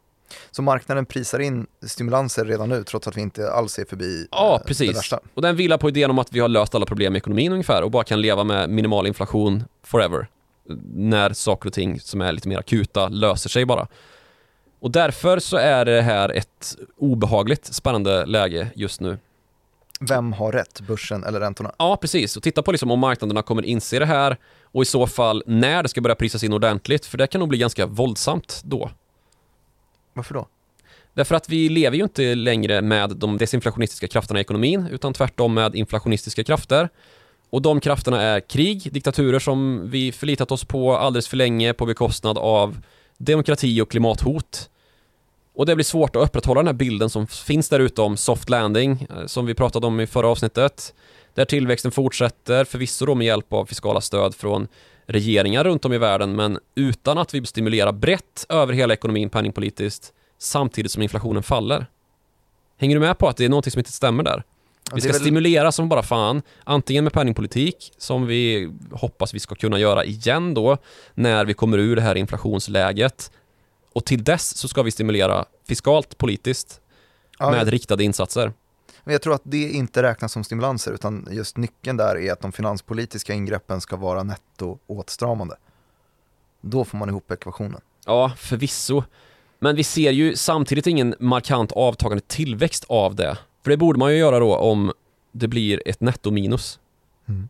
Så 0.51 0.61
marknaden 0.61 1.05
prisar 1.05 1.39
in 1.39 1.67
stimulanser 1.87 2.45
redan 2.45 2.69
nu 2.69 2.83
trots 2.83 3.07
att 3.07 3.17
vi 3.17 3.21
inte 3.21 3.51
alls 3.51 3.79
är 3.79 3.85
förbi 3.85 4.27
Ja, 4.31 4.59
eh, 4.61 4.67
precis. 4.67 4.89
Det 4.89 4.95
värsta. 4.95 5.19
Och 5.33 5.41
den 5.41 5.55
vilar 5.55 5.77
på 5.77 5.89
idén 5.89 6.09
om 6.09 6.19
att 6.19 6.33
vi 6.33 6.39
har 6.39 6.47
löst 6.47 6.75
alla 6.75 6.85
problem 6.85 7.15
i 7.15 7.17
ekonomin 7.17 7.51
ungefär 7.51 7.81
och 7.81 7.91
bara 7.91 8.03
kan 8.03 8.21
leva 8.21 8.43
med 8.43 8.69
minimal 8.69 9.07
inflation 9.07 9.63
forever. 9.83 10.27
När 10.93 11.33
saker 11.33 11.69
och 11.69 11.73
ting 11.73 11.99
som 11.99 12.21
är 12.21 12.31
lite 12.31 12.47
mer 12.47 12.57
akuta 12.57 13.07
löser 13.07 13.49
sig 13.49 13.65
bara. 13.65 13.87
Och 14.79 14.91
därför 14.91 15.39
så 15.39 15.57
är 15.57 15.85
det 15.85 16.01
här 16.01 16.29
ett 16.29 16.75
obehagligt 16.97 17.65
spännande 17.65 18.25
läge 18.25 18.67
just 18.75 19.01
nu. 19.01 19.17
Vem 19.99 20.33
har 20.33 20.51
rätt, 20.51 20.81
börsen 20.81 21.23
eller 21.23 21.39
räntorna? 21.39 21.71
Ja, 21.77 21.97
precis. 21.97 22.37
Och 22.37 22.43
titta 22.43 22.61
på 22.61 22.71
liksom 22.71 22.91
om 22.91 22.99
marknaderna 22.99 23.41
kommer 23.41 23.65
inse 23.65 23.99
det 23.99 24.05
här 24.05 24.37
och 24.75 24.81
i 24.81 24.85
så 24.85 25.07
fall 25.07 25.43
när 25.45 25.83
det 25.83 25.89
ska 25.89 26.01
börja 26.01 26.15
prisas 26.15 26.43
in 26.43 26.53
ordentligt, 26.53 27.05
för 27.05 27.17
det 27.17 27.27
kan 27.27 27.39
nog 27.39 27.49
bli 27.49 27.57
ganska 27.57 27.85
våldsamt 27.85 28.61
då. 28.63 28.91
Varför 30.13 30.33
då? 30.33 30.47
Därför 31.13 31.35
att 31.35 31.49
vi 31.49 31.69
lever 31.69 31.97
ju 31.97 32.03
inte 32.03 32.35
längre 32.35 32.81
med 32.81 33.09
de 33.09 33.37
desinflationistiska 33.37 34.07
krafterna 34.07 34.39
i 34.39 34.41
ekonomin, 34.41 34.87
utan 34.91 35.13
tvärtom 35.13 35.53
med 35.53 35.75
inflationistiska 35.75 36.43
krafter. 36.43 36.89
Och 37.49 37.61
de 37.61 37.79
krafterna 37.79 38.21
är 38.21 38.39
krig, 38.39 38.93
diktaturer 38.93 39.39
som 39.39 39.89
vi 39.89 40.11
förlitat 40.11 40.51
oss 40.51 40.65
på 40.65 40.97
alldeles 40.97 41.27
för 41.27 41.37
länge 41.37 41.73
på 41.73 41.85
bekostnad 41.85 42.37
av 42.37 42.81
demokrati 43.17 43.81
och 43.81 43.91
klimathot. 43.91 44.69
Och 45.55 45.65
det 45.65 45.75
blir 45.75 45.85
svårt 45.85 46.15
att 46.15 46.23
upprätthålla 46.23 46.59
den 46.59 46.67
här 46.67 46.73
bilden 46.73 47.09
som 47.09 47.27
finns 47.27 47.69
där 47.69 47.79
ute 47.79 48.01
om 48.01 48.17
soft 48.17 48.49
landing, 48.49 49.07
eh, 49.09 49.25
som 49.25 49.45
vi 49.45 49.53
pratade 49.53 49.87
om 49.87 49.99
i 49.99 50.07
förra 50.07 50.27
avsnittet. 50.27 50.93
Där 51.35 51.45
tillväxten 51.45 51.91
fortsätter, 51.91 52.65
förvisso 52.65 53.05
då 53.05 53.15
med 53.15 53.27
hjälp 53.27 53.53
av 53.53 53.65
fiskala 53.65 54.01
stöd 54.01 54.35
från 54.35 54.67
regeringar 55.07 55.63
runt 55.63 55.85
om 55.85 55.93
i 55.93 55.97
världen, 55.97 56.35
men 56.35 56.59
utan 56.75 57.17
att 57.17 57.33
vi 57.33 57.45
stimulerar 57.45 57.91
brett 57.91 58.45
över 58.49 58.73
hela 58.73 58.93
ekonomin 58.93 59.29
penningpolitiskt, 59.29 60.13
samtidigt 60.37 60.91
som 60.91 61.01
inflationen 61.01 61.43
faller. 61.43 61.85
Hänger 62.77 62.95
du 62.95 62.99
med 62.99 63.17
på 63.17 63.27
att 63.27 63.37
det 63.37 63.45
är 63.45 63.49
någonting 63.49 63.71
som 63.71 63.79
inte 63.79 63.91
stämmer 63.91 64.23
där? 64.23 64.43
Vi 64.93 65.01
ska 65.01 65.11
väl... 65.11 65.21
stimulera 65.21 65.71
som 65.71 65.89
bara 65.89 66.03
fan, 66.03 66.41
antingen 66.63 67.03
med 67.03 67.13
penningpolitik, 67.13 67.91
som 67.97 68.27
vi 68.27 68.71
hoppas 68.91 69.33
vi 69.33 69.39
ska 69.39 69.55
kunna 69.55 69.79
göra 69.79 70.05
igen 70.05 70.53
då, 70.53 70.77
när 71.13 71.45
vi 71.45 71.53
kommer 71.53 71.77
ur 71.77 71.95
det 71.95 72.01
här 72.01 72.15
inflationsläget. 72.15 73.31
Och 73.93 74.05
till 74.05 74.23
dess 74.23 74.57
så 74.57 74.67
ska 74.67 74.83
vi 74.83 74.91
stimulera 74.91 75.45
fiskalt, 75.67 76.17
politiskt, 76.17 76.81
ja, 77.39 77.51
med 77.51 77.67
riktade 77.67 78.03
insatser. 78.03 78.53
Men 79.05 79.11
jag 79.11 79.21
tror 79.21 79.33
att 79.33 79.41
det 79.43 79.69
inte 79.69 80.03
räknas 80.03 80.31
som 80.31 80.43
stimulanser 80.43 80.91
utan 80.91 81.27
just 81.31 81.57
nyckeln 81.57 81.97
där 81.97 82.17
är 82.17 82.31
att 82.31 82.41
de 82.41 82.51
finanspolitiska 82.51 83.33
ingreppen 83.33 83.81
ska 83.81 83.95
vara 83.95 84.23
netto 84.23 84.79
åtstramande. 84.87 85.55
Då 86.61 86.85
får 86.85 86.97
man 86.97 87.09
ihop 87.09 87.31
ekvationen. 87.31 87.81
Ja, 88.05 88.31
förvisso. 88.37 89.03
Men 89.59 89.75
vi 89.75 89.83
ser 89.83 90.11
ju 90.11 90.35
samtidigt 90.35 90.87
ingen 90.87 91.15
markant 91.19 91.71
avtagande 91.71 92.23
tillväxt 92.27 92.85
av 92.89 93.15
det. 93.15 93.37
För 93.63 93.69
det 93.69 93.77
borde 93.77 93.99
man 93.99 94.11
ju 94.11 94.17
göra 94.17 94.39
då 94.39 94.55
om 94.55 94.93
det 95.31 95.47
blir 95.47 95.81
ett 95.85 96.01
nettominus. 96.01 96.79
Mm. 97.27 97.49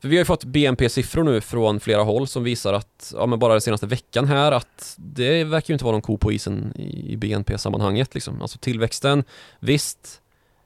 För 0.00 0.08
vi 0.08 0.16
har 0.16 0.20
ju 0.20 0.24
fått 0.24 0.44
BNP-siffror 0.44 1.24
nu 1.24 1.40
från 1.40 1.80
flera 1.80 2.02
håll 2.02 2.26
som 2.26 2.44
visar 2.44 2.72
att, 2.72 3.12
ja 3.16 3.26
men 3.26 3.38
bara 3.38 3.52
den 3.52 3.60
senaste 3.60 3.86
veckan 3.86 4.24
här, 4.24 4.52
att 4.52 4.94
det 4.98 5.44
verkar 5.44 5.70
ju 5.70 5.74
inte 5.74 5.84
vara 5.84 5.92
någon 5.92 6.02
ko 6.02 6.18
på 6.18 6.32
isen 6.32 6.72
i 6.76 7.16
BNP-sammanhanget 7.16 8.14
liksom. 8.14 8.42
Alltså 8.42 8.58
tillväxten, 8.58 9.24
visst, 9.60 10.20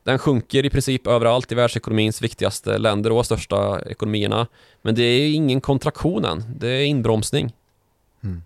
den 0.09 0.19
sjunker 0.19 0.67
i 0.67 0.71
princip 0.71 1.07
överallt 1.07 1.53
i 1.53 1.55
världsekonomins 1.55 2.23
viktigaste 2.23 2.79
länder 2.79 3.13
och 3.13 3.27
största 3.27 3.83
ekonomierna. 3.87 4.47
Men 4.83 4.95
det 4.95 5.03
är 5.03 5.35
ingen 5.35 5.61
kontraktion 5.61 6.25
än, 6.25 6.45
det 6.59 6.69
är 6.69 6.85
inbromsning. 6.85 7.53
Mm. 8.25 8.43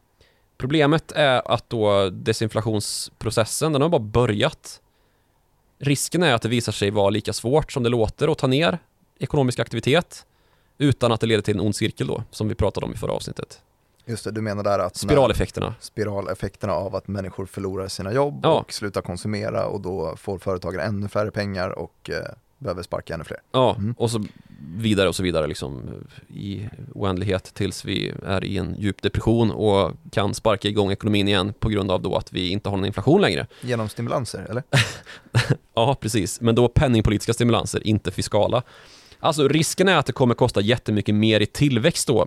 Problemet 0.59 1.13
är 1.13 1.53
att 1.53 1.71
då 1.71 2.11
desinflationsprocessen, 2.11 3.73
den 3.73 3.83
har 3.83 3.89
bara 3.89 4.01
börjat. 4.01 4.81
Risken 5.79 6.23
är 6.23 6.35
att 6.35 6.43
det 6.43 6.49
visar 6.49 6.73
sig 6.73 6.91
vara 6.91 7.11
lika 7.11 7.33
svårt 7.33 7.73
som 7.73 7.83
det 7.83 7.89
låter 7.89 8.29
att 8.29 8.39
ta 8.39 8.47
ner 8.47 8.79
ekonomisk 9.19 9.59
aktivitet 9.59 10.27
utan 10.79 11.13
att 11.13 11.21
det 11.21 11.27
leder 11.27 11.43
till 11.43 11.55
en 11.55 11.61
ond 11.61 11.77
cirkel 11.77 12.07
då, 12.07 12.25
som 12.31 12.49
vi 12.49 12.55
pratade 12.55 12.87
om 12.87 12.93
i 12.93 12.97
förra 12.97 13.13
avsnittet. 13.13 13.61
Just 14.07 14.25
det, 14.25 14.31
du 14.31 14.41
menar 14.41 14.63
där 14.65 14.79
att 14.79 14.97
Spiraleffekterna. 14.97 15.75
Spiraleffekterna 15.81 16.73
av 16.73 16.95
att 16.97 17.09
människor 17.09 17.47
förlorar 17.47 17.89
sina 17.89 18.13
jobb 18.13 18.41
Ja. 18.43 18.61
och 18.61 18.73
slutar 18.73 19.01
konsumera 19.03 19.67
och 19.67 19.81
då 19.81 20.15
får 20.17 20.39
företagare 20.39 20.83
ännu 20.83 21.09
färre 21.09 21.31
pengar 21.31 21.71
och 21.79 22.11
eh, 22.11 22.17
behöver 22.59 22.83
sparka 22.83 23.15
ännu 23.15 23.25
fler. 23.25 23.39
Ja, 23.53 23.75
Mm. 23.79 23.95
och 23.99 24.11
så 24.11 24.25
vidare 24.77 25.09
och 25.09 25.15
så 25.17 25.23
vidare 25.23 25.47
liksom 25.47 25.91
i 26.29 26.69
oändlighet 26.95 27.45
tills 27.55 27.85
vi 27.85 28.13
är 28.27 28.45
i 28.45 28.57
en 28.59 28.75
djup 28.79 29.03
depression 29.03 29.51
och 29.51 29.93
kan 30.13 30.35
sparka 30.35 30.69
igång 30.69 30.93
ekonomin 30.93 31.29
igen 31.29 31.53
på 31.59 31.69
grund 31.69 31.91
av 31.91 32.03
då 32.03 32.17
att 32.17 32.33
vi 32.33 32.49
inte 32.49 32.69
har 32.69 32.77
någon 32.77 32.87
inflation 32.87 33.21
längre. 33.21 33.47
Genom 33.61 33.89
stimulanser, 33.89 34.47
eller? 34.51 34.63
Ja, 35.75 35.97
precis. 36.01 36.41
Men 36.41 36.55
då 36.55 36.69
penningpolitiska 36.69 37.33
stimulanser, 37.33 37.87
inte 37.87 38.11
fiskala. 38.11 38.63
Alltså 39.21 39.49
risken 39.49 39.89
är 39.89 39.97
att 39.97 40.07
det 40.07 40.13
kommer 40.13 40.35
kosta 40.35 40.61
jättemycket 40.61 41.15
mer 41.15 41.41
i 41.41 41.47
tillväxt 41.47 42.09
då 42.09 42.27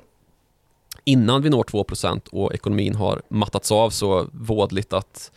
innan 1.05 1.41
vi 1.41 1.49
når 1.49 1.63
2% 1.63 2.27
och 2.31 2.53
ekonomin 2.53 2.95
har 2.95 3.21
mattats 3.29 3.71
av 3.71 3.89
så 3.89 4.27
vådligt 4.31 4.93
att 4.93 5.31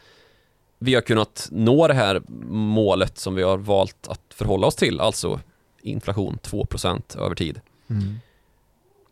vi 0.78 0.94
har 0.94 1.02
kunnat 1.02 1.48
nå 1.50 1.88
det 1.88 1.94
här 1.94 2.22
målet 2.48 3.18
som 3.18 3.34
vi 3.34 3.42
har 3.42 3.58
valt 3.58 4.08
att 4.08 4.20
förhålla 4.34 4.66
oss 4.66 4.76
till, 4.76 5.00
alltså 5.00 5.40
inflation 5.82 6.38
2% 6.42 7.18
över 7.18 7.34
tid. 7.34 7.60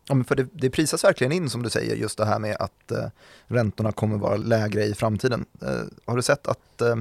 Ja, 0.07 0.15
men 0.15 0.25
för 0.25 0.35
det, 0.35 0.47
det 0.51 0.69
prisas 0.69 1.03
verkligen 1.03 1.31
in 1.31 1.49
som 1.49 1.63
du 1.63 1.69
säger, 1.69 1.95
just 1.95 2.17
det 2.17 2.25
här 2.25 2.39
med 2.39 2.55
att 2.59 2.91
eh, 2.91 3.05
räntorna 3.47 3.91
kommer 3.91 4.17
vara 4.17 4.37
lägre 4.37 4.83
i 4.83 4.93
framtiden. 4.93 5.45
Eh, 5.61 5.81
har 6.05 6.15
du 6.15 6.21
sett 6.21 6.47
att 6.47 6.81
eh, 6.81 6.95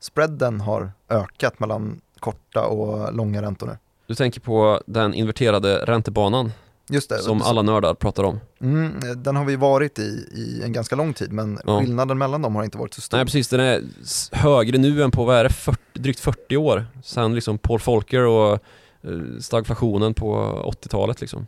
spreaden 0.00 0.60
har 0.60 0.92
ökat 1.08 1.60
mellan 1.60 2.00
korta 2.20 2.66
och 2.66 3.14
långa 3.14 3.42
räntor 3.42 3.66
nu? 3.66 3.76
Du 4.06 4.14
tänker 4.14 4.40
på 4.40 4.82
den 4.86 5.14
inverterade 5.14 5.78
räntebanan 5.78 6.52
Just 6.90 7.08
det, 7.08 7.18
som 7.18 7.42
alla 7.42 7.62
nördar 7.62 7.94
pratar 7.94 8.24
om. 8.24 8.40
mm, 8.60 9.22
den 9.22 9.36
har 9.36 9.44
vi 9.44 9.56
varit 9.56 9.98
i 9.98 10.02
i 10.34 10.60
en 10.64 10.72
ganska 10.72 10.96
lång 10.96 11.14
tid, 11.14 11.32
men 11.32 11.58
Ja. 11.66 11.80
skillnaden 11.80 12.18
mellan 12.18 12.42
dem 12.42 12.54
har 12.56 12.64
inte 12.64 12.78
varit 12.78 12.94
så 12.94 13.00
stor. 13.00 13.16
Nej 13.18 13.24
precis, 13.26 13.48
den 13.48 13.60
är 13.60 13.82
högre 14.32 14.78
nu 14.78 15.02
än 15.02 15.10
på, 15.10 15.24
vad 15.24 15.36
är 15.36 15.44
det, 15.44 15.50
40, 15.50 15.78
drygt 15.94 16.20
40 16.20 16.56
år. 16.56 16.86
Sen 17.04 17.34
liksom 17.34 17.58
Paul 17.58 17.80
Volcker 17.86 18.20
och 18.26 18.52
eh, 19.02 19.10
stagflationen 19.40 20.14
på 20.14 20.36
80-talet 20.82 21.20
liksom. 21.20 21.46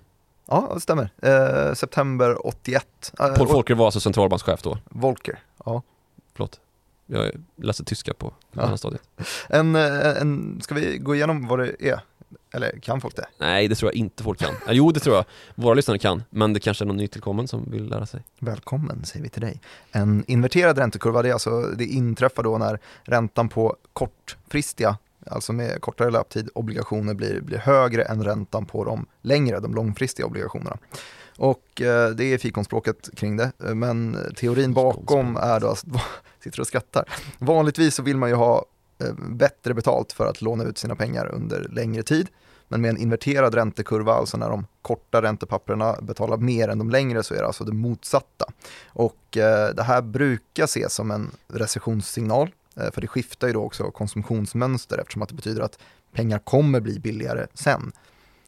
Ja, 0.49 0.71
det 0.75 0.81
stämmer. 0.81 1.11
Eh, 1.23 1.75
september 1.75 2.47
81. 2.47 3.13
Eh, 3.21 3.35
Paul 3.35 3.47
Volcker 3.49 3.75
var 3.75 3.85
alltså 3.87 4.01
centralbankschef 4.01 4.63
då. 4.63 4.79
Volcker. 4.91 5.39
Ja. 5.65 5.83
Förlåt. 6.35 6.61
Jag 7.07 7.31
läste 7.57 7.85
tyska 7.85 8.15
på 8.15 8.33
Ja. 8.53 8.61
mellanstadiet. 8.63 9.03
En, 9.49 9.77
eh, 9.77 10.21
en, 10.21 10.61
ska 10.63 10.75
vi 10.75 10.99
gå 10.99 11.15
igenom 11.15 11.47
vad 11.49 11.59
det 11.59 11.89
är? 11.89 12.01
Eller 12.57 12.79
kan 12.83 13.01
folk 13.01 13.17
det? 13.17 13.27
Nej, 13.39 13.69
det 13.69 13.75
tror 13.75 13.93
jag 13.93 13.97
inte 13.97 14.23
folk 14.23 14.39
kan. 14.39 14.55
Jo, 14.69 14.93
det 14.93 15.01
tror 15.01 15.17
jag. 15.17 15.25
Våra 15.55 15.75
lyssnare 15.75 15.99
kan. 15.99 16.23
Men 16.31 16.53
det 16.53 16.61
kanske 16.61 16.85
är 16.85 16.87
någon 16.87 16.97
nytillkommen 16.97 17.49
som 17.49 17.71
vill 17.71 17.89
lära 17.89 18.07
sig. 18.07 18.21
Välkommen 18.39 19.05
säger 19.05 19.23
vi 19.23 19.29
till 19.29 19.41
dig. 19.41 19.61
En 19.93 20.25
inverterad 20.27 20.79
räntekurva, 20.79 21.23
det, 21.23 21.29
är 21.29 21.33
alltså, 21.33 21.61
det 21.61 21.85
inträffar 21.85 22.43
då 22.43 22.59
när 22.59 22.79
räntan 23.03 23.49
på 23.49 23.77
kortfristiga, 23.93 24.99
alltså 25.27 25.53
med 25.53 25.81
kortare 25.81 26.11
löptid, 26.11 26.49
obligationer 26.55 27.15
blir, 27.15 27.41
blir 27.41 27.59
högre 27.59 28.03
än 28.03 28.25
räntan 28.25 28.67
på 28.67 28.85
de 28.85 29.07
längre, 29.23 29.61
de 29.61 29.75
långfristiga 29.75 30.27
obligationerna. 30.27 30.79
Och 31.37 31.83
eh, 31.83 32.11
det 32.11 32.25
är 32.25 32.39
fikonspråket 32.39 33.09
kring 33.17 33.37
det, 33.37 33.53
men 33.59 34.19
teorin 34.37 34.73
bakom 34.73 35.37
är 35.37 35.61
då, 35.61 35.77
sitter 36.45 36.61
och 36.61 36.67
skrattar, 36.67 37.05
vanligtvis 37.39 37.95
så 37.95 38.03
vill 38.03 38.17
man 38.17 38.29
ju 38.29 38.35
ha 38.35 38.65
eh, 38.99 39.15
bättre 39.29 39.75
betalt 39.75 40.13
för 40.13 40.27
att 40.27 40.43
låna 40.43 40.65
ut 40.65 40.79
sina 40.79 40.97
pengar 40.97 41.27
under 41.35 41.69
längre 41.73 42.03
tid. 42.03 42.29
Men 42.69 42.81
med 42.81 42.91
en 42.91 42.97
inverterad 42.97 43.55
räntekurva, 43.55 44.13
alltså 44.13 44.37
när 44.37 44.51
de 44.51 44.67
korta 44.83 45.23
räntepapperna 45.23 45.97
betalar 46.03 46.37
mer 46.37 46.69
än 46.69 46.79
de 46.79 46.91
längre, 46.91 47.23
så 47.23 47.35
är 47.35 47.39
det 47.39 47.47
alltså 47.47 47.65
det 47.65 47.73
motsatta. 47.73 48.47
Och 48.87 49.37
eh, 49.37 49.75
det 49.75 49.83
här 49.83 50.03
brukar 50.03 50.65
ses 50.65 50.95
som 50.95 51.11
en 51.11 51.31
recessionssignal, 51.49 52.51
eh, 52.77 52.91
för 52.91 53.01
det 53.01 53.07
skiftar 53.07 53.47
ju 53.47 53.53
då 53.53 53.63
också 53.63 53.91
konsumtionsmönster 53.91 54.99
eftersom 54.99 55.23
att 55.23 55.29
det 55.29 55.35
betyder 55.35 55.63
att 55.63 55.79
pengar 56.13 56.39
kommer 56.39 56.81
bli 56.81 56.99
billigare 56.99 57.47
sen. 57.55 57.93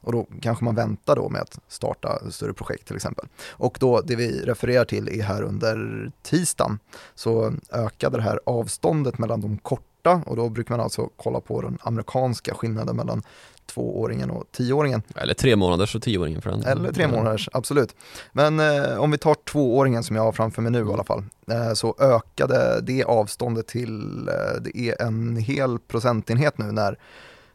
Och 0.00 0.12
då 0.12 0.26
kanske 0.40 0.64
man 0.64 0.74
väntar 0.74 1.16
då 1.16 1.28
med 1.28 1.42
att 1.42 1.58
starta 1.68 2.30
större 2.30 2.52
projekt 2.52 2.86
till 2.86 2.96
exempel. 2.96 3.26
Och 3.48 3.76
då 3.80 4.00
det 4.00 4.16
vi 4.16 4.40
refererar 4.40 4.84
till 4.84 5.08
är 5.08 5.22
här 5.22 5.42
under 5.42 6.10
tisdagen 6.22 6.78
så 7.14 7.54
ökade 7.72 8.16
det 8.16 8.22
här 8.22 8.40
avståndet 8.46 9.18
mellan 9.18 9.40
de 9.40 9.58
korta 9.58 10.22
och 10.26 10.36
då 10.36 10.48
brukar 10.48 10.76
man 10.76 10.84
alltså 10.84 11.10
kolla 11.16 11.40
på 11.40 11.60
den 11.60 11.78
amerikanska 11.80 12.54
skillnaden 12.54 12.96
mellan 12.96 13.22
tvååringen 13.68 14.30
och 14.30 14.44
tioåringen. 14.52 15.02
Eller 15.16 15.34
tre 15.34 15.56
månaders 15.56 15.94
och 15.94 16.02
tioåringen 16.02 16.42
för 16.42 16.50
den. 16.50 16.62
Eller 16.62 16.92
tre 16.92 17.08
månaders, 17.08 17.48
absolut. 17.52 17.96
Men 18.32 18.60
eh, 18.60 18.98
om 18.98 19.10
vi 19.10 19.18
tar 19.18 19.34
tvååringen 19.34 20.02
som 20.02 20.16
jag 20.16 20.22
har 20.22 20.32
framför 20.32 20.62
mig 20.62 20.72
nu 20.72 20.78
i 20.78 20.92
alla 20.92 21.04
fall, 21.04 21.24
eh, 21.50 21.72
så 21.72 21.94
ökade 22.00 22.80
det 22.80 23.04
avståndet 23.04 23.66
till, 23.66 24.28
eh, 24.28 24.62
det 24.62 24.78
är 24.78 25.02
en 25.02 25.36
hel 25.36 25.78
procentenhet 25.78 26.58
nu 26.58 26.72
när 26.72 26.98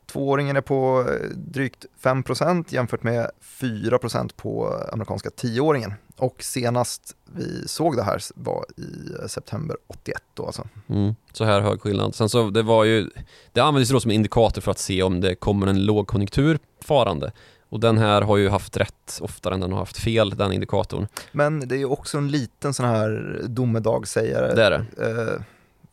tvååringen 0.06 0.56
är 0.56 0.62
på 0.62 1.06
eh, 1.10 1.30
drygt 1.30 1.86
5% 2.04 2.66
jämfört 2.70 3.04
med 3.04 3.32
4% 3.60 4.30
på 4.36 4.80
amerikanska 4.92 5.30
tioåringen. 5.30 5.94
Och 6.18 6.44
senast 6.44 7.16
vi 7.36 7.68
såg 7.68 7.96
det 7.96 8.04
här 8.04 8.22
var 8.36 8.66
i 8.78 9.22
eh, 9.22 9.28
september 9.28 9.78
81 9.88 10.22
då 10.34 10.46
alltså. 10.46 10.68
Mm, 10.90 11.16
så 11.34 11.46
här 11.46 11.62
hög 11.62 11.82
skillnad. 11.82 12.16
Sen 12.16 12.30
så 12.30 12.50
det 12.50 12.64
var 12.64 12.84
ju, 12.84 13.10
det 13.52 13.62
användes 13.62 13.90
då 13.90 14.00
som 14.00 14.12
indikator 14.12 14.62
för 14.62 14.72
att 14.72 14.80
se 14.80 15.04
om 15.04 15.22
det 15.22 15.36
kommer 15.36 15.68
en 15.68 15.86
lågkonjunktur 15.86 16.60
farande. 16.82 17.32
Och 17.70 17.80
den 17.80 17.98
här 17.98 18.22
har 18.22 18.38
ju 18.38 18.50
haft 18.50 18.78
rätt 18.78 19.20
oftare 19.22 19.54
än 19.54 19.60
den 19.60 19.72
har 19.72 19.80
haft 19.80 19.98
fel, 19.98 20.30
den 20.30 20.52
indikatorn. 20.52 21.08
Men 21.32 21.68
det 21.68 21.76
är 21.76 21.80
ju 21.80 21.86
också 21.86 22.18
en 22.18 22.32
liten 22.32 22.74
sån 22.74 22.86
här 22.86 23.42
domedagssägare. 23.48 24.56
Det 24.56 24.64
är 24.64 24.72
det. 24.72 24.86
Eh, 25.08 25.42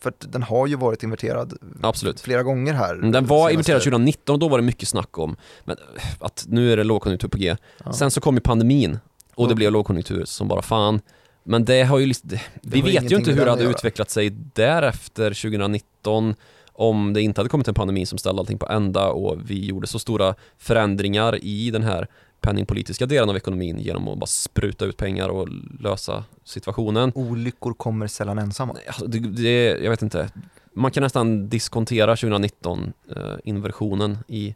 för 0.03 0.13
den 0.19 0.43
har 0.43 0.67
ju 0.67 0.77
varit 0.77 1.03
inverterad 1.03 1.55
Absolut. 1.83 2.21
flera 2.21 2.43
gånger 2.43 2.73
här. 2.75 2.95
Mm, 2.95 3.13
Den 3.13 3.27
var 3.27 3.51
inverterad 3.51 3.81
2019 3.83 4.33
och 4.33 4.39
då 4.39 4.49
var 4.49 4.59
det 4.59 4.65
mycket 4.65 4.89
snack 4.89 5.19
om 5.19 5.37
men, 5.65 5.77
eh, 5.97 6.03
att 6.21 6.45
nu 6.49 6.73
är 6.73 6.77
det 6.77 6.85
lågkonjunktur 6.85 7.29
på 7.29 7.39
G. 7.39 7.57
Ja. 7.85 7.93
Sen 7.93 8.11
så 8.11 8.21
kom 8.21 8.35
ju 8.35 8.41
pandemin 8.41 8.99
och 9.35 9.49
det 9.49 9.55
blev 9.55 9.73
lågkonjunktur 9.73 10.25
som 10.25 10.49
bara 10.49 10.63
fan. 10.63 11.01
Men 11.45 11.65
det 11.65 11.83
har 11.83 11.99
ju, 11.99 12.07
lis- 12.07 12.21
det, 12.23 12.41
vi 12.63 12.81
vet 12.83 13.13
ju 13.13 13.17
inte 13.17 13.31
hur 13.33 13.45
det 13.45 13.51
hade 13.51 13.65
utvecklat 13.65 14.11
sig 14.11 14.31
därefter 14.55 15.31
2019 15.35 16.35
om 16.73 17.13
det 17.13 17.23
inte 17.23 17.41
hade 17.41 17.49
kommit 17.49 17.69
en 17.69 17.75
pandemi 17.75 18.07
som 18.07 18.19
ställde 18.19 18.41
allting 18.41 18.59
på 18.59 18.69
ända 18.69 19.09
och 19.09 19.51
vi 19.51 19.67
gjorde 19.67 19.87
så 19.87 19.99
stora 19.99 20.35
förändringar 20.59 21.45
i 21.45 21.71
den 21.71 21.83
här 21.83 22.07
penningpolitiska 22.41 23.07
delen 23.07 23.28
av 23.30 23.36
ekonomin 23.36 23.78
genom 23.78 24.09
att 24.09 24.18
bara 24.18 24.26
spruta 24.26 24.84
ut 24.84 24.97
pengar 24.97 25.28
och 25.28 25.49
lösa 25.80 26.24
situationen. 26.45 27.12
Olyckor 27.14 27.74
kommer 27.74 28.07
sällan 28.07 28.38
ensamma. 28.38 28.76
Alltså, 28.86 29.07
det, 29.07 29.18
det, 29.18 29.62
jag 29.84 29.91
vet 29.91 30.03
inte. 30.03 30.30
Man 30.72 30.91
kan 30.91 31.03
nästan 31.03 31.49
diskontera 31.49 32.16
2019 32.16 32.93
eh, 33.16 33.22
inversionen 33.45 34.18
i 34.28 34.55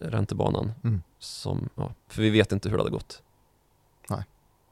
räntebanan. 0.00 0.72
Mm. 0.84 1.02
Som, 1.18 1.68
ja, 1.74 1.92
för 2.08 2.22
vi 2.22 2.30
vet 2.30 2.52
inte 2.52 2.68
hur 2.68 2.76
det 2.76 2.82
hade 2.82 2.90
gått. 2.94 3.22
Nej. 4.10 4.22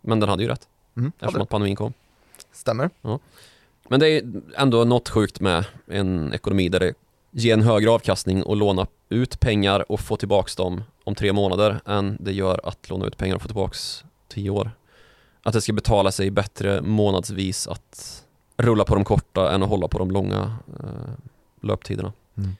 Men 0.00 0.20
den 0.20 0.28
hade 0.28 0.42
ju 0.42 0.48
rätt 0.48 0.68
Mm, 0.96 1.12
eftersom 1.14 1.32
hade- 1.34 1.42
att 1.42 1.48
pandemin 1.48 1.76
kom. 1.76 1.92
Stämmer. 2.52 2.90
Men 3.88 4.00
det 4.00 4.08
är 4.08 4.22
ändå 4.56 4.84
något 4.84 5.08
sjukt 5.08 5.40
med 5.40 5.64
en 5.86 6.32
ekonomi 6.34 6.68
där 6.68 6.80
det 6.80 6.94
ger 7.30 7.54
en 7.54 7.62
högre 7.62 7.90
avkastning 7.90 8.42
och 8.42 8.56
låna 8.56 8.86
ut 9.08 9.40
pengar 9.40 9.92
och 9.92 10.00
få 10.00 10.16
tillbaks 10.16 10.56
dem 10.56 10.82
om 11.10 11.14
tre 11.14 11.32
månader 11.32 11.80
än 11.86 12.16
det 12.20 12.32
gör 12.32 12.60
att 12.64 12.90
låna 12.90 13.06
ut 13.06 13.16
pengar 13.16 13.34
och 13.34 13.42
få 13.42 13.48
tillbaks 13.48 14.04
tio 14.28 14.50
år. 14.50 14.70
Att 15.42 15.52
det 15.52 15.60
ska 15.60 15.72
betala 15.72 16.12
sig 16.12 16.30
bättre 16.30 16.82
månadsvis 16.82 17.68
att 17.68 18.24
rulla 18.56 18.84
på 18.84 18.94
de 18.94 19.04
korta 19.04 19.52
än 19.52 19.62
att 19.62 19.68
hålla 19.68 19.88
på 19.88 19.98
de 19.98 20.10
långa 20.10 20.56
eh, 20.80 21.10
löptiderna. 21.60 22.12
Mm. 22.36 22.56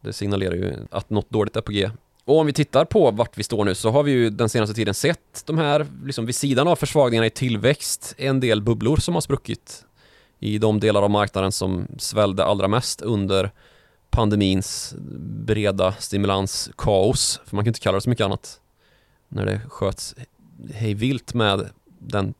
Det 0.00 0.12
signalerar 0.12 0.54
ju 0.54 0.74
att 0.90 1.10
något 1.10 1.30
dåligt 1.30 1.56
är 1.56 1.60
på 1.60 1.72
G. 1.72 1.90
Och 2.24 2.38
om 2.38 2.46
vi 2.46 2.52
tittar 2.52 2.84
på 2.84 3.10
vart 3.10 3.38
vi 3.38 3.42
står 3.42 3.64
nu 3.64 3.74
så 3.74 3.90
har 3.90 4.02
vi 4.02 4.12
ju 4.12 4.30
den 4.30 4.48
senaste 4.48 4.74
tiden 4.74 4.94
sett 4.94 5.42
de 5.46 5.58
här, 5.58 5.86
liksom 6.04 6.26
vid 6.26 6.34
sidan 6.34 6.68
av 6.68 6.76
försvagningarna 6.76 7.26
i 7.26 7.30
tillväxt, 7.30 8.14
en 8.18 8.40
del 8.40 8.62
bubblor 8.62 8.96
som 8.96 9.14
har 9.14 9.20
spruckit 9.20 9.84
i 10.38 10.58
de 10.58 10.80
delar 10.80 11.02
av 11.02 11.10
marknaden 11.10 11.52
som 11.52 11.86
svällde 11.98 12.44
allra 12.44 12.68
mest 12.68 13.02
under 13.02 13.50
pandemins 14.14 14.94
breda 15.44 15.92
stimulanskaos, 15.92 17.40
för 17.44 17.56
man 17.56 17.64
kan 17.64 17.70
inte 17.70 17.80
kalla 17.80 17.94
det 17.94 18.00
så 18.00 18.10
mycket 18.10 18.24
annat 18.24 18.60
när 19.28 19.46
det 19.46 19.60
sköts 19.68 20.14
hej 20.74 20.94
vilt 20.94 21.34
med 21.34 21.70
den 21.98 22.34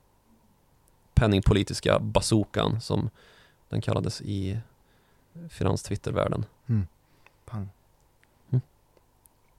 penningpolitiska 1.14 1.99
bazookan 1.99 2.81
som 2.81 3.11
den 3.68 3.81
kallades 3.81 4.22
i 4.22 4.59
finans-Twitter-världen. 5.49 6.45
Pang. 7.45 7.68
Mm. 8.51 8.61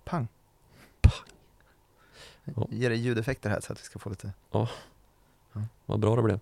Pang. 0.04 0.28
Pang. 1.02 1.14
Ja. 2.44 2.68
Ger 2.72 2.90
det 2.90 2.96
ljudeffekter 2.96 3.50
här 3.50 3.62
så 3.62 3.74
att 3.74 3.80
vi 3.80 3.84
ska 3.84 4.00
få 4.00 4.10
lite... 4.10 4.32
Vad 5.86 6.00
bra 6.00 6.16
det 6.16 6.22
blev. 6.22 6.40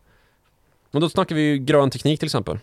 Men 0.91 1.01
då 1.01 1.09
snackar 1.09 1.35
vi 1.35 1.41
ju 1.41 1.57
grön 1.57 1.89
teknik 1.89 2.19
till 2.19 2.27
exempel. 2.27 2.59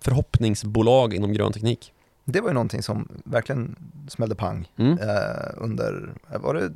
Förhoppningsbolag 0.00 1.14
inom 1.14 1.32
grön 1.32 1.52
teknik. 1.52 1.92
Det 2.32 2.40
var 2.40 2.48
ju 2.48 2.54
någonting 2.54 2.82
som 2.82 3.08
verkligen 3.24 3.76
smällde 4.08 4.34
pang 4.34 4.68
Mm. 4.76 4.98
eh, 4.98 5.50
under, 5.56 6.14
eh, 6.32 6.40
var 6.40 6.54
det 6.54 6.72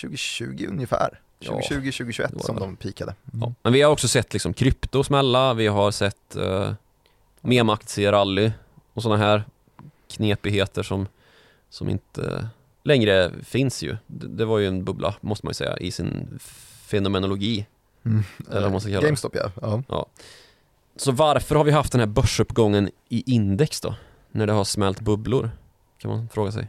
2020 0.00 0.66
ungefär? 0.68 1.20
Ja, 1.38 1.50
2020, 1.52 1.92
2021 1.92 2.30
det 2.30 2.36
var 2.36 2.42
som 2.44 2.56
de 2.56 2.76
pikade. 2.76 3.14
Ja. 3.40 3.54
Men 3.62 3.72
vi 3.72 3.82
har 3.82 3.92
också 3.92 4.08
sett 4.08 4.32
liksom 4.32 4.54
krypto 4.54 5.04
smälla, 5.04 5.54
vi 5.54 5.66
har 5.66 5.90
sett 5.90 6.36
uh, 6.36 6.72
memaktierally 7.40 8.52
och 8.92 9.02
sådana 9.02 9.24
här 9.24 9.44
knepigheter 10.08 10.82
som, 10.82 11.06
som 11.70 11.88
inte 11.88 12.48
längre 12.82 13.32
finns 13.44 13.82
ju. 13.82 13.96
Det, 14.06 14.26
det 14.28 14.44
var 14.44 14.58
ju 14.58 14.66
en 14.66 14.84
bubbla, 14.84 15.14
måste 15.20 15.46
man 15.46 15.50
ju 15.50 15.54
säga, 15.54 15.76
i 15.76 15.90
sin 15.90 16.38
fenomenologi. 16.86 17.66
Mm. 18.04 18.22
Eller 18.50 18.62
vad 18.62 18.72
man 18.72 18.80
ska 18.80 18.90
kalla 18.90 19.00
det. 19.00 19.06
GameStop 19.06 19.36
ja. 19.36 19.82
ja. 19.88 20.06
Så 20.96 21.12
varför 21.12 21.54
har 21.54 21.64
vi 21.64 21.70
haft 21.70 21.92
den 21.92 22.00
här 22.00 22.06
börsuppgången 22.06 22.90
i 23.08 23.32
index 23.34 23.80
då? 23.80 23.94
När 24.32 24.46
det 24.46 24.52
har 24.52 24.64
smält 24.64 25.00
bubblor? 25.00 25.50
Kan 25.98 26.10
man 26.10 26.28
fråga 26.32 26.52
sig. 26.52 26.68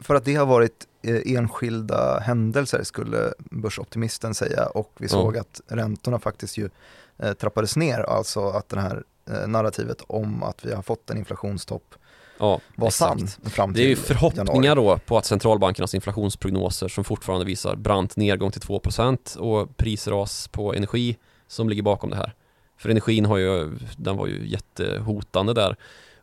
För 0.00 0.14
att 0.14 0.24
det 0.24 0.34
har 0.34 0.46
varit 0.46 0.86
eh, 1.02 1.34
enskilda 1.36 2.18
händelser 2.20 2.82
skulle 2.82 3.34
börsoptimisten 3.38 4.34
säga 4.34 4.66
och 4.66 4.90
vi 4.98 5.04
Ja. 5.06 5.08
såg 5.08 5.36
att 5.38 5.60
räntorna 5.66 6.18
faktiskt 6.18 6.56
ju 6.58 6.68
eh, 7.18 7.32
trappades 7.32 7.76
ner, 7.76 8.00
alltså 8.00 8.48
att 8.48 8.68
det 8.68 8.80
här 8.80 9.02
eh, 9.30 9.46
narrativet 9.48 10.02
om 10.06 10.42
att 10.42 10.64
vi 10.64 10.74
har 10.74 10.82
fått 10.82 11.10
en 11.10 11.18
inflationstopp 11.18 11.94
Ja, 12.38 12.60
var 12.76 12.88
exakt. 12.88 13.20
sann 13.20 13.50
fram 13.50 13.72
Det 13.72 13.80
är 13.82 13.88
ju 13.88 13.94
till 13.94 14.04
förhoppningar 14.04 14.64
januari. 14.64 14.98
då 14.98 15.06
på 15.06 15.18
att 15.18 15.24
centralbankernas 15.26 15.94
inflationsprognoser 15.94 16.88
som 16.88 17.04
fortfarande 17.04 17.46
visar 17.46 17.76
brant 17.76 18.16
nedgång 18.16 18.50
till 18.50 18.60
2% 18.60 19.36
och 19.36 19.76
prisras 19.76 20.48
på 20.48 20.74
energi 20.74 21.16
som 21.46 21.68
ligger 21.68 21.82
bakom 21.82 22.10
det 22.10 22.16
här. 22.16 22.34
För 22.76 22.88
energin 22.88 23.24
har 23.24 23.36
ju, 23.36 23.70
den 23.96 24.16
var 24.16 24.26
ju 24.26 24.48
jättehotande 24.48 25.54
där 25.54 25.76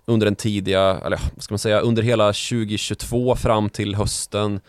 under 0.09 0.25
den 0.25 0.35
tidiga, 0.35 1.01
eller 1.05 1.19
vad 1.35 1.43
ska 1.43 1.53
man 1.53 1.59
säga, 1.59 1.79
under 1.79 2.03
hela 2.03 2.25
2022 2.25 3.35
fram 3.35 3.69
till 3.69 3.95
hösten 3.95 4.59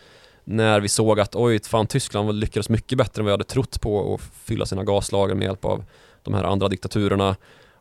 när 0.43 0.79
vi 0.79 0.87
såg 0.87 1.19
att 1.19 1.35
oj, 1.35 1.63
fan 1.63 1.87
Tyskland 1.87 2.33
lyckades 2.39 2.69
mycket 2.69 2.97
bättre 2.97 3.21
än 3.21 3.25
vad 3.25 3.29
vi 3.29 3.33
hade 3.33 3.43
trott 3.43 3.81
på 3.81 4.13
att 4.13 4.21
fylla 4.43 4.65
sina 4.65 4.83
gaslager 4.83 5.35
med 5.35 5.45
hjälp 5.45 5.65
av 5.65 5.83
de 6.23 6.33
här 6.33 6.43
andra 6.43 6.67
diktaturerna 6.67 7.35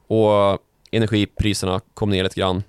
och 0.07 0.59
energipriserna 0.91 1.81
kom 1.95 2.11
ner 2.11 2.23
lite 2.23 2.41
grann 2.41 2.63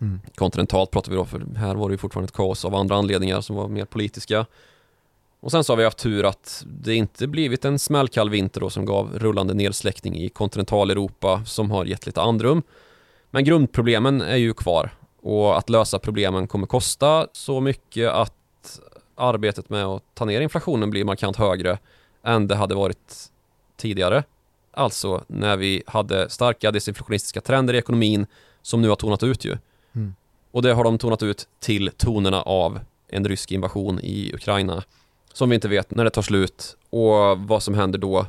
Mm. 0.00 0.20
kontinentalt 0.34 0.90
pratar 0.90 1.10
vi 1.10 1.16
då, 1.16 1.24
för 1.24 1.46
här 1.56 1.74
var 1.74 1.88
det 1.88 1.92
ju 1.92 1.98
fortfarande 1.98 2.24
ett 2.24 2.32
kaos 2.36 2.64
av 2.64 2.74
andra 2.74 2.96
anledningar 2.96 3.40
som 3.40 3.56
var 3.56 3.68
mer 3.68 3.84
politiska. 3.84 4.46
Och 5.40 5.50
sen 5.50 5.64
så 5.64 5.72
har 5.72 5.76
vi 5.76 5.84
haft 5.84 5.98
tur 5.98 6.24
att 6.24 6.64
det 6.66 6.94
inte 6.94 7.26
blivit 7.26 7.64
en 7.64 7.78
smällkall 7.78 8.30
vinter 8.30 8.60
då 8.60 8.70
som 8.70 8.84
gav 8.84 9.18
rullande 9.18 9.54
nedsläckning 9.54 10.16
i 10.16 10.28
kontinentaleuropa 10.28 11.44
som 11.44 11.70
har 11.70 11.84
gett 11.84 12.06
lite 12.06 12.22
andrum. 12.22 12.62
Men 13.30 13.44
grundproblemen 13.44 14.20
är 14.20 14.36
ju 14.36 14.54
kvar 14.54 14.90
och 15.22 15.58
att 15.58 15.70
lösa 15.70 15.98
problemen 15.98 16.46
kommer 16.46 16.66
kosta 16.66 17.26
så 17.32 17.60
mycket 17.60 18.10
att 18.10 18.80
arbetet 19.14 19.70
med 19.70 19.84
att 19.84 20.02
ta 20.14 20.24
ner 20.24 20.40
inflationen 20.40 20.90
blir 20.90 21.04
markant 21.04 21.36
högre 21.36 21.78
än 22.24 22.48
det 22.48 22.54
hade 22.54 22.74
varit 22.74 23.30
tidigare. 23.76 24.24
Alltså 24.72 25.24
när 25.26 25.56
vi 25.56 25.82
hade 25.86 26.30
starka 26.30 26.70
desinflationistiska 26.70 27.40
trender 27.40 27.74
i 27.74 27.78
ekonomin 27.78 28.26
som 28.62 28.82
nu 28.82 28.88
har 28.88 28.96
tonat 28.96 29.22
ut 29.22 29.44
ju. 29.44 29.56
Mm. 29.94 30.14
Och 30.50 30.62
det 30.62 30.72
har 30.72 30.84
de 30.84 30.98
tonat 30.98 31.22
ut 31.22 31.48
till 31.60 31.90
tonerna 31.96 32.42
av 32.42 32.80
en 33.08 33.28
rysk 33.28 33.52
invasion 33.52 34.00
i 34.02 34.34
Ukraina. 34.34 34.82
Som 35.32 35.48
vi 35.48 35.54
inte 35.54 35.68
vet 35.68 35.90
när 35.90 36.04
det 36.04 36.10
tar 36.10 36.22
slut 36.22 36.76
och 36.90 37.38
vad 37.38 37.62
som 37.62 37.74
händer 37.74 37.98
då. 37.98 38.26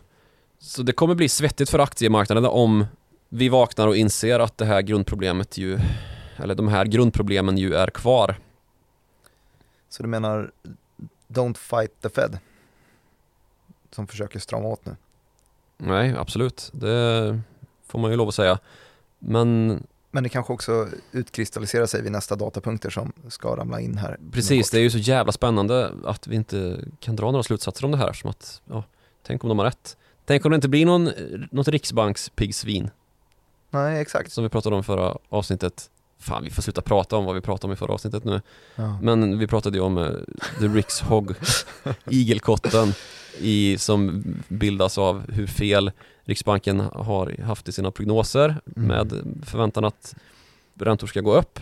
Så 0.60 0.84
det 0.84 0.93
kommer 0.93 1.16
bli 1.16 1.30
svettigt 1.30 1.70
för 1.70 1.80
aktiemarknaden 1.80 2.45
om 2.45 2.86
vi 3.34 3.49
vaknar 3.49 3.88
och 3.88 3.95
inser 3.95 4.39
att 4.39 4.57
det 4.57 4.65
här 4.65 4.82
grundproblemet 4.82 5.57
ju, 5.57 5.79
eller 6.38 6.55
de 6.55 6.67
här 6.67 6.86
grundproblemen 6.86 7.57
ju 7.57 7.73
är 7.73 7.88
kvar. 7.88 8.39
Så 9.89 10.03
du 10.03 10.09
menar, 10.09 10.51
don't 11.27 11.57
fight 11.57 12.01
the 12.01 12.09
Fed? 12.09 12.39
Som 13.91 14.07
försöker 14.07 14.39
strama 14.39 14.67
åt 14.67 14.86
nu. 14.86 14.95
Nej, 15.77 16.15
absolut. 16.17 16.69
Det 16.73 17.39
får 17.88 17.99
man 17.99 18.11
ju 18.11 18.17
lov 18.17 18.27
att 18.27 18.36
säga. 18.36 18.59
Men 19.19 19.84
Men 20.11 20.23
det 20.23 20.29
kanske 20.29 20.53
också 20.53 20.88
utkristalliserar 21.11 21.86
sig 21.86 22.01
vid 22.01 22.11
nästa 22.11 22.36
datapunkter 22.36 22.89
som 22.89 23.13
ska 23.27 23.55
ramla 23.55 23.79
in 23.79 23.97
här. 23.97 24.19
Precis, 24.32 24.69
det 24.69 24.77
är 24.77 24.82
ju 24.82 24.89
så 24.89 24.97
jävla 24.97 25.32
spännande 25.32 25.91
att 26.05 26.27
vi 26.27 26.36
inte 26.36 26.79
kan 26.99 27.15
dra 27.15 27.32
några 27.32 27.43
slutsatser 27.43 27.86
om 27.86 27.91
det 27.91 27.97
här 27.97 28.13
som 28.13 28.29
att, 28.29 28.61
ja, 28.65 28.84
tänk 29.23 29.43
om 29.43 29.49
de 29.49 29.59
har 29.59 29.65
rätt. 29.65 29.97
Tänk 30.25 30.45
om 30.45 30.51
det 30.51 30.55
inte 30.55 30.69
blir 30.69 30.86
någon, 30.86 31.09
något 31.51 31.67
riksbankspiggsvin 31.67 32.89
Nej, 33.74 34.01
exakt. 34.01 34.32
som 34.32 34.43
vi 34.43 34.49
pratade 34.49 34.76
om 34.76 34.84
förra 34.84 35.17
avsnittet. 35.30 35.89
Fan, 36.19 36.43
vi 36.43 36.49
får 36.49 36.61
sluta 36.61 36.82
prata 36.82 37.17
om 37.17 37.26
vad 37.26 37.36
vi 37.36 37.41
pratade 37.41 37.67
om 37.67 37.74
i 37.74 37.76
förra 37.76 37.93
avsnittet 37.93 38.24
nu. 38.24 38.41
Ja. 38.76 38.99
Men 39.01 39.39
vi 39.39 39.47
pratade 39.47 39.78
ju 39.78 39.84
om 39.84 39.97
eh, 39.97 40.07
The 40.59 40.67
Ricks 40.67 41.01
Hog, 41.01 41.34
igelkotten 42.09 42.93
i, 43.39 43.78
som 43.78 44.24
bildas 44.47 44.97
av 44.97 45.32
hur 45.32 45.47
fel 45.47 45.91
Riksbanken 46.24 46.80
har 46.80 47.41
haft 47.43 47.67
i 47.67 47.72
sina 47.72 47.91
prognoser 47.91 48.55
Mm. 48.76 48.88
med 48.88 49.13
förväntan 49.45 49.86
att 49.86 50.15
räntor 50.80 51.07
ska 51.07 51.22
gå 51.22 51.34
upp 51.34 51.59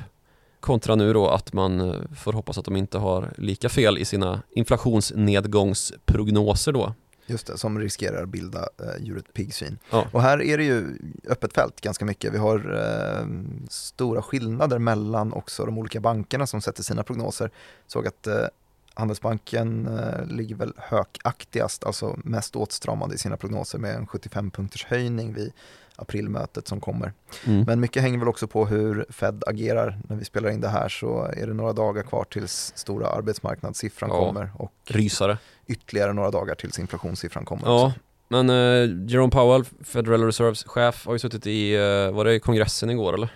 kontra 0.59 0.95
nu 0.95 1.13
då 1.13 1.27
att 1.29 1.53
man 1.53 1.81
eh, 1.81 1.95
får 2.15 2.33
hoppas 2.33 2.57
att 2.57 2.65
de 2.65 2.75
inte 2.75 2.97
har 2.97 3.33
lika 3.37 3.69
fel 3.69 3.97
i 3.97 4.05
sina 4.05 4.41
inflationsnedgångsprognoser 4.51 6.71
då. 6.71 6.93
Just 7.29 7.47
det, 7.47 7.57
som 7.57 7.79
riskerar 7.79 8.23
att 8.23 8.29
bilda 8.29 8.59
eh, 8.59 9.03
djuret 9.03 9.33
piggsvin. 9.33 9.77
Ja. 9.89 10.07
Och 10.11 10.21
här 10.21 10.41
är 10.41 10.57
det 10.57 10.63
ju 10.63 10.97
öppet 11.27 11.53
fält 11.53 11.81
ganska 11.81 12.05
mycket. 12.05 12.33
Vi 12.33 12.37
har 12.37 12.57
eh, 12.75 13.27
stora 13.69 14.21
skillnader 14.21 14.79
mellan 14.79 15.33
också 15.33 15.65
de 15.65 15.77
olika 15.77 15.99
bankerna 15.99 16.47
som 16.47 16.61
sätter 16.61 16.83
sina 16.83 17.03
prognoser. 17.03 17.51
Såg 17.87 18.07
att 18.07 18.27
eh, 18.27 18.45
Handelsbanken 18.93 19.87
eh, 19.87 20.25
ligger 20.25 20.55
väl 20.55 20.73
hökaktigast, 20.77 21.83
alltså 21.83 22.19
mest 22.23 22.55
åtstramande 22.55 23.15
i 23.15 23.17
sina 23.17 23.37
prognoser 23.37 23.79
med 23.79 23.95
en 23.95 24.07
75-punkters 24.07 24.85
höjning 24.85 25.33
vid 25.33 25.53
aprilmötet 26.01 26.67
som 26.67 26.79
kommer. 26.79 27.13
Mm. 27.47 27.63
Men 27.67 27.79
mycket 27.79 28.01
hänger 28.01 28.19
väl 28.19 28.27
också 28.27 28.47
på 28.47 28.65
hur 28.65 29.05
Fed 29.09 29.43
agerar. 29.47 29.99
När 30.09 30.15
vi 30.15 30.25
spelar 30.25 30.49
in 30.49 30.61
det 30.61 30.67
här 30.67 30.89
så 30.89 31.23
är 31.23 31.47
det 31.47 31.53
några 31.53 31.73
dagar 31.73 32.03
kvar 32.03 32.23
tills 32.29 32.73
stora 32.75 33.07
arbetsmarknadssiffran 33.07 34.09
Ja. 34.13 34.19
kommer 34.25 34.51
och 34.57 34.71
Rysare. 34.85 35.37
ytterligare 35.67 36.13
några 36.13 36.31
dagar 36.31 36.55
tills 36.55 36.79
inflationssiffran 36.79 37.45
kommer. 37.45 37.63
Ja, 37.65 37.85
också. 37.87 37.99
men 38.27 38.49
eh, 38.49 39.09
Jerome 39.11 39.31
Powell, 39.31 39.63
Federal 39.83 40.23
Reserves 40.23 40.63
chef, 40.63 41.05
har 41.05 41.13
ju 41.13 41.19
suttit 41.19 41.47
i, 41.47 41.73
eh, 41.75 42.11
var 42.11 42.25
det 42.25 42.33
i 42.33 42.39
kongressen 42.39 42.89
igår 42.89 43.13
eller? 43.13 43.29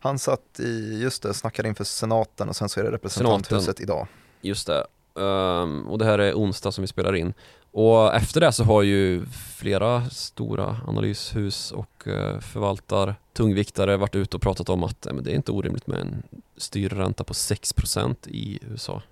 Han 0.00 0.18
satt 0.18 0.60
i, 0.60 1.00
just 1.02 1.22
det, 1.22 1.34
snackade 1.34 1.68
inför 1.68 1.84
senaten 1.84 2.48
och 2.48 2.56
sen 2.56 2.68
så 2.68 2.80
är 2.80 2.84
det 2.84 2.90
representanthuset 2.90 3.80
idag. 3.80 4.06
Just 4.40 4.66
det. 4.66 4.86
Ehm, 5.20 5.86
och 5.88 5.98
det 5.98 6.04
här 6.04 6.18
är 6.18 6.34
onsdag 6.34 6.72
som 6.72 6.82
vi 6.82 6.88
spelar 6.88 7.14
in. 7.14 7.34
Och 7.72 8.14
efter 8.14 8.40
det 8.40 8.52
så 8.52 8.64
har 8.64 8.82
ju 8.82 9.26
flera 9.56 10.10
stora 10.10 10.80
analyshus 10.86 11.72
och 11.72 12.06
uh, 12.06 12.40
förvaltar 12.40 13.14
tungviktare 13.32 13.96
varit 13.96 14.14
ute 14.14 14.36
och 14.36 14.42
pratat 14.42 14.68
om 14.68 14.84
att 14.84 15.06
eh, 15.06 15.12
men 15.12 15.24
det 15.24 15.30
är 15.30 15.34
inte 15.34 15.52
orimligt 15.52 15.86
med 15.86 16.00
en 16.00 16.22
styrränta 16.56 17.24
på 17.24 17.32
6% 17.32 18.28
i 18.28 18.58
USA. 18.70 19.02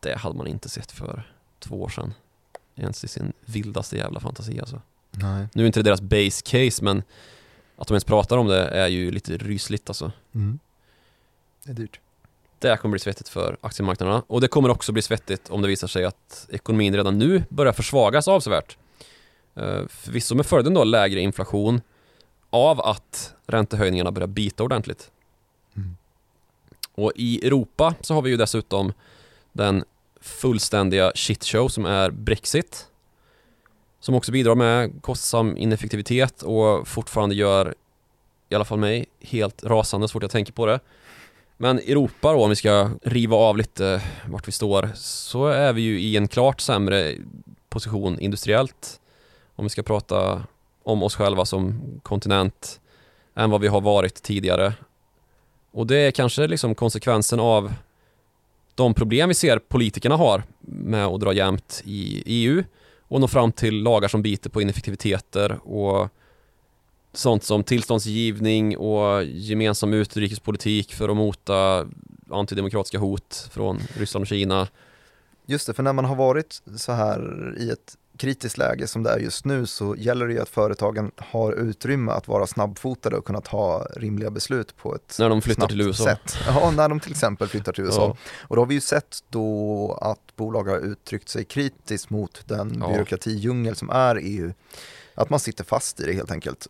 Det 0.00 0.16
hade 0.16 0.36
man 0.36 0.46
inte 0.46 0.68
sett 0.68 0.92
för 0.92 1.32
två 1.58 1.82
år 1.82 1.88
sedan. 1.88 2.14
Ens 2.74 3.04
i 3.04 3.08
sin 3.08 3.32
vildaste 3.44 3.96
jävla 3.96 4.20
fantasi 4.20 4.60
alltså. 4.60 4.80
Nej. 5.10 5.48
Nu 5.54 5.62
är 5.62 5.66
inte 5.66 5.80
det 5.80 5.90
deras 5.90 6.00
base 6.00 6.42
case 6.44 6.84
men 6.84 7.02
att 7.76 7.88
de 7.88 7.94
ens 7.94 8.04
pratar 8.04 8.38
om 8.38 8.46
det 8.46 8.68
är 8.68 8.88
ju 8.88 9.10
lite 9.10 9.36
rysligt 9.36 9.90
alltså. 9.90 10.12
Det 11.64 11.70
är 11.70 11.74
dyrt. 11.74 12.00
Det 12.66 12.76
kommer 12.76 12.92
bli 12.92 13.00
svettigt 13.00 13.28
för 13.28 13.56
aktiemarknaderna 13.60 14.22
och 14.26 14.40
det 14.40 14.48
kommer 14.48 14.68
också 14.68 14.92
bli 14.92 15.02
svettigt 15.02 15.50
om 15.50 15.62
det 15.62 15.68
visar 15.68 15.88
sig 15.88 16.04
att 16.04 16.46
ekonomin 16.50 16.96
redan 16.96 17.18
nu 17.18 17.44
börjar 17.48 17.72
försvagas 17.72 18.28
avsevärt. 18.28 18.76
Uh, 19.58 19.86
förvisso 19.88 20.34
med 20.34 20.46
följden 20.46 20.74
då 20.74 20.84
lägre 20.84 21.20
inflation 21.20 21.80
av 22.50 22.80
att 22.80 23.34
räntehöjningarna 23.46 24.12
börjar 24.12 24.26
bita 24.26 24.64
ordentligt. 24.64 25.10
Mm. 25.76 25.96
Och 26.94 27.12
i 27.14 27.46
Europa 27.46 27.94
så 28.00 28.14
har 28.14 28.22
vi 28.22 28.30
ju 28.30 28.36
dessutom 28.36 28.92
den 29.52 29.84
fullständiga 30.20 31.12
shitshow 31.14 31.68
som 31.68 31.84
är 31.84 32.10
Brexit. 32.10 32.86
Som 34.00 34.14
också 34.14 34.32
bidrar 34.32 34.54
med 34.54 35.02
kostsam 35.02 35.56
ineffektivitet 35.56 36.42
och 36.42 36.88
fortfarande 36.88 37.34
gör 37.34 37.74
i 38.48 38.54
alla 38.54 38.64
fall 38.64 38.78
mig 38.78 39.06
helt 39.20 39.64
rasande 39.64 40.08
så 40.08 40.12
fort 40.12 40.22
jag 40.22 40.30
tänker 40.30 40.52
på 40.52 40.66
det. 40.66 40.80
Men 41.56 41.78
Europa 41.78 42.32
då, 42.32 42.42
om 42.42 42.50
vi 42.50 42.56
ska 42.56 42.90
riva 43.02 43.36
av 43.36 43.56
lite 43.56 44.02
vart 44.26 44.48
vi 44.48 44.52
står, 44.52 44.90
så 44.94 45.46
är 45.46 45.72
vi 45.72 45.80
ju 45.80 46.00
i 46.00 46.16
en 46.16 46.28
klart 46.28 46.60
sämre 46.60 47.14
position 47.68 48.20
industriellt. 48.20 49.00
Om 49.54 49.64
vi 49.64 49.68
ska 49.68 49.82
prata 49.82 50.44
om 50.82 51.02
oss 51.02 51.16
själva 51.16 51.44
som 51.44 51.80
kontinent 52.02 52.80
än 53.34 53.50
vad 53.50 53.60
vi 53.60 53.68
har 53.68 53.80
varit 53.80 54.22
tidigare. 54.22 54.72
Och 55.72 55.86
det 55.86 55.96
är 55.96 56.10
kanske 56.10 56.46
liksom 56.46 56.74
konsekvensen 56.74 57.40
av 57.40 57.72
de 58.74 58.94
problem 58.94 59.28
vi 59.28 59.34
ser 59.34 59.58
politikerna 59.58 60.16
har 60.16 60.42
med 60.60 61.06
att 61.06 61.20
dra 61.20 61.32
jämnt 61.32 61.82
i 61.84 62.22
EU 62.26 62.64
och 63.08 63.20
nå 63.20 63.28
fram 63.28 63.52
till 63.52 63.82
lagar 63.82 64.08
som 64.08 64.22
biter 64.22 64.50
på 64.50 64.62
ineffektiviteter 64.62 65.58
och 65.64 66.08
sånt 67.16 67.44
som 67.44 67.64
tillståndsgivning 67.64 68.76
och 68.76 69.24
gemensam 69.24 69.92
utrikespolitik 69.94 70.94
för 70.94 71.08
att 71.08 71.16
mota 71.16 71.86
antidemokratiska 72.30 72.98
hot 72.98 73.48
från 73.52 73.78
Ryssland 73.94 74.22
och 74.22 74.28
Kina. 74.28 74.68
Just 75.46 75.66
det, 75.66 75.74
för 75.74 75.82
när 75.82 75.92
man 75.92 76.04
har 76.04 76.16
varit 76.16 76.62
så 76.76 76.92
här 76.92 77.54
i 77.58 77.70
ett 77.70 77.96
kritiskt 78.18 78.58
läge 78.58 78.86
som 78.86 79.02
det 79.02 79.10
är 79.10 79.18
just 79.18 79.44
nu 79.44 79.66
så 79.66 79.96
gäller 79.96 80.26
det 80.26 80.32
ju 80.32 80.40
att 80.40 80.48
företagen 80.48 81.10
har 81.16 81.52
utrymme 81.52 82.12
att 82.12 82.28
vara 82.28 82.46
snabbfotade 82.46 83.16
och 83.16 83.24
kunna 83.24 83.40
ta 83.40 83.86
rimliga 83.96 84.30
beslut 84.30 84.76
på 84.76 84.94
ett 84.94 85.16
När 85.18 85.28
de 85.28 85.42
flyttar 85.42 85.68
till 85.68 85.80
USA. 85.80 86.04
Sätt. 86.04 86.36
Ja, 86.46 86.70
när 86.70 86.88
de 86.88 87.00
till 87.00 87.10
exempel 87.10 87.48
flyttar 87.48 87.72
till 87.72 87.84
USA. 87.84 88.02
Ja. 88.02 88.16
Och 88.48 88.56
då 88.56 88.62
har 88.62 88.66
vi 88.66 88.74
ju 88.74 88.80
sett 88.80 89.18
då 89.30 89.98
att 90.00 90.36
bolag 90.36 90.64
har 90.64 90.78
uttryckt 90.78 91.28
sig 91.28 91.44
kritiskt 91.44 92.10
mot 92.10 92.42
den 92.46 92.76
Ja. 92.80 92.88
byråkratidjungel 92.88 93.76
som 93.76 93.90
är 93.90 94.20
EU. 94.22 94.52
Att 95.14 95.30
man 95.30 95.40
sitter 95.40 95.64
fast 95.64 96.00
i 96.00 96.06
det 96.06 96.12
helt 96.12 96.30
enkelt. 96.30 96.68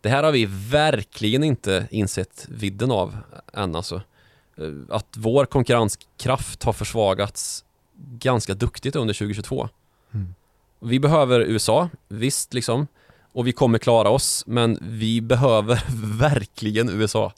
Det 0.00 0.08
här 0.08 0.22
har 0.22 0.32
vi 0.32 0.46
verkligen 0.70 1.44
inte 1.44 1.88
insett 1.90 2.46
vidden 2.48 2.90
av 2.90 3.16
än 3.52 3.76
alltså. 3.76 4.02
Eh, 4.56 4.64
Att 4.88 5.06
vår 5.16 5.44
konkurrenskraft 5.44 6.62
har 6.62 6.72
försvagats 6.72 7.64
ganska 8.18 8.54
duktigt 8.54 8.96
under 8.96 9.14
2022. 9.14 9.68
Mm. 10.14 10.34
Vi 10.80 11.00
behöver 11.00 11.40
USA, 11.40 11.88
visst 12.08 12.54
liksom. 12.54 12.86
Och 13.32 13.46
vi 13.46 13.52
kommer 13.52 13.78
klara 13.78 14.08
oss, 14.10 14.44
men 14.46 14.78
vi 14.82 15.20
behöver 15.20 15.84
verkligen 16.18 16.88
USA. 16.88 17.32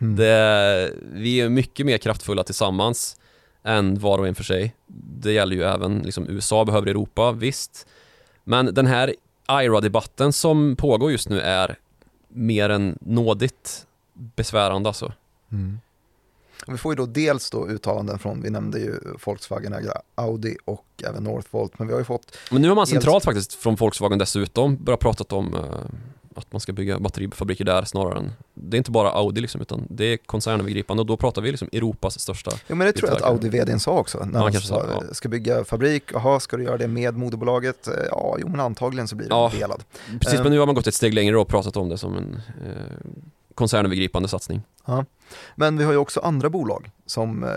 Mm. 0.00 0.16
Det, 0.16 0.92
vi 1.12 1.40
är 1.40 1.48
mycket 1.48 1.86
mer 1.86 1.98
kraftfulla 1.98 2.44
tillsammans 2.44 3.16
än 3.62 3.98
var 3.98 4.18
och 4.18 4.28
en 4.28 4.34
för 4.34 4.44
sig. 4.44 4.74
Det 5.20 5.32
gäller 5.32 5.56
ju 5.56 5.62
även 5.62 5.98
liksom, 5.98 6.28
USA 6.28 6.64
behöver 6.64 6.86
Europa, 6.86 7.32
visst. 7.32 7.86
Men 8.44 8.74
den 8.74 8.86
här 8.86 9.14
IRA-debatten 9.50 10.32
som 10.32 10.76
pågår 10.76 11.12
just 11.12 11.28
nu 11.28 11.40
är 11.40 11.76
mer 12.28 12.70
än 12.70 12.98
nådigt 13.00 13.86
besvärande 14.12 14.88
alltså. 14.88 15.12
Mm. 15.52 15.78
Och 16.66 16.74
vi 16.74 16.78
får 16.78 16.92
ju 16.92 16.96
då 16.96 17.06
dels 17.06 17.50
då 17.50 17.68
uttalanden 17.68 18.18
från, 18.18 18.42
vi 18.42 18.50
nämnde 18.50 18.78
ju 18.78 19.00
Volkswagen-ägda 19.24 20.02
Audi 20.14 20.56
och 20.64 20.86
även 21.04 21.24
Northvolt, 21.24 21.78
men 21.78 21.86
vi 21.86 21.92
har 21.92 22.00
ju 22.00 22.04
fått, 22.04 22.36
Men 22.50 22.62
nu 22.62 22.68
har 22.68 22.74
man 22.74 22.86
centralt 22.86 23.24
faktiskt 23.24 23.54
från 23.54 23.74
Volkswagen 23.74 24.18
dessutom 24.18 24.76
börjat 24.84 25.00
prata 25.00 25.36
om 25.36 25.54
eh, 25.54 25.60
att 26.38 26.52
man 26.52 26.60
ska 26.60 26.72
bygga 26.72 26.98
batterifabriker 26.98 27.64
där 27.64 27.84
snarare 27.84 28.18
än 28.18 28.32
Det 28.54 28.76
är 28.76 28.78
inte 28.78 28.90
bara 28.90 29.10
Audi 29.10 29.40
liksom 29.40 29.60
utan 29.60 29.86
det 29.90 30.04
är 30.04 30.16
koncernövergripande 30.16 31.00
och 31.00 31.06
då 31.06 31.16
pratar 31.16 31.42
vi 31.42 31.50
liksom 31.50 31.68
Europas 31.72 32.20
största 32.20 32.50
jo 32.68 32.76
men 32.76 32.86
det 32.86 32.92
tror 32.92 33.08
jag 33.10 33.16
att. 33.16 33.22
Audi-vdn 33.24 33.78
sa 33.78 33.98
också, 33.98 34.18
när 34.24 34.38
Ja, 34.38 34.42
han 34.52 34.52
sa, 34.52 34.84
ja. 35.08 35.14
ska 35.14 35.28
bygga 35.28 35.64
fabrik, 35.64 36.02
jaha 36.12 36.40
ska 36.40 36.56
du 36.56 36.62
göra 36.64 36.76
det 36.76 36.88
med 36.88 37.16
moderbolaget? 37.16 37.88
Eh, 37.88 37.94
Ja, 38.10 38.36
jo 38.40 38.48
men 38.48 38.60
antagligen 38.60 39.08
så 39.08 39.16
blir 39.16 39.28
det 39.28 39.34
Ja. 39.34 39.50
delad. 39.54 39.84
Precis 40.20 40.38
Eh. 40.38 40.42
men 40.42 40.52
nu 40.52 40.58
har 40.58 40.66
man 40.66 40.74
gått 40.74 40.86
ett 40.86 40.94
steg 40.94 41.14
längre 41.14 41.38
och 41.38 41.48
pratat 41.48 41.76
om 41.76 41.88
det 41.88 41.98
som 41.98 42.16
en 42.16 42.34
eh, 42.66 43.08
koncernövergripande 43.54 44.28
satsning. 44.28 44.62
Men 45.54 45.78
vi 45.78 45.84
har 45.84 45.92
ju 45.92 45.98
också 45.98 46.20
andra 46.20 46.50
bolag 46.50 46.90
som 47.06 47.44
eh, 47.44 47.50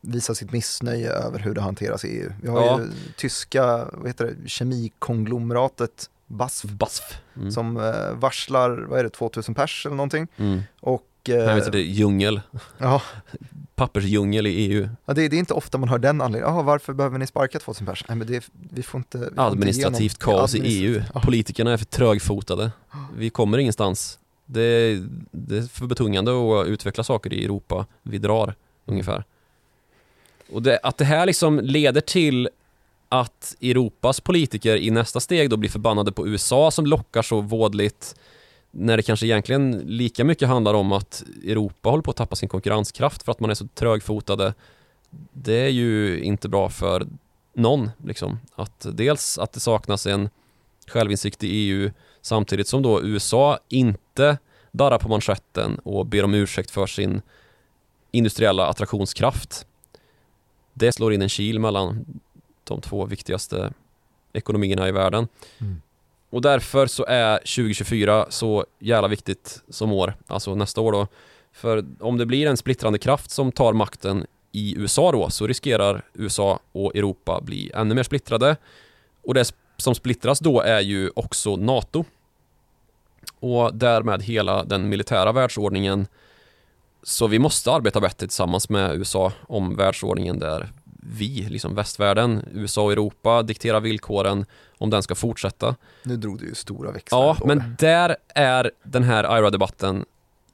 visar 0.00 0.34
sitt 0.34 0.52
missnöje 0.52 1.10
över 1.10 1.38
hur 1.38 1.54
det 1.54 1.60
hanteras 1.60 2.04
i 2.04 2.08
EU. 2.08 2.30
Vi 2.42 2.48
har 2.48 2.60
Ja. 2.62 2.80
ju 2.80 2.86
tyska, 3.16 3.88
vad 3.92 4.06
heter 4.06 4.24
det, 4.42 4.48
kemikonglomeratet 4.48 6.10
BASF 6.26 6.64
BASF. 6.70 7.02
Mm. 7.36 7.50
som 7.50 7.76
eh, 7.76 8.12
varslar, 8.14 8.86
vad 8.88 8.98
är 9.00 9.04
det, 9.04 9.10
2000 9.10 9.54
pers 9.54 9.86
eller 9.86 9.96
någonting. 9.96 10.28
Mm. 10.36 10.60
Och 10.80 11.06
Jag 11.24 11.54
vet 11.54 11.66
inte, 11.66 11.78
djungel. 11.78 12.40
ja, 12.78 13.02
Pappersdjungel 13.74 14.46
i 14.46 14.50
EU. 14.50 14.88
ja, 15.04 15.14
det, 15.14 15.28
det 15.28 15.36
är 15.36 15.38
inte 15.38 15.54
ofta 15.54 15.78
man 15.78 15.88
hör 15.88 15.98
den 15.98 16.20
anledningen. 16.20 16.54
Jaha, 16.54 16.62
varför 16.62 16.92
behöver 16.92 17.18
ni 17.18 17.26
sparka 17.26 17.58
2000 17.58 17.86
pers? 17.86 18.04
Nej 18.08 18.18
men 18.18 18.26
det, 18.26 18.48
vi 18.70 18.82
får 18.82 18.98
inte... 18.98 19.18
Vi 19.18 19.24
får 19.24 19.30
inte 19.30 19.42
Administrativt 19.42 20.26
någon- 20.26 20.34
kaos 20.38 20.54
i 20.54 20.58
EU. 20.60 21.02
Ja. 21.14 21.20
Politikerna 21.20 21.72
är 21.72 21.76
för 21.76 21.84
trögfotade. 21.84 22.70
Vi 23.16 23.30
kommer 23.30 23.58
ingenstans. 23.58 24.18
Det 24.46 24.60
är, 24.62 25.06
det 25.30 25.56
är 25.58 25.62
för 25.62 25.86
betungande 25.86 26.30
att 26.60 26.66
utveckla 26.66 27.04
saker 27.04 27.32
i 27.32 27.44
Europa. 27.44 27.86
Vi 28.02 28.18
drar 28.18 28.54
ungefär. 28.84 29.24
Och 30.52 30.62
att 30.82 30.98
det 30.98 31.04
här 31.04 31.26
liksom 31.26 31.60
leder 31.60 32.00
till 32.00 32.48
att 33.08 33.56
Europas 33.60 34.20
politiker 34.20 34.76
i 34.76 34.90
nästa 34.90 35.20
steg 35.20 35.50
då 35.50 35.56
blir 35.56 35.70
förbannade 35.70 36.12
på 36.12 36.28
USA 36.28 36.70
som 36.70 36.86
lockar 36.86 37.22
så 37.22 37.40
vådligt 37.40 38.14
när 38.70 38.96
det 38.96 39.02
kanske 39.02 39.26
egentligen 39.26 39.72
lika 39.86 40.24
mycket 40.24 40.48
handlar 40.48 40.74
om 40.74 40.92
att 40.92 41.24
Europa 41.44 41.90
håller 41.90 42.02
på 42.02 42.10
att 42.10 42.16
tappa 42.16 42.36
sin 42.36 42.48
konkurrenskraft 42.48 43.22
för 43.22 43.32
att 43.32 43.40
man 43.40 43.50
är 43.50 43.54
så 43.54 43.68
trögfotade. 43.74 44.54
Det 45.32 45.60
är 45.60 45.68
ju 45.68 46.20
inte 46.20 46.48
bra 46.48 46.68
för 46.68 47.06
någon 47.54 47.90
liksom. 48.04 48.38
Att 48.54 48.86
dels 48.92 49.38
att 49.38 49.52
det 49.52 49.60
saknas 49.60 50.06
en 50.06 50.28
självinsikt 50.86 51.44
i 51.44 51.48
EU 51.48 51.90
samtidigt 52.22 52.68
som 52.68 52.82
då 52.82 53.02
USA 53.02 53.58
inte 53.68 54.38
darrar 54.72 54.98
på 54.98 55.08
manschetten 55.08 55.78
och 55.78 56.06
ber 56.06 56.24
om 56.24 56.34
ursäkt 56.34 56.70
för 56.70 56.86
sin 56.86 57.22
industriella 58.10 58.66
attraktionskraft. 58.66 59.66
Det 60.72 60.92
slår 60.92 61.12
in 61.12 61.22
en 61.22 61.28
kil 61.28 61.60
mellan 61.60 62.04
de 62.66 62.80
två 62.80 63.06
viktigaste 63.06 63.72
ekonomierna 64.32 64.88
i 64.88 64.92
världen. 64.92 65.28
Mm. 65.58 65.82
Och 66.30 66.42
därför 66.42 66.86
så 66.86 67.04
är 67.04 67.38
2024 67.38 68.26
så 68.28 68.66
jävla 68.78 69.08
viktigt 69.08 69.62
som 69.68 69.92
år, 69.92 70.14
alltså 70.26 70.54
nästa 70.54 70.80
år 70.80 70.92
då. 70.92 71.06
För 71.52 71.84
om 72.00 72.18
det 72.18 72.26
blir 72.26 72.46
en 72.46 72.56
splittrande 72.56 72.98
kraft 72.98 73.30
som 73.30 73.52
tar 73.52 73.72
makten 73.72 74.26
i 74.52 74.74
USA 74.76 75.12
då 75.12 75.30
så 75.30 75.46
riskerar 75.46 76.04
USA 76.14 76.60
och 76.72 76.96
Europa 76.96 77.40
bli 77.40 77.70
ännu 77.74 77.94
mer 77.94 78.02
splittrade. 78.02 78.56
Och 79.22 79.34
det 79.34 79.52
som 79.76 79.94
splittras 79.94 80.38
då 80.38 80.60
är 80.60 80.80
ju 80.80 81.10
också 81.14 81.56
NATO. 81.56 82.04
Och 83.40 83.74
därmed 83.74 84.22
hela 84.22 84.64
den 84.64 84.88
militära 84.88 85.32
världsordningen. 85.32 86.06
Så 87.02 87.26
vi 87.26 87.38
måste 87.38 87.72
arbeta 87.72 88.00
bättre 88.00 88.26
tillsammans 88.26 88.68
med 88.68 88.96
USA 88.96 89.32
om 89.48 89.76
världsordningen 89.76 90.38
där 90.38 90.72
vi, 91.02 91.46
liksom 91.48 91.74
västvärlden, 91.74 92.44
USA 92.52 92.82
och 92.82 92.92
Europa 92.92 93.42
dikterar 93.42 93.80
villkoren 93.80 94.46
om 94.78 94.90
den 94.90 95.02
ska 95.02 95.14
fortsätta. 95.14 95.74
Nu 96.02 96.16
drog 96.16 96.38
du 96.38 96.46
ju 96.46 96.54
stora 96.54 96.90
växlar 96.90 97.18
Ja, 97.18 97.36
men 97.44 97.58
det. 97.58 97.76
där 97.78 98.16
är 98.34 98.70
den 98.82 99.02
här 99.02 99.38
IRA-debatten 99.38 100.04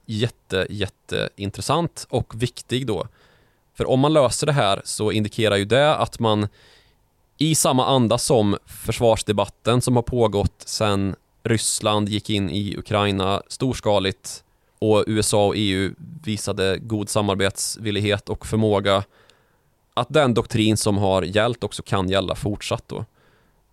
jätte, 0.05 0.67
jätte 0.69 1.29
intressant 1.35 2.07
och 2.09 2.41
viktig 2.41 2.87
då. 2.87 3.07
För 3.73 3.89
om 3.89 3.99
man 3.99 4.13
löser 4.13 4.47
det 4.47 4.53
här 4.53 4.81
så 4.85 5.11
indikerar 5.11 5.55
ju 5.55 5.65
det 5.65 5.95
att 5.95 6.19
man 6.19 6.47
i 7.37 7.55
samma 7.55 7.85
anda 7.85 8.17
som 8.17 8.57
försvarsdebatten 8.65 9.81
som 9.81 9.95
har 9.95 10.03
pågått 10.03 10.63
sedan 10.65 11.15
Ryssland 11.43 12.09
gick 12.09 12.29
in 12.29 12.49
i 12.49 12.77
Ukraina 12.77 13.41
storskaligt 13.47 14.43
och 14.79 15.03
USA 15.07 15.45
och 15.45 15.53
EU 15.57 15.93
visade 16.23 16.77
god 16.77 17.09
samarbetsvillighet 17.09 18.29
och 18.29 18.45
förmåga 18.45 19.03
att 19.93 20.07
den 20.09 20.33
doktrin 20.33 20.77
som 20.77 20.97
har 20.97 21.21
gällt 21.21 21.63
också 21.63 21.83
kan 21.83 22.09
gälla 22.09 22.35
fortsatt 22.35 22.83
då. 22.87 23.05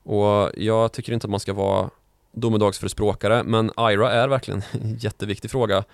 Och 0.03 0.51
jag 0.57 0.93
tycker 0.93 1.13
inte 1.13 1.27
att 1.27 1.31
man 1.31 1.41
ska 1.41 1.53
vara 1.53 1.91
domedagsförespråkare 2.33 3.43
men 3.43 3.71
IRA 3.79 4.13
är 4.13 4.29
verkligen 4.29 4.63
en 4.73 4.97
jätteviktig 4.97 5.51
fråga 5.51 5.85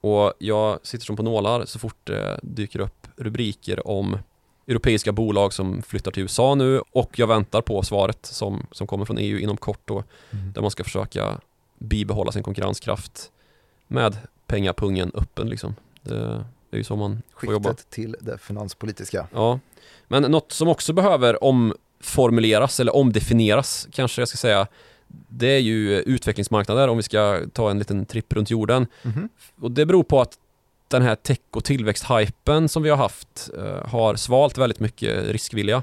och 0.00 0.32
jag 0.38 0.78
sitter 0.82 1.04
som 1.04 1.16
på 1.16 1.22
nålar 1.22 1.64
så 1.64 1.78
fort 1.78 1.96
det 2.04 2.40
dyker 2.42 2.80
upp 2.80 3.06
rubriker 3.16 3.88
om 3.88 4.18
europeiska 4.66 5.12
bolag 5.12 5.52
som 5.52 5.82
flyttar 5.82 6.10
till 6.10 6.22
USA 6.22 6.54
nu 6.54 6.80
och 6.92 7.18
jag 7.18 7.26
väntar 7.26 7.60
på 7.60 7.82
svaret 7.82 8.26
som, 8.26 8.66
som 8.72 8.86
kommer 8.86 9.04
från 9.04 9.18
EU 9.18 9.38
inom 9.38 9.56
kort 9.56 9.80
då 9.84 10.04
Mm. 10.30 10.52
där 10.52 10.62
man 10.62 10.70
ska 10.70 10.84
försöka 10.84 11.40
bibehålla 11.78 12.32
sin 12.32 12.42
konkurrenskraft 12.42 13.30
med 13.86 14.16
pengapungen 14.46 15.10
öppen 15.14 15.48
liksom. 15.48 15.74
Det 16.02 16.44
är 16.74 16.78
ju 16.78 16.84
så 16.84 16.96
man 16.96 17.22
får 17.40 17.52
jobba. 17.52 17.68
Skiktet 17.68 17.90
till 17.90 18.16
det 18.20 18.38
finanspolitiska. 18.38 19.26
Ja, 19.32 19.60
men 20.08 20.22
något 20.22 20.52
som 20.52 20.68
också 20.68 20.92
behöver 20.92 21.44
omformuleras 21.44 22.80
eller 22.80 22.96
omdefinieras 22.96 23.88
kanske 23.92 24.20
jag 24.20 24.28
ska 24.28 24.36
säga 24.36 24.66
det 25.28 25.46
är 25.46 25.58
ju 25.58 26.00
utvecklingsmarknader 26.00 26.88
om 26.88 26.96
vi 26.96 27.02
ska 27.02 27.40
ta 27.52 27.70
en 27.70 27.78
liten 27.78 28.06
tripp 28.06 28.32
runt 28.32 28.50
jorden. 28.50 28.86
Mhm. 29.02 29.28
Och 29.60 29.70
det 29.70 29.86
beror 29.86 30.02
på 30.02 30.20
att 30.20 30.38
den 30.88 31.02
här 31.02 31.14
tech 31.14 31.38
och 31.50 31.64
tillväxthypen 31.64 32.68
som 32.68 32.82
vi 32.82 32.90
har 32.90 32.96
haft 32.96 33.50
eh, 33.56 33.88
har 33.88 34.16
svalt 34.16 34.58
väldigt 34.58 34.80
mycket 34.80 35.28
riskvilja. 35.28 35.82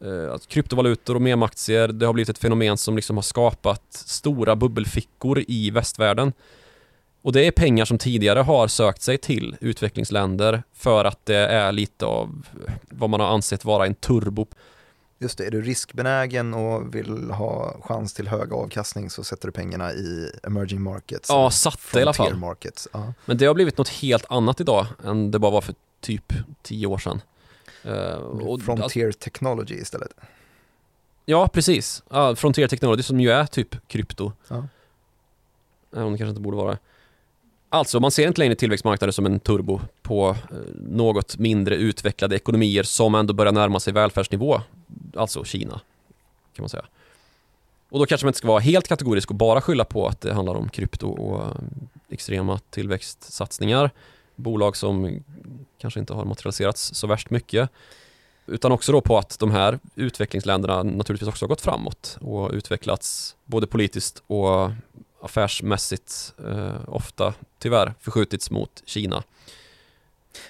Eh, 0.00 0.38
kryptovalutor 0.48 1.14
och 1.14 1.22
memaktier, 1.22 1.88
det 1.88 2.06
har 2.06 2.12
blivit 2.12 2.28
ett 2.28 2.38
fenomen 2.38 2.76
som 2.76 2.96
liksom 2.96 3.16
har 3.16 3.22
skapat 3.22 3.82
stora 3.90 4.56
bubbelfickor 4.56 5.44
i 5.48 5.70
västvärlden. 5.70 6.32
Och 7.22 7.32
det 7.32 7.46
är 7.46 7.50
pengar 7.50 7.84
som 7.84 7.98
tidigare 7.98 8.38
har 8.38 8.68
sökt 8.68 9.02
sig 9.02 9.18
till 9.18 9.56
utvecklingsländer 9.60 10.62
för 10.72 11.04
att 11.04 11.26
det 11.26 11.36
är 11.36 11.72
lite 11.72 12.06
av 12.06 12.46
vad 12.88 13.10
man 13.10 13.20
har 13.20 13.28
ansett 13.28 13.64
vara 13.64 13.86
en 13.86 13.94
turbo. 13.94 14.46
Just 15.18 15.38
det, 15.38 15.46
är 15.46 15.50
du 15.50 15.62
riskbenägen 15.62 16.54
och 16.54 16.94
vill 16.94 17.30
ha 17.30 17.76
chans 17.82 18.14
till 18.14 18.28
hög 18.28 18.52
avkastning 18.52 19.10
så 19.10 19.24
sätter 19.24 19.48
du 19.48 19.52
pengarna 19.52 19.92
i 19.92 20.32
emerging 20.42 20.82
markets. 20.82 21.28
Ja, 21.28 21.50
satte 21.50 21.98
i 21.98 22.02
alla 22.02 22.12
fall. 22.12 22.36
Markets. 22.36 22.88
Ja. 22.92 23.12
Men 23.24 23.38
det 23.38 23.46
har 23.46 23.54
blivit 23.54 23.78
något 23.78 23.88
helt 23.88 24.24
annat 24.28 24.60
idag 24.60 24.86
än 25.04 25.30
det 25.30 25.38
bara 25.38 25.50
var 25.50 25.60
för 25.60 25.74
typ 26.00 26.32
tio 26.62 26.86
år 26.86 26.98
sedan. 26.98 27.22
Uh, 27.86 28.58
Frontier 28.58 29.12
Technology 29.12 29.74
istället. 29.74 30.12
Ja, 31.24 31.48
precis. 31.48 32.02
Uh, 32.14 32.34
Frontier 32.34 32.68
Technology 32.68 33.02
som 33.02 33.20
ju 33.20 33.30
är 33.30 33.46
typ 33.46 33.88
krypto. 33.88 34.32
Ja. 34.48 34.66
Även 35.92 36.04
om 36.04 36.12
det 36.12 36.18
kanske 36.18 36.30
inte 36.30 36.40
borde 36.40 36.56
vara 36.56 36.70
det. 36.70 36.78
Alltså, 37.72 38.00
man 38.00 38.10
ser 38.10 38.26
inte 38.26 38.40
längre 38.40 38.54
tillväxtmarknader 38.54 39.12
som 39.12 39.26
en 39.26 39.40
turbo 39.40 39.80
på 40.02 40.28
eh, 40.28 40.56
något 40.74 41.38
mindre 41.38 41.76
utvecklade 41.76 42.36
ekonomier 42.36 42.82
som 42.82 43.14
ändå 43.14 43.34
börjar 43.34 43.52
närma 43.52 43.80
sig 43.80 43.92
välfärdsnivå. 43.92 44.60
Alltså 45.16 45.44
Kina, 45.44 45.80
kan 46.54 46.62
man 46.62 46.68
säga. 46.68 46.84
Och 47.90 47.98
då 47.98 48.06
kanske 48.06 48.24
man 48.24 48.28
inte 48.28 48.38
ska 48.38 48.48
vara 48.48 48.60
helt 48.60 48.88
kategorisk 48.88 49.30
och 49.30 49.36
bara 49.36 49.60
skylla 49.60 49.84
på 49.84 50.06
att 50.06 50.20
det 50.20 50.34
handlar 50.34 50.54
om 50.54 50.68
krypto 50.68 51.08
och 51.08 51.44
eh, 51.44 51.54
extrema 52.08 52.58
tillväxtsatsningar. 52.70 53.90
Bolag 54.36 54.76
som 54.76 55.22
kanske 55.78 56.00
inte 56.00 56.14
har 56.14 56.24
materialiserats 56.24 56.94
så 56.94 57.06
värst 57.06 57.30
mycket. 57.30 57.70
Utan 58.46 58.72
också 58.72 58.92
då 58.92 59.00
på 59.00 59.18
att 59.18 59.38
de 59.38 59.50
här 59.50 59.78
utvecklingsländerna 59.94 60.82
naturligtvis 60.82 61.28
också 61.28 61.44
har 61.44 61.48
gått 61.48 61.60
framåt 61.60 62.18
och 62.20 62.50
utvecklats 62.52 63.36
både 63.44 63.66
politiskt 63.66 64.22
och 64.26 64.70
affärsmässigt 65.22 66.34
eh, 66.46 66.88
ofta 66.88 67.34
tyvärr 67.58 67.94
förskjutits 68.00 68.50
mot 68.50 68.82
Kina. 68.86 69.22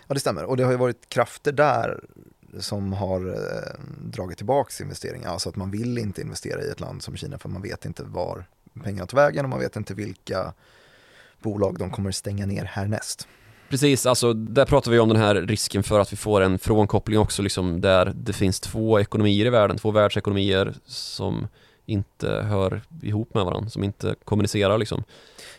Ja 0.07 0.15
det 0.15 0.21
stämmer 0.21 0.45
och 0.45 0.57
det 0.57 0.63
har 0.63 0.71
ju 0.71 0.79
varit 0.79 1.09
krafter 1.09 1.53
där 1.53 2.05
som 2.59 2.93
har 2.93 3.29
eh, 3.29 3.85
dragit 4.03 4.37
tillbaka 4.37 4.83
investeringar. 4.83 5.31
Alltså 5.31 5.49
att 5.49 5.57
man 5.57 5.71
vill 5.71 5.99
inte 5.99 6.21
investera 6.21 6.63
i 6.63 6.69
ett 6.69 6.81
land 6.81 7.03
som 7.03 7.17
Kina 7.17 7.39
för 7.39 7.49
man 7.49 7.63
vet 7.63 7.85
inte 7.85 8.03
var 8.03 8.45
pengarna 8.85 9.07
tar 9.07 9.17
vägen 9.17 9.45
och 9.45 9.49
man 9.49 9.61
vet 9.61 9.77
inte 9.77 9.95
vilka 9.95 10.53
bolag 11.43 11.79
de 11.79 11.91
kommer 11.91 12.11
stänga 12.11 12.47
ner 12.47 12.65
härnäst. 12.65 13.29
Precis, 13.69 14.07
alltså 14.07 14.33
där 14.33 14.65
pratar 14.67 14.91
vi 14.91 14.99
om 14.99 15.09
den 15.09 15.19
här 15.19 15.35
risken 15.35 15.83
för 15.83 16.01
att 16.01 16.13
vi 16.13 16.17
får 16.17 16.41
en 16.41 16.59
frånkoppling 16.59 17.19
också 17.19 17.43
liksom 17.43 17.81
där 17.81 18.13
det 18.17 18.33
finns 18.33 18.61
två 18.61 19.01
ekonomier 19.01 19.47
i 19.47 19.51
världen, 19.51 19.79
två 19.79 19.91
världsekonomier 19.91 20.75
som 20.87 21.49
inte 21.91 22.29
hör 22.29 22.83
ihop 23.03 23.35
med 23.35 23.45
varandra, 23.45 23.71
som 23.71 23.85
inte 23.85 24.15
kommunicerar 24.25 24.79
liksom. 24.79 25.05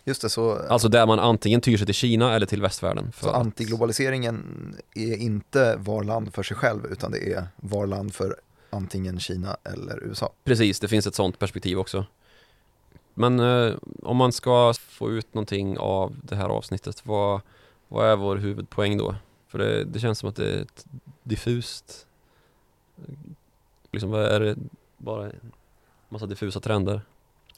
Just 0.03 0.21
det, 0.21 0.29
så... 0.29 0.51
Alltså 0.69 0.87
där 0.87 1.05
man 1.07 1.19
antingen 1.19 1.61
tyr 1.61 1.77
sig 1.77 1.85
till 1.85 1.95
Kina 1.95 2.35
eller 2.35 2.45
till 2.45 2.61
västvärlden. 2.61 3.11
så 3.19 3.29
att... 3.29 3.35
antiglobaliseringen 3.35 4.75
är 4.95 5.15
inte 5.15 5.75
var 5.79 6.03
land 6.03 6.33
för 6.33 6.43
sig 6.43 6.57
själv 6.57 6.85
utan 6.91 7.11
det 7.11 7.33
är 7.33 7.47
var 7.55 7.87
land 7.87 8.13
för 8.13 8.35
antingen 8.69 9.19
Kina 9.19 9.57
eller 9.63 10.03
USA. 10.03 10.33
Precis, 10.43 10.79
det 10.79 10.87
finns 10.87 11.07
ett 11.07 11.15
sånt 11.15 11.39
perspektiv 11.39 11.79
också. 11.79 12.05
Men 13.13 13.39
eh, 13.39 13.73
om 14.03 14.17
man 14.17 14.31
ska 14.31 14.73
få 14.73 15.11
ut 15.11 15.33
någonting 15.33 15.77
av 15.77 16.15
det 16.23 16.35
här 16.35 16.49
avsnittet, 16.49 17.05
vad, 17.05 17.41
vad 17.87 18.07
är 18.07 18.15
vår 18.15 18.35
huvudpoäng 18.35 18.97
då? 18.97 19.15
För 19.47 19.57
det, 19.57 19.83
det 19.83 19.99
känns 19.99 20.19
som 20.19 20.29
att 20.29 20.35
det 20.35 20.53
är 20.53 20.61
ett 20.61 20.85
diffust, 21.23 22.07
liksom 23.91 24.09
vad 24.09 24.25
är 24.25 24.39
det, 24.39 24.55
bara 24.97 25.31
massa 26.11 26.25
diffusa 26.25 26.59
trender? 26.59 27.01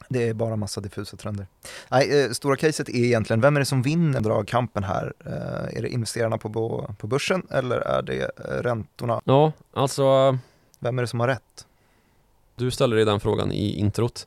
Det 0.08 0.28
är 0.28 0.34
bara 0.34 0.56
massa 0.56 0.80
diffusa 0.80 1.16
trender. 1.16 1.46
Nej, 1.88 2.24
eh, 2.24 2.30
stora 2.30 2.56
caset 2.56 2.88
är 2.88 3.04
egentligen, 3.04 3.40
vem 3.40 3.56
är 3.56 3.60
det 3.60 3.66
som 3.66 3.82
vinner 3.82 4.20
dragkampen 4.20 4.84
här? 4.84 5.12
Eh, 5.26 5.78
är 5.78 5.82
det 5.82 5.88
investerarna 5.88 6.38
på, 6.38 6.94
på 6.98 7.06
börsen 7.06 7.46
eller 7.50 7.76
är 7.76 8.02
det 8.02 8.22
eh, 8.22 8.62
räntorna? 8.62 9.20
Ja, 9.24 9.52
alltså... 9.72 10.38
Vem 10.78 10.98
är 10.98 11.02
det 11.02 11.06
som 11.06 11.20
har 11.20 11.28
rätt? 11.28 11.66
Du 12.56 12.70
ställer 12.70 12.96
dig 12.96 13.04
den 13.04 13.20
frågan 13.20 13.52
i 13.52 13.78
introt. 13.78 14.26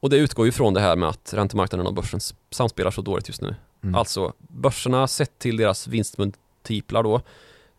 Och 0.00 0.10
det 0.10 0.16
utgår 0.16 0.46
ju 0.46 0.52
från 0.52 0.74
det 0.74 0.80
här 0.80 0.96
med 0.96 1.08
att 1.08 1.34
räntemarknaden 1.34 1.86
och 1.86 1.94
börsen 1.94 2.20
samspelar 2.50 2.90
så 2.90 3.02
dåligt 3.02 3.28
just 3.28 3.40
nu. 3.40 3.54
Mm. 3.82 3.94
Alltså, 3.94 4.32
börserna 4.38 5.06
sett 5.06 5.38
till 5.38 5.56
deras 5.56 5.86
vinstmultiplar 5.86 7.02
då 7.02 7.20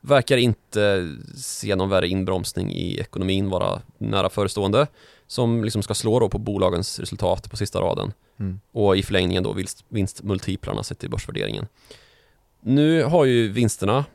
verkar 0.01 0.37
inte 0.37 1.15
se 1.35 1.75
någon 1.75 1.89
värre 1.89 2.07
inbromsning 2.07 2.71
i 2.71 2.99
ekonomin 2.99 3.49
vara 3.49 3.81
nära 3.97 4.29
förestående 4.29 4.87
som 5.29 5.63
liksom 5.63 5.81
ska 5.81 5.93
slå 5.93 6.19
då 6.19 6.29
på 6.29 6.37
bolagens 6.37 6.99
resultat 6.99 7.49
på 7.51 7.57
sista 7.57 7.81
raden 7.81 8.13
mm. 8.39 8.59
och 8.71 8.97
i 8.97 9.03
förlängningen 9.03 9.43
då 9.43 9.53
vinst, 9.53 9.85
vinstmultiplarna 9.89 10.83
sett 10.83 10.99
till 10.99 11.09
börsvärderingen. 11.09 11.67
Nu 12.61 13.03
har 13.03 13.25
ju 13.25 13.47
vinsterna 13.47 14.05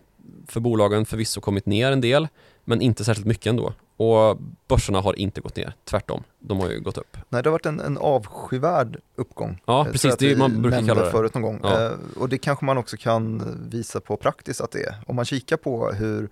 för 0.47 0.61
bolagen 0.61 1.07
förvisso 1.07 1.41
kommit 1.41 1.67
ner 1.67 1.93
en 1.93 2.01
del 2.01 2.29
men 2.65 2.81
inte 2.81 3.05
särskilt 3.05 3.27
mycket 3.27 3.47
ändå. 3.47 3.73
Och 3.97 4.39
börserna 4.69 5.01
har 5.01 5.19
inte 5.19 5.41
gått 5.41 5.57
ner, 5.57 5.75
tvärtom. 5.85 6.23
De 6.39 6.61
har 6.61 6.71
ju 6.71 6.81
gått 6.81 6.99
upp. 6.99 7.17
Nej, 7.29 7.43
det 7.43 7.49
har 7.49 7.53
varit 7.53 7.67
en, 7.67 7.81
en 7.81 7.99
avskyvärd 7.99 9.01
uppgång. 9.17 9.62
Ja, 9.67 9.87
precis. 9.93 10.17
Det 10.17 10.37
man 10.37 10.62
brukar 10.62 10.87
kalla 10.87 11.05
det. 11.05 11.11
förut 11.11 11.35
någon 11.35 11.43
gång. 11.43 11.61
Ja. 11.62 11.85
Eh, 11.85 11.93
och 12.17 12.29
det 12.29 12.39
kanske 12.39 12.65
man 12.65 12.79
också 12.79 12.97
kan 12.97 13.43
visa 13.71 14.01
på 14.01 14.17
praktiskt 14.17 14.61
att 14.61 14.71
det 14.71 14.83
är. 14.83 14.95
Om 15.07 15.17
man 15.17 15.25
kikar 15.25 15.57
på 15.57 15.93
hur 15.93 16.29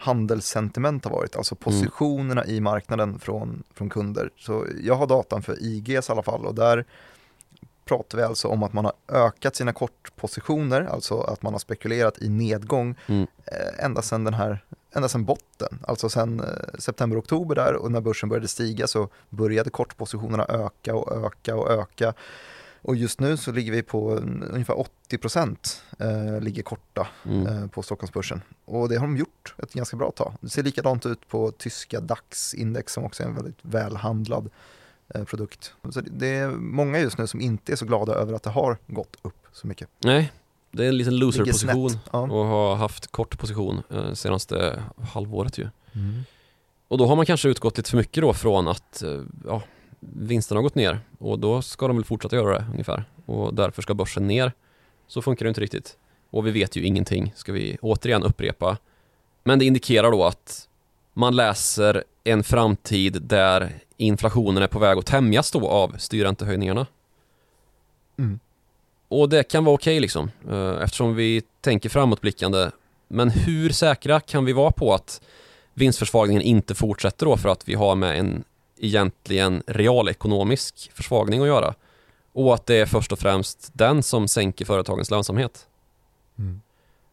handelssentiment 0.00 1.04
har 1.04 1.12
varit, 1.12 1.36
alltså 1.36 1.54
mm. 1.54 1.62
positionerna 1.62 2.42
mm. 2.42 2.56
i 2.56 2.60
marknaden 2.60 3.18
från, 3.18 3.62
från 3.74 3.90
kunder. 3.90 4.30
Så 4.36 4.66
jag 4.82 4.94
har 4.94 5.06
datan 5.06 5.42
för 5.42 5.62
IGs 5.62 6.08
i 6.08 6.12
alla 6.12 6.22
fall 6.22 6.46
och 6.46 6.54
där 6.54 6.84
pratar 7.84 8.18
vi 8.18 8.24
alltså 8.24 8.48
om 8.48 8.62
att 8.62 8.72
man 8.72 8.84
har 8.84 8.94
ökat 9.08 9.56
sina 9.56 9.72
kortpositioner, 9.72 10.82
alltså 10.82 11.20
att 11.20 11.42
man 11.42 11.54
har 11.54 11.58
spekulerat 11.58 12.22
i 12.22 12.28
nedgång 12.28 12.94
mm. 13.06 13.26
eh, 13.46 13.84
ända 13.84 14.02
sedan 14.02 14.24
den 14.24 14.34
här 14.34 14.64
ända 14.92 15.08
sedan 15.08 15.24
botten, 15.24 15.78
alltså 15.86 16.08
sedan 16.08 16.40
eh, 16.40 16.78
september-oktober 16.78 17.54
där 17.54 17.74
och 17.74 17.92
när 17.92 18.00
börsen 18.00 18.28
började 18.28 18.48
stiga 18.48 18.86
så 18.86 19.08
började 19.28 19.70
kortpositionerna 19.70 20.44
öka 20.44 20.94
och 20.94 21.26
öka 21.26 21.56
och 21.56 21.70
öka. 21.70 22.14
Och 22.82 22.96
just 22.96 23.20
nu 23.20 23.36
så 23.36 23.52
ligger 23.52 23.72
vi 23.72 23.82
på 23.82 24.14
ungefär 24.50 24.78
80 24.78 25.18
procent 25.18 25.82
eh, 25.98 26.40
ligger 26.40 26.62
korta 26.62 27.08
mm. 27.24 27.46
eh, 27.46 27.66
på 27.66 27.82
Stockholmsbörsen. 27.82 28.40
Och 28.64 28.88
det 28.88 28.96
har 28.96 29.06
de 29.06 29.16
gjort 29.16 29.54
ett 29.58 29.72
ganska 29.72 29.96
bra 29.96 30.10
tag. 30.10 30.32
Det 30.40 30.48
ser 30.48 30.62
likadant 30.62 31.06
ut 31.06 31.28
på 31.28 31.50
tyska 31.50 32.00
DAX-index 32.00 32.92
som 32.92 33.04
också 33.04 33.22
är 33.22 33.26
en 33.26 33.34
väldigt 33.34 33.58
välhandlad 33.62 34.50
eh, 35.14 35.24
produkt. 35.24 35.72
Så 35.90 36.00
det, 36.00 36.10
det 36.10 36.26
är 36.26 36.48
många 36.50 36.98
just 36.98 37.18
nu 37.18 37.26
som 37.26 37.40
inte 37.40 37.72
är 37.72 37.76
så 37.76 37.84
glada 37.84 38.14
över 38.14 38.34
att 38.34 38.42
det 38.42 38.50
har 38.50 38.78
gått 38.86 39.16
upp 39.22 39.46
så 39.52 39.66
mycket. 39.66 39.88
Nej, 40.04 40.32
det 40.70 40.84
är 40.84 40.88
en 40.88 40.96
liten 40.96 41.16
loser-position 41.16 41.98
ja. 42.12 42.18
och 42.18 42.44
har 42.44 42.74
haft 42.74 43.06
kort 43.06 43.38
position 43.38 43.82
eh, 43.90 44.12
senaste 44.12 44.82
halvåret 45.12 45.58
ju. 45.58 45.68
Mm. 45.92 46.22
Och 46.88 46.98
då 46.98 47.06
har 47.06 47.16
man 47.16 47.26
kanske 47.26 47.48
utgått 47.48 47.76
lite 47.76 47.90
för 47.90 47.96
mycket 47.96 48.22
då 48.22 48.32
från 48.32 48.68
att 48.68 49.02
eh, 49.02 49.20
ja, 49.46 49.62
vinsterna 50.00 50.58
har 50.58 50.62
gått 50.62 50.74
ner 50.74 51.00
och 51.18 51.38
då 51.38 51.62
ska 51.62 51.86
de 51.86 51.96
väl 51.96 52.04
fortsätta 52.04 52.36
göra 52.36 52.58
det 52.58 52.66
ungefär. 52.70 53.04
Och 53.26 53.54
därför 53.54 53.82
ska 53.82 53.94
börsen 53.94 54.26
ner. 54.26 54.52
Så 55.06 55.22
funkar 55.22 55.44
det 55.44 55.48
inte 55.48 55.60
riktigt. 55.60 55.98
Och 56.30 56.46
vi 56.46 56.50
vet 56.50 56.76
ju 56.76 56.82
ingenting, 56.82 57.32
ska 57.36 57.52
vi 57.52 57.78
återigen 57.80 58.22
upprepa. 58.22 58.76
Men 59.44 59.58
det 59.58 59.64
indikerar 59.64 60.10
då 60.10 60.24
att 60.24 60.68
man 61.12 61.36
läser 61.36 62.04
en 62.24 62.42
framtid 62.42 63.22
där 63.22 63.72
inflationen 63.96 64.62
är 64.62 64.66
på 64.66 64.78
väg 64.78 64.98
att 64.98 65.06
tämjas 65.06 65.50
då 65.50 65.68
av 65.68 65.96
styrräntehöjningarna. 65.98 66.86
Mm. 68.18 68.40
Och 69.08 69.28
det 69.28 69.42
kan 69.42 69.64
vara 69.64 69.74
okej 69.74 69.92
okay 69.92 70.00
liksom, 70.00 70.30
eh, 70.50 70.82
eftersom 70.82 71.14
vi 71.14 71.42
tänker 71.60 71.88
framåtblickande. 71.88 72.70
Men 73.08 73.30
hur 73.30 73.70
säkra 73.70 74.20
kan 74.20 74.44
vi 74.44 74.52
vara 74.52 74.70
på 74.70 74.94
att 74.94 75.20
vinstförsvagningen 75.74 76.42
inte 76.42 76.74
fortsätter 76.74 77.26
då 77.26 77.36
för 77.36 77.48
att 77.48 77.68
vi 77.68 77.74
har 77.74 77.94
med 77.94 78.18
en 78.18 78.44
egentligen 78.80 79.62
realekonomisk 79.66 80.90
försvagning 80.94 81.40
att 81.40 81.46
göra. 81.46 81.74
Och 82.32 82.54
att 82.54 82.66
det 82.66 82.74
är 82.74 82.86
först 82.86 83.12
och 83.12 83.18
främst 83.18 83.70
den 83.72 84.02
som 84.02 84.28
sänker 84.28 84.64
företagens 84.64 85.10
lönsamhet. 85.10 85.66
Mm. 86.38 86.60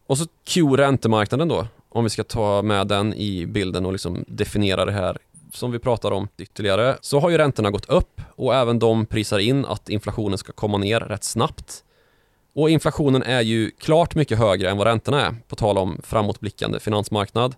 Och 0.06 0.18
så 0.18 0.26
Q 0.44 0.76
räntemarknaden 0.76 1.48
då, 1.48 1.66
om 1.88 2.04
vi 2.04 2.10
ska 2.10 2.24
ta 2.24 2.62
med 2.62 2.86
den 2.86 3.14
i 3.14 3.46
bilden 3.46 3.86
och 3.86 3.92
liksom 3.92 4.24
definiera 4.28 4.84
det 4.84 4.92
här 4.92 5.18
som 5.52 5.72
vi 5.72 5.78
pratar 5.78 6.10
om 6.10 6.28
ytterligare, 6.38 6.96
så 7.00 7.20
har 7.20 7.30
ju 7.30 7.38
räntorna 7.38 7.70
gått 7.70 7.88
upp 7.88 8.20
och 8.36 8.54
även 8.54 8.78
de 8.78 9.06
prisar 9.06 9.38
in 9.38 9.64
att 9.64 9.88
inflationen 9.88 10.38
ska 10.38 10.52
komma 10.52 10.78
ner 10.78 11.00
rätt 11.00 11.24
snabbt. 11.24 11.84
Och 12.54 12.70
inflationen 12.70 13.22
är 13.22 13.40
ju 13.40 13.70
klart 13.70 14.14
mycket 14.14 14.38
högre 14.38 14.70
än 14.70 14.76
vad 14.76 14.86
räntorna 14.86 15.26
är, 15.26 15.34
på 15.48 15.56
tal 15.56 15.78
om 15.78 16.00
framåtblickande 16.02 16.80
finansmarknad. 16.80 17.54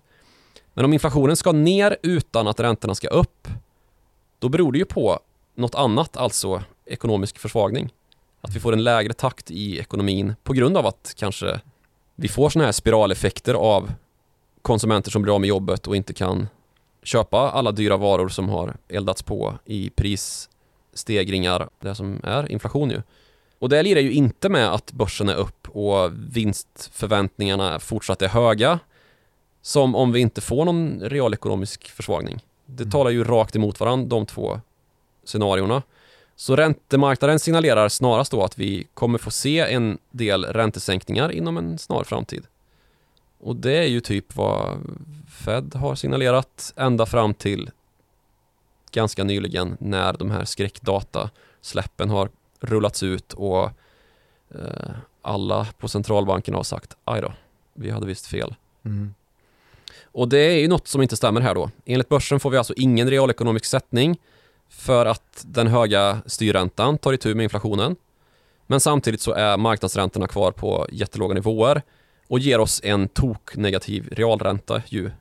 Men 0.73 0.85
om 0.85 0.93
inflationen 0.93 1.35
ska 1.35 1.51
ner 1.51 1.97
utan 2.03 2.47
att 2.47 2.59
räntorna 2.59 2.95
ska 2.95 3.07
upp, 3.07 3.47
då 4.41 4.49
beror 4.49 4.71
det 4.71 4.77
ju 4.77 4.85
på 4.85 5.19
något 5.55 5.75
annat, 5.75 6.17
alltså 6.17 6.63
ekonomisk 6.85 7.39
försvagning. 7.39 7.93
Att 8.41 8.55
vi 8.55 8.59
får 8.59 8.73
en 8.73 8.83
lägre 8.83 9.13
takt 9.13 9.51
i 9.51 9.79
ekonomin 9.79 10.35
på 10.43 10.53
grund 10.53 10.77
av 10.77 10.85
att 10.85 11.13
kanske 11.17 11.59
vi 12.15 12.27
får 12.27 12.49
sådana 12.49 12.65
här 12.65 12.71
spiraleffekter 12.71 13.53
av 13.53 13.91
konsumenter 14.61 15.11
som 15.11 15.21
blir 15.21 15.33
av 15.33 15.41
med 15.41 15.47
jobbet 15.47 15.87
och 15.87 15.95
inte 15.95 16.13
kan 16.13 16.47
köpa 17.03 17.37
alla 17.37 17.71
dyra 17.71 17.97
varor 17.97 18.29
som 18.29 18.49
har 18.49 18.77
eldats 18.87 19.23
på 19.23 19.53
i 19.65 19.89
prisstegringar, 19.89 21.69
det 21.79 21.95
som 21.95 22.19
är 22.23 22.51
inflation 22.51 22.89
ju. 22.89 23.01
Och 23.59 23.69
det 23.69 23.83
lirar 23.83 24.01
ju 24.01 24.11
inte 24.11 24.49
med 24.49 24.73
att 24.73 24.91
börsen 24.91 25.29
är 25.29 25.35
upp 25.35 25.69
och 25.69 26.11
vinstförväntningarna 26.35 27.79
fortsatt 27.79 28.21
är 28.21 28.27
höga. 28.27 28.79
Som 29.61 29.95
om 29.95 30.11
vi 30.11 30.19
inte 30.19 30.41
får 30.41 30.65
någon 30.65 30.99
realekonomisk 31.01 31.89
försvagning. 31.89 32.41
Det 32.75 32.83
Mm. 32.83 32.91
talar 32.91 33.11
ju 33.11 33.23
rakt 33.23 33.55
emot 33.55 33.79
varandra, 33.79 34.07
de 34.07 34.25
två 34.25 34.59
scenarierna. 35.23 35.81
Så 36.35 36.55
räntemarknaden 36.55 37.39
signalerar 37.39 37.89
snarast 37.89 38.31
då 38.31 38.43
att 38.43 38.57
vi 38.57 38.87
kommer 38.93 39.17
få 39.17 39.31
se 39.31 39.59
en 39.59 39.97
del 40.11 40.45
räntesänkningar 40.45 41.31
inom 41.31 41.57
en 41.57 41.77
snar 41.77 42.03
framtid. 42.03 42.45
Och 43.39 43.55
det 43.55 43.73
är 43.77 43.87
ju 43.87 43.99
typ 43.99 44.35
vad 44.35 44.77
Fed 45.45 45.75
har 45.75 45.95
signalerat 45.95 46.73
ända 46.75 47.05
fram 47.05 47.33
till 47.33 47.69
ganska 48.91 49.23
nyligen 49.23 49.77
när 49.79 50.13
de 50.13 50.31
här 50.31 50.45
skräckdatasläppen 50.45 52.09
har 52.09 52.29
rullats 52.59 53.03
ut 53.03 53.33
och 53.33 53.63
eh, 54.49 54.91
alla 55.21 55.67
på 55.77 55.87
centralbanken 55.87 56.53
har 56.53 56.63
sagt 56.63 56.97
aj 57.03 57.21
då, 57.21 57.33
vi 57.73 57.89
hade 57.89 58.05
visst 58.05 58.25
fel. 58.27 58.55
Mm. 58.85 59.13
Och 60.11 60.29
det 60.29 60.39
är 60.39 60.59
ju 60.59 60.67
något 60.67 60.87
som 60.87 61.01
inte 61.01 61.15
stämmer 61.15 61.41
här 61.41 61.55
då. 61.55 61.69
Enligt 61.85 62.09
börsen 62.09 62.39
får 62.39 62.49
vi 62.49 62.57
alltså 62.57 62.73
ingen 62.77 63.09
realekonomisk 63.09 63.65
sättning 63.65 64.17
för 64.69 65.05
att 65.05 65.45
den 65.47 65.67
höga 65.67 66.21
styrräntan 66.25 66.97
tar 66.97 67.13
itu 67.13 67.35
med 67.35 67.43
inflationen. 67.43 67.95
Men 68.67 68.79
samtidigt 68.79 69.21
så 69.21 69.33
är 69.33 69.57
marknadsräntorna 69.57 70.27
kvar 70.27 70.51
på 70.51 70.87
jättelåga 70.91 71.33
nivåer 71.33 71.81
och 72.27 72.39
ger 72.39 72.59
oss 72.59 72.81
en 72.83 73.07
toknegativ 73.07 74.09
realränta 74.11 74.81
ju. 74.87 75.11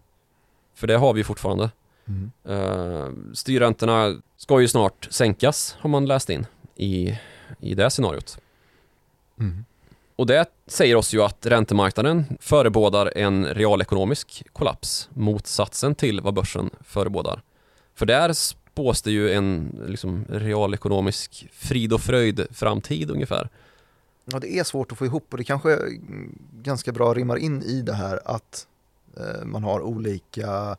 För 0.74 0.86
det 0.86 0.96
har 0.96 1.12
vi 1.12 1.24
fortfarande. 1.24 1.70
Mm. 2.08 2.30
Uh, 2.48 3.32
styrräntorna 3.34 4.20
ska 4.36 4.60
ju 4.60 4.68
snart 4.68 5.08
sänkas 5.10 5.76
har 5.80 5.90
man 5.90 6.06
läst 6.06 6.30
in 6.30 6.46
i, 6.76 7.18
i 7.60 7.74
det 7.74 7.90
scenariot. 7.90 8.38
Mm. 9.38 9.64
Och 10.20 10.26
det 10.26 10.46
säger 10.66 10.96
oss 10.96 11.14
ju 11.14 11.22
att 11.22 11.46
räntemarknaden 11.46 12.24
förebådar 12.40 13.12
en 13.16 13.46
realekonomisk 13.46 14.42
kollaps, 14.52 15.08
motsatsen 15.12 15.94
till 15.94 16.20
vad 16.20 16.34
börsen 16.34 16.70
förebådar. 16.80 17.42
För 17.94 18.06
där 18.06 18.32
spås 18.32 19.02
det 19.02 19.10
ju 19.10 19.32
en 19.32 19.80
liksom, 19.86 20.24
realekonomisk 20.28 21.48
frid 21.52 21.92
och 21.92 22.00
fröjd 22.00 22.46
framtid 22.50 23.10
ungefär. 23.10 23.48
Ja, 24.24 24.38
det 24.38 24.58
är 24.58 24.64
svårt 24.64 24.92
att 24.92 24.98
få 24.98 25.06
ihop 25.06 25.26
och 25.30 25.38
det 25.38 25.44
kanske 25.44 25.74
mm, 25.76 26.38
ganska 26.52 26.92
bra 26.92 27.14
rimmar 27.14 27.36
in 27.36 27.62
i 27.62 27.82
det 27.82 27.94
här 27.94 28.20
att 28.24 28.66
eh, 29.16 29.44
man 29.44 29.64
har 29.64 29.80
olika 29.80 30.76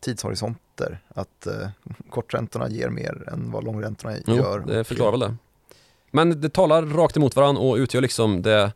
tidshorisonter. 0.00 0.98
Att 1.08 1.46
eh, 1.46 1.68
korträntorna 2.10 2.68
ger 2.68 2.88
mer 2.88 3.28
än 3.32 3.50
vad 3.50 3.64
långräntorna 3.64 4.16
Jo, 4.26 4.36
gör. 4.36 4.60
det 4.66 4.84
förklarar 4.84 5.10
väl 5.10 5.20
det. 5.20 5.36
Men 6.14 6.40
det 6.40 6.48
talar 6.48 6.82
rakt 6.82 7.16
emot 7.16 7.36
varandra 7.36 7.62
och 7.62 7.76
utgör 7.76 8.00
liksom 8.00 8.42
det 8.42 8.72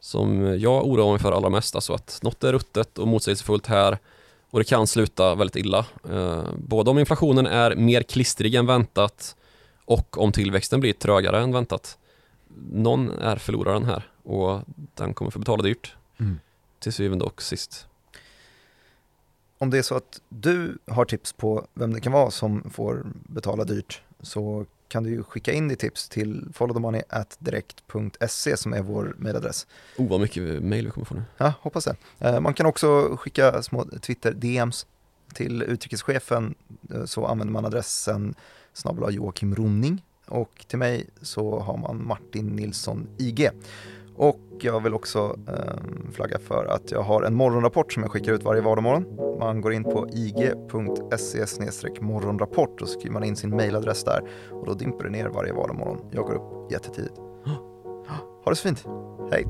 som 0.00 0.58
jag 0.60 0.86
oroar 0.86 1.10
mig 1.10 1.18
för 1.20 1.32
allra 1.32 1.48
mest. 1.48 1.74
Alltså 1.74 1.92
att 1.92 2.18
något 2.22 2.44
är 2.44 2.52
ruttet 2.52 2.98
och 2.98 3.08
motsägelsefullt 3.08 3.66
här 3.66 3.98
och 4.50 4.58
det 4.58 4.64
kan 4.64 4.86
sluta 4.86 5.34
väldigt 5.34 5.56
illa. 5.56 5.86
Eh, 6.10 6.44
både 6.56 6.90
om 6.90 6.98
inflationen 6.98 7.46
är 7.46 7.74
mer 7.74 8.02
klistrig 8.02 8.54
än 8.54 8.66
väntat 8.66 9.36
och 9.84 10.18
om 10.18 10.32
tillväxten 10.32 10.80
blir 10.80 10.92
trögare 10.92 11.40
än 11.42 11.52
väntat. 11.52 11.98
Någon 12.72 13.10
är 13.10 13.36
förloraren 13.36 13.84
här 13.84 14.02
och 14.22 14.60
den 14.94 15.14
kommer 15.14 15.30
få 15.30 15.38
betala 15.38 15.62
dyrt 15.62 15.94
Mm. 16.20 16.38
till 16.78 16.92
syvende 16.92 17.24
och 17.24 17.42
sist. 17.42 17.86
Om 19.58 19.70
det 19.70 19.78
är 19.78 19.82
så 19.82 19.94
att 19.94 20.20
du 20.28 20.78
har 20.86 21.04
tips 21.04 21.32
på 21.32 21.66
vem 21.74 21.92
det 21.92 22.00
kan 22.00 22.12
vara 22.12 22.30
som 22.30 22.70
får 22.70 23.06
betala 23.28 23.64
dyrt 23.64 24.02
så 24.22 24.66
kan 24.88 25.02
du 25.04 25.10
ju 25.10 25.22
skicka 25.22 25.52
in 25.52 25.68
ditt 25.68 25.78
tips 25.78 26.08
till 26.08 26.48
followthemoney.direkt.se 26.54 28.56
som 28.56 28.72
är 28.72 28.82
vår 28.82 29.14
mejladress. 29.18 29.66
Oh 29.96 30.08
vad 30.08 30.20
mycket 30.20 30.62
mail 30.62 30.84
vi 30.84 30.90
kommer 30.90 31.04
få 31.04 31.14
nu. 31.14 31.22
Ja, 31.36 31.52
hoppas 31.60 31.84
det. 31.84 31.96
Eh, 32.18 32.40
Man 32.40 32.54
kan 32.54 32.66
också 32.66 33.16
skicka 33.16 33.62
små 33.62 33.84
Twitter-DMs 33.84 34.86
till 35.34 35.62
utrikeschefen 35.62 36.54
eh, 36.94 37.04
så 37.04 37.26
använder 37.26 37.52
man 37.52 37.64
adressen 37.64 38.34
snabel 38.72 39.14
Joakim 39.14 39.54
Ronning 39.54 40.04
och 40.26 40.64
till 40.68 40.78
mig 40.78 41.06
så 41.22 41.58
har 41.60 41.76
man 41.76 42.06
Martin 42.06 42.46
Nilsson 42.56 43.06
IG. 43.18 43.50
Och 44.18 44.40
jag 44.60 44.82
vill 44.82 44.94
också 44.94 45.38
eh, 45.48 46.12
flagga 46.12 46.38
för 46.38 46.64
att 46.64 46.90
jag 46.90 47.02
har 47.02 47.22
en 47.22 47.34
morgonrapport 47.34 47.92
som 47.92 48.02
jag 48.02 48.12
skickar 48.12 48.32
ut 48.32 48.42
varje 48.42 48.60
vardagsmorgon. 48.60 49.38
Man 49.38 49.60
går 49.60 49.72
in 49.72 49.84
på 49.84 50.08
ig.se 50.12 52.00
morgonrapport 52.00 52.82
och 52.82 52.88
skriver 52.88 53.12
man 53.12 53.24
in 53.24 53.36
sin 53.36 53.50
mailadress 53.50 54.04
där 54.04 54.20
och 54.50 54.66
då 54.66 54.74
dimper 54.74 55.04
det 55.04 55.10
ner 55.10 55.28
varje 55.28 55.52
vardagsmorgon. 55.52 55.98
Jag 56.10 56.24
går 56.24 56.34
upp 56.34 56.72
jättetidigt. 56.72 57.14
Ha 58.44 58.50
det 58.50 58.56
så 58.56 58.68
fint. 58.68 58.84
Hej! 59.30 59.46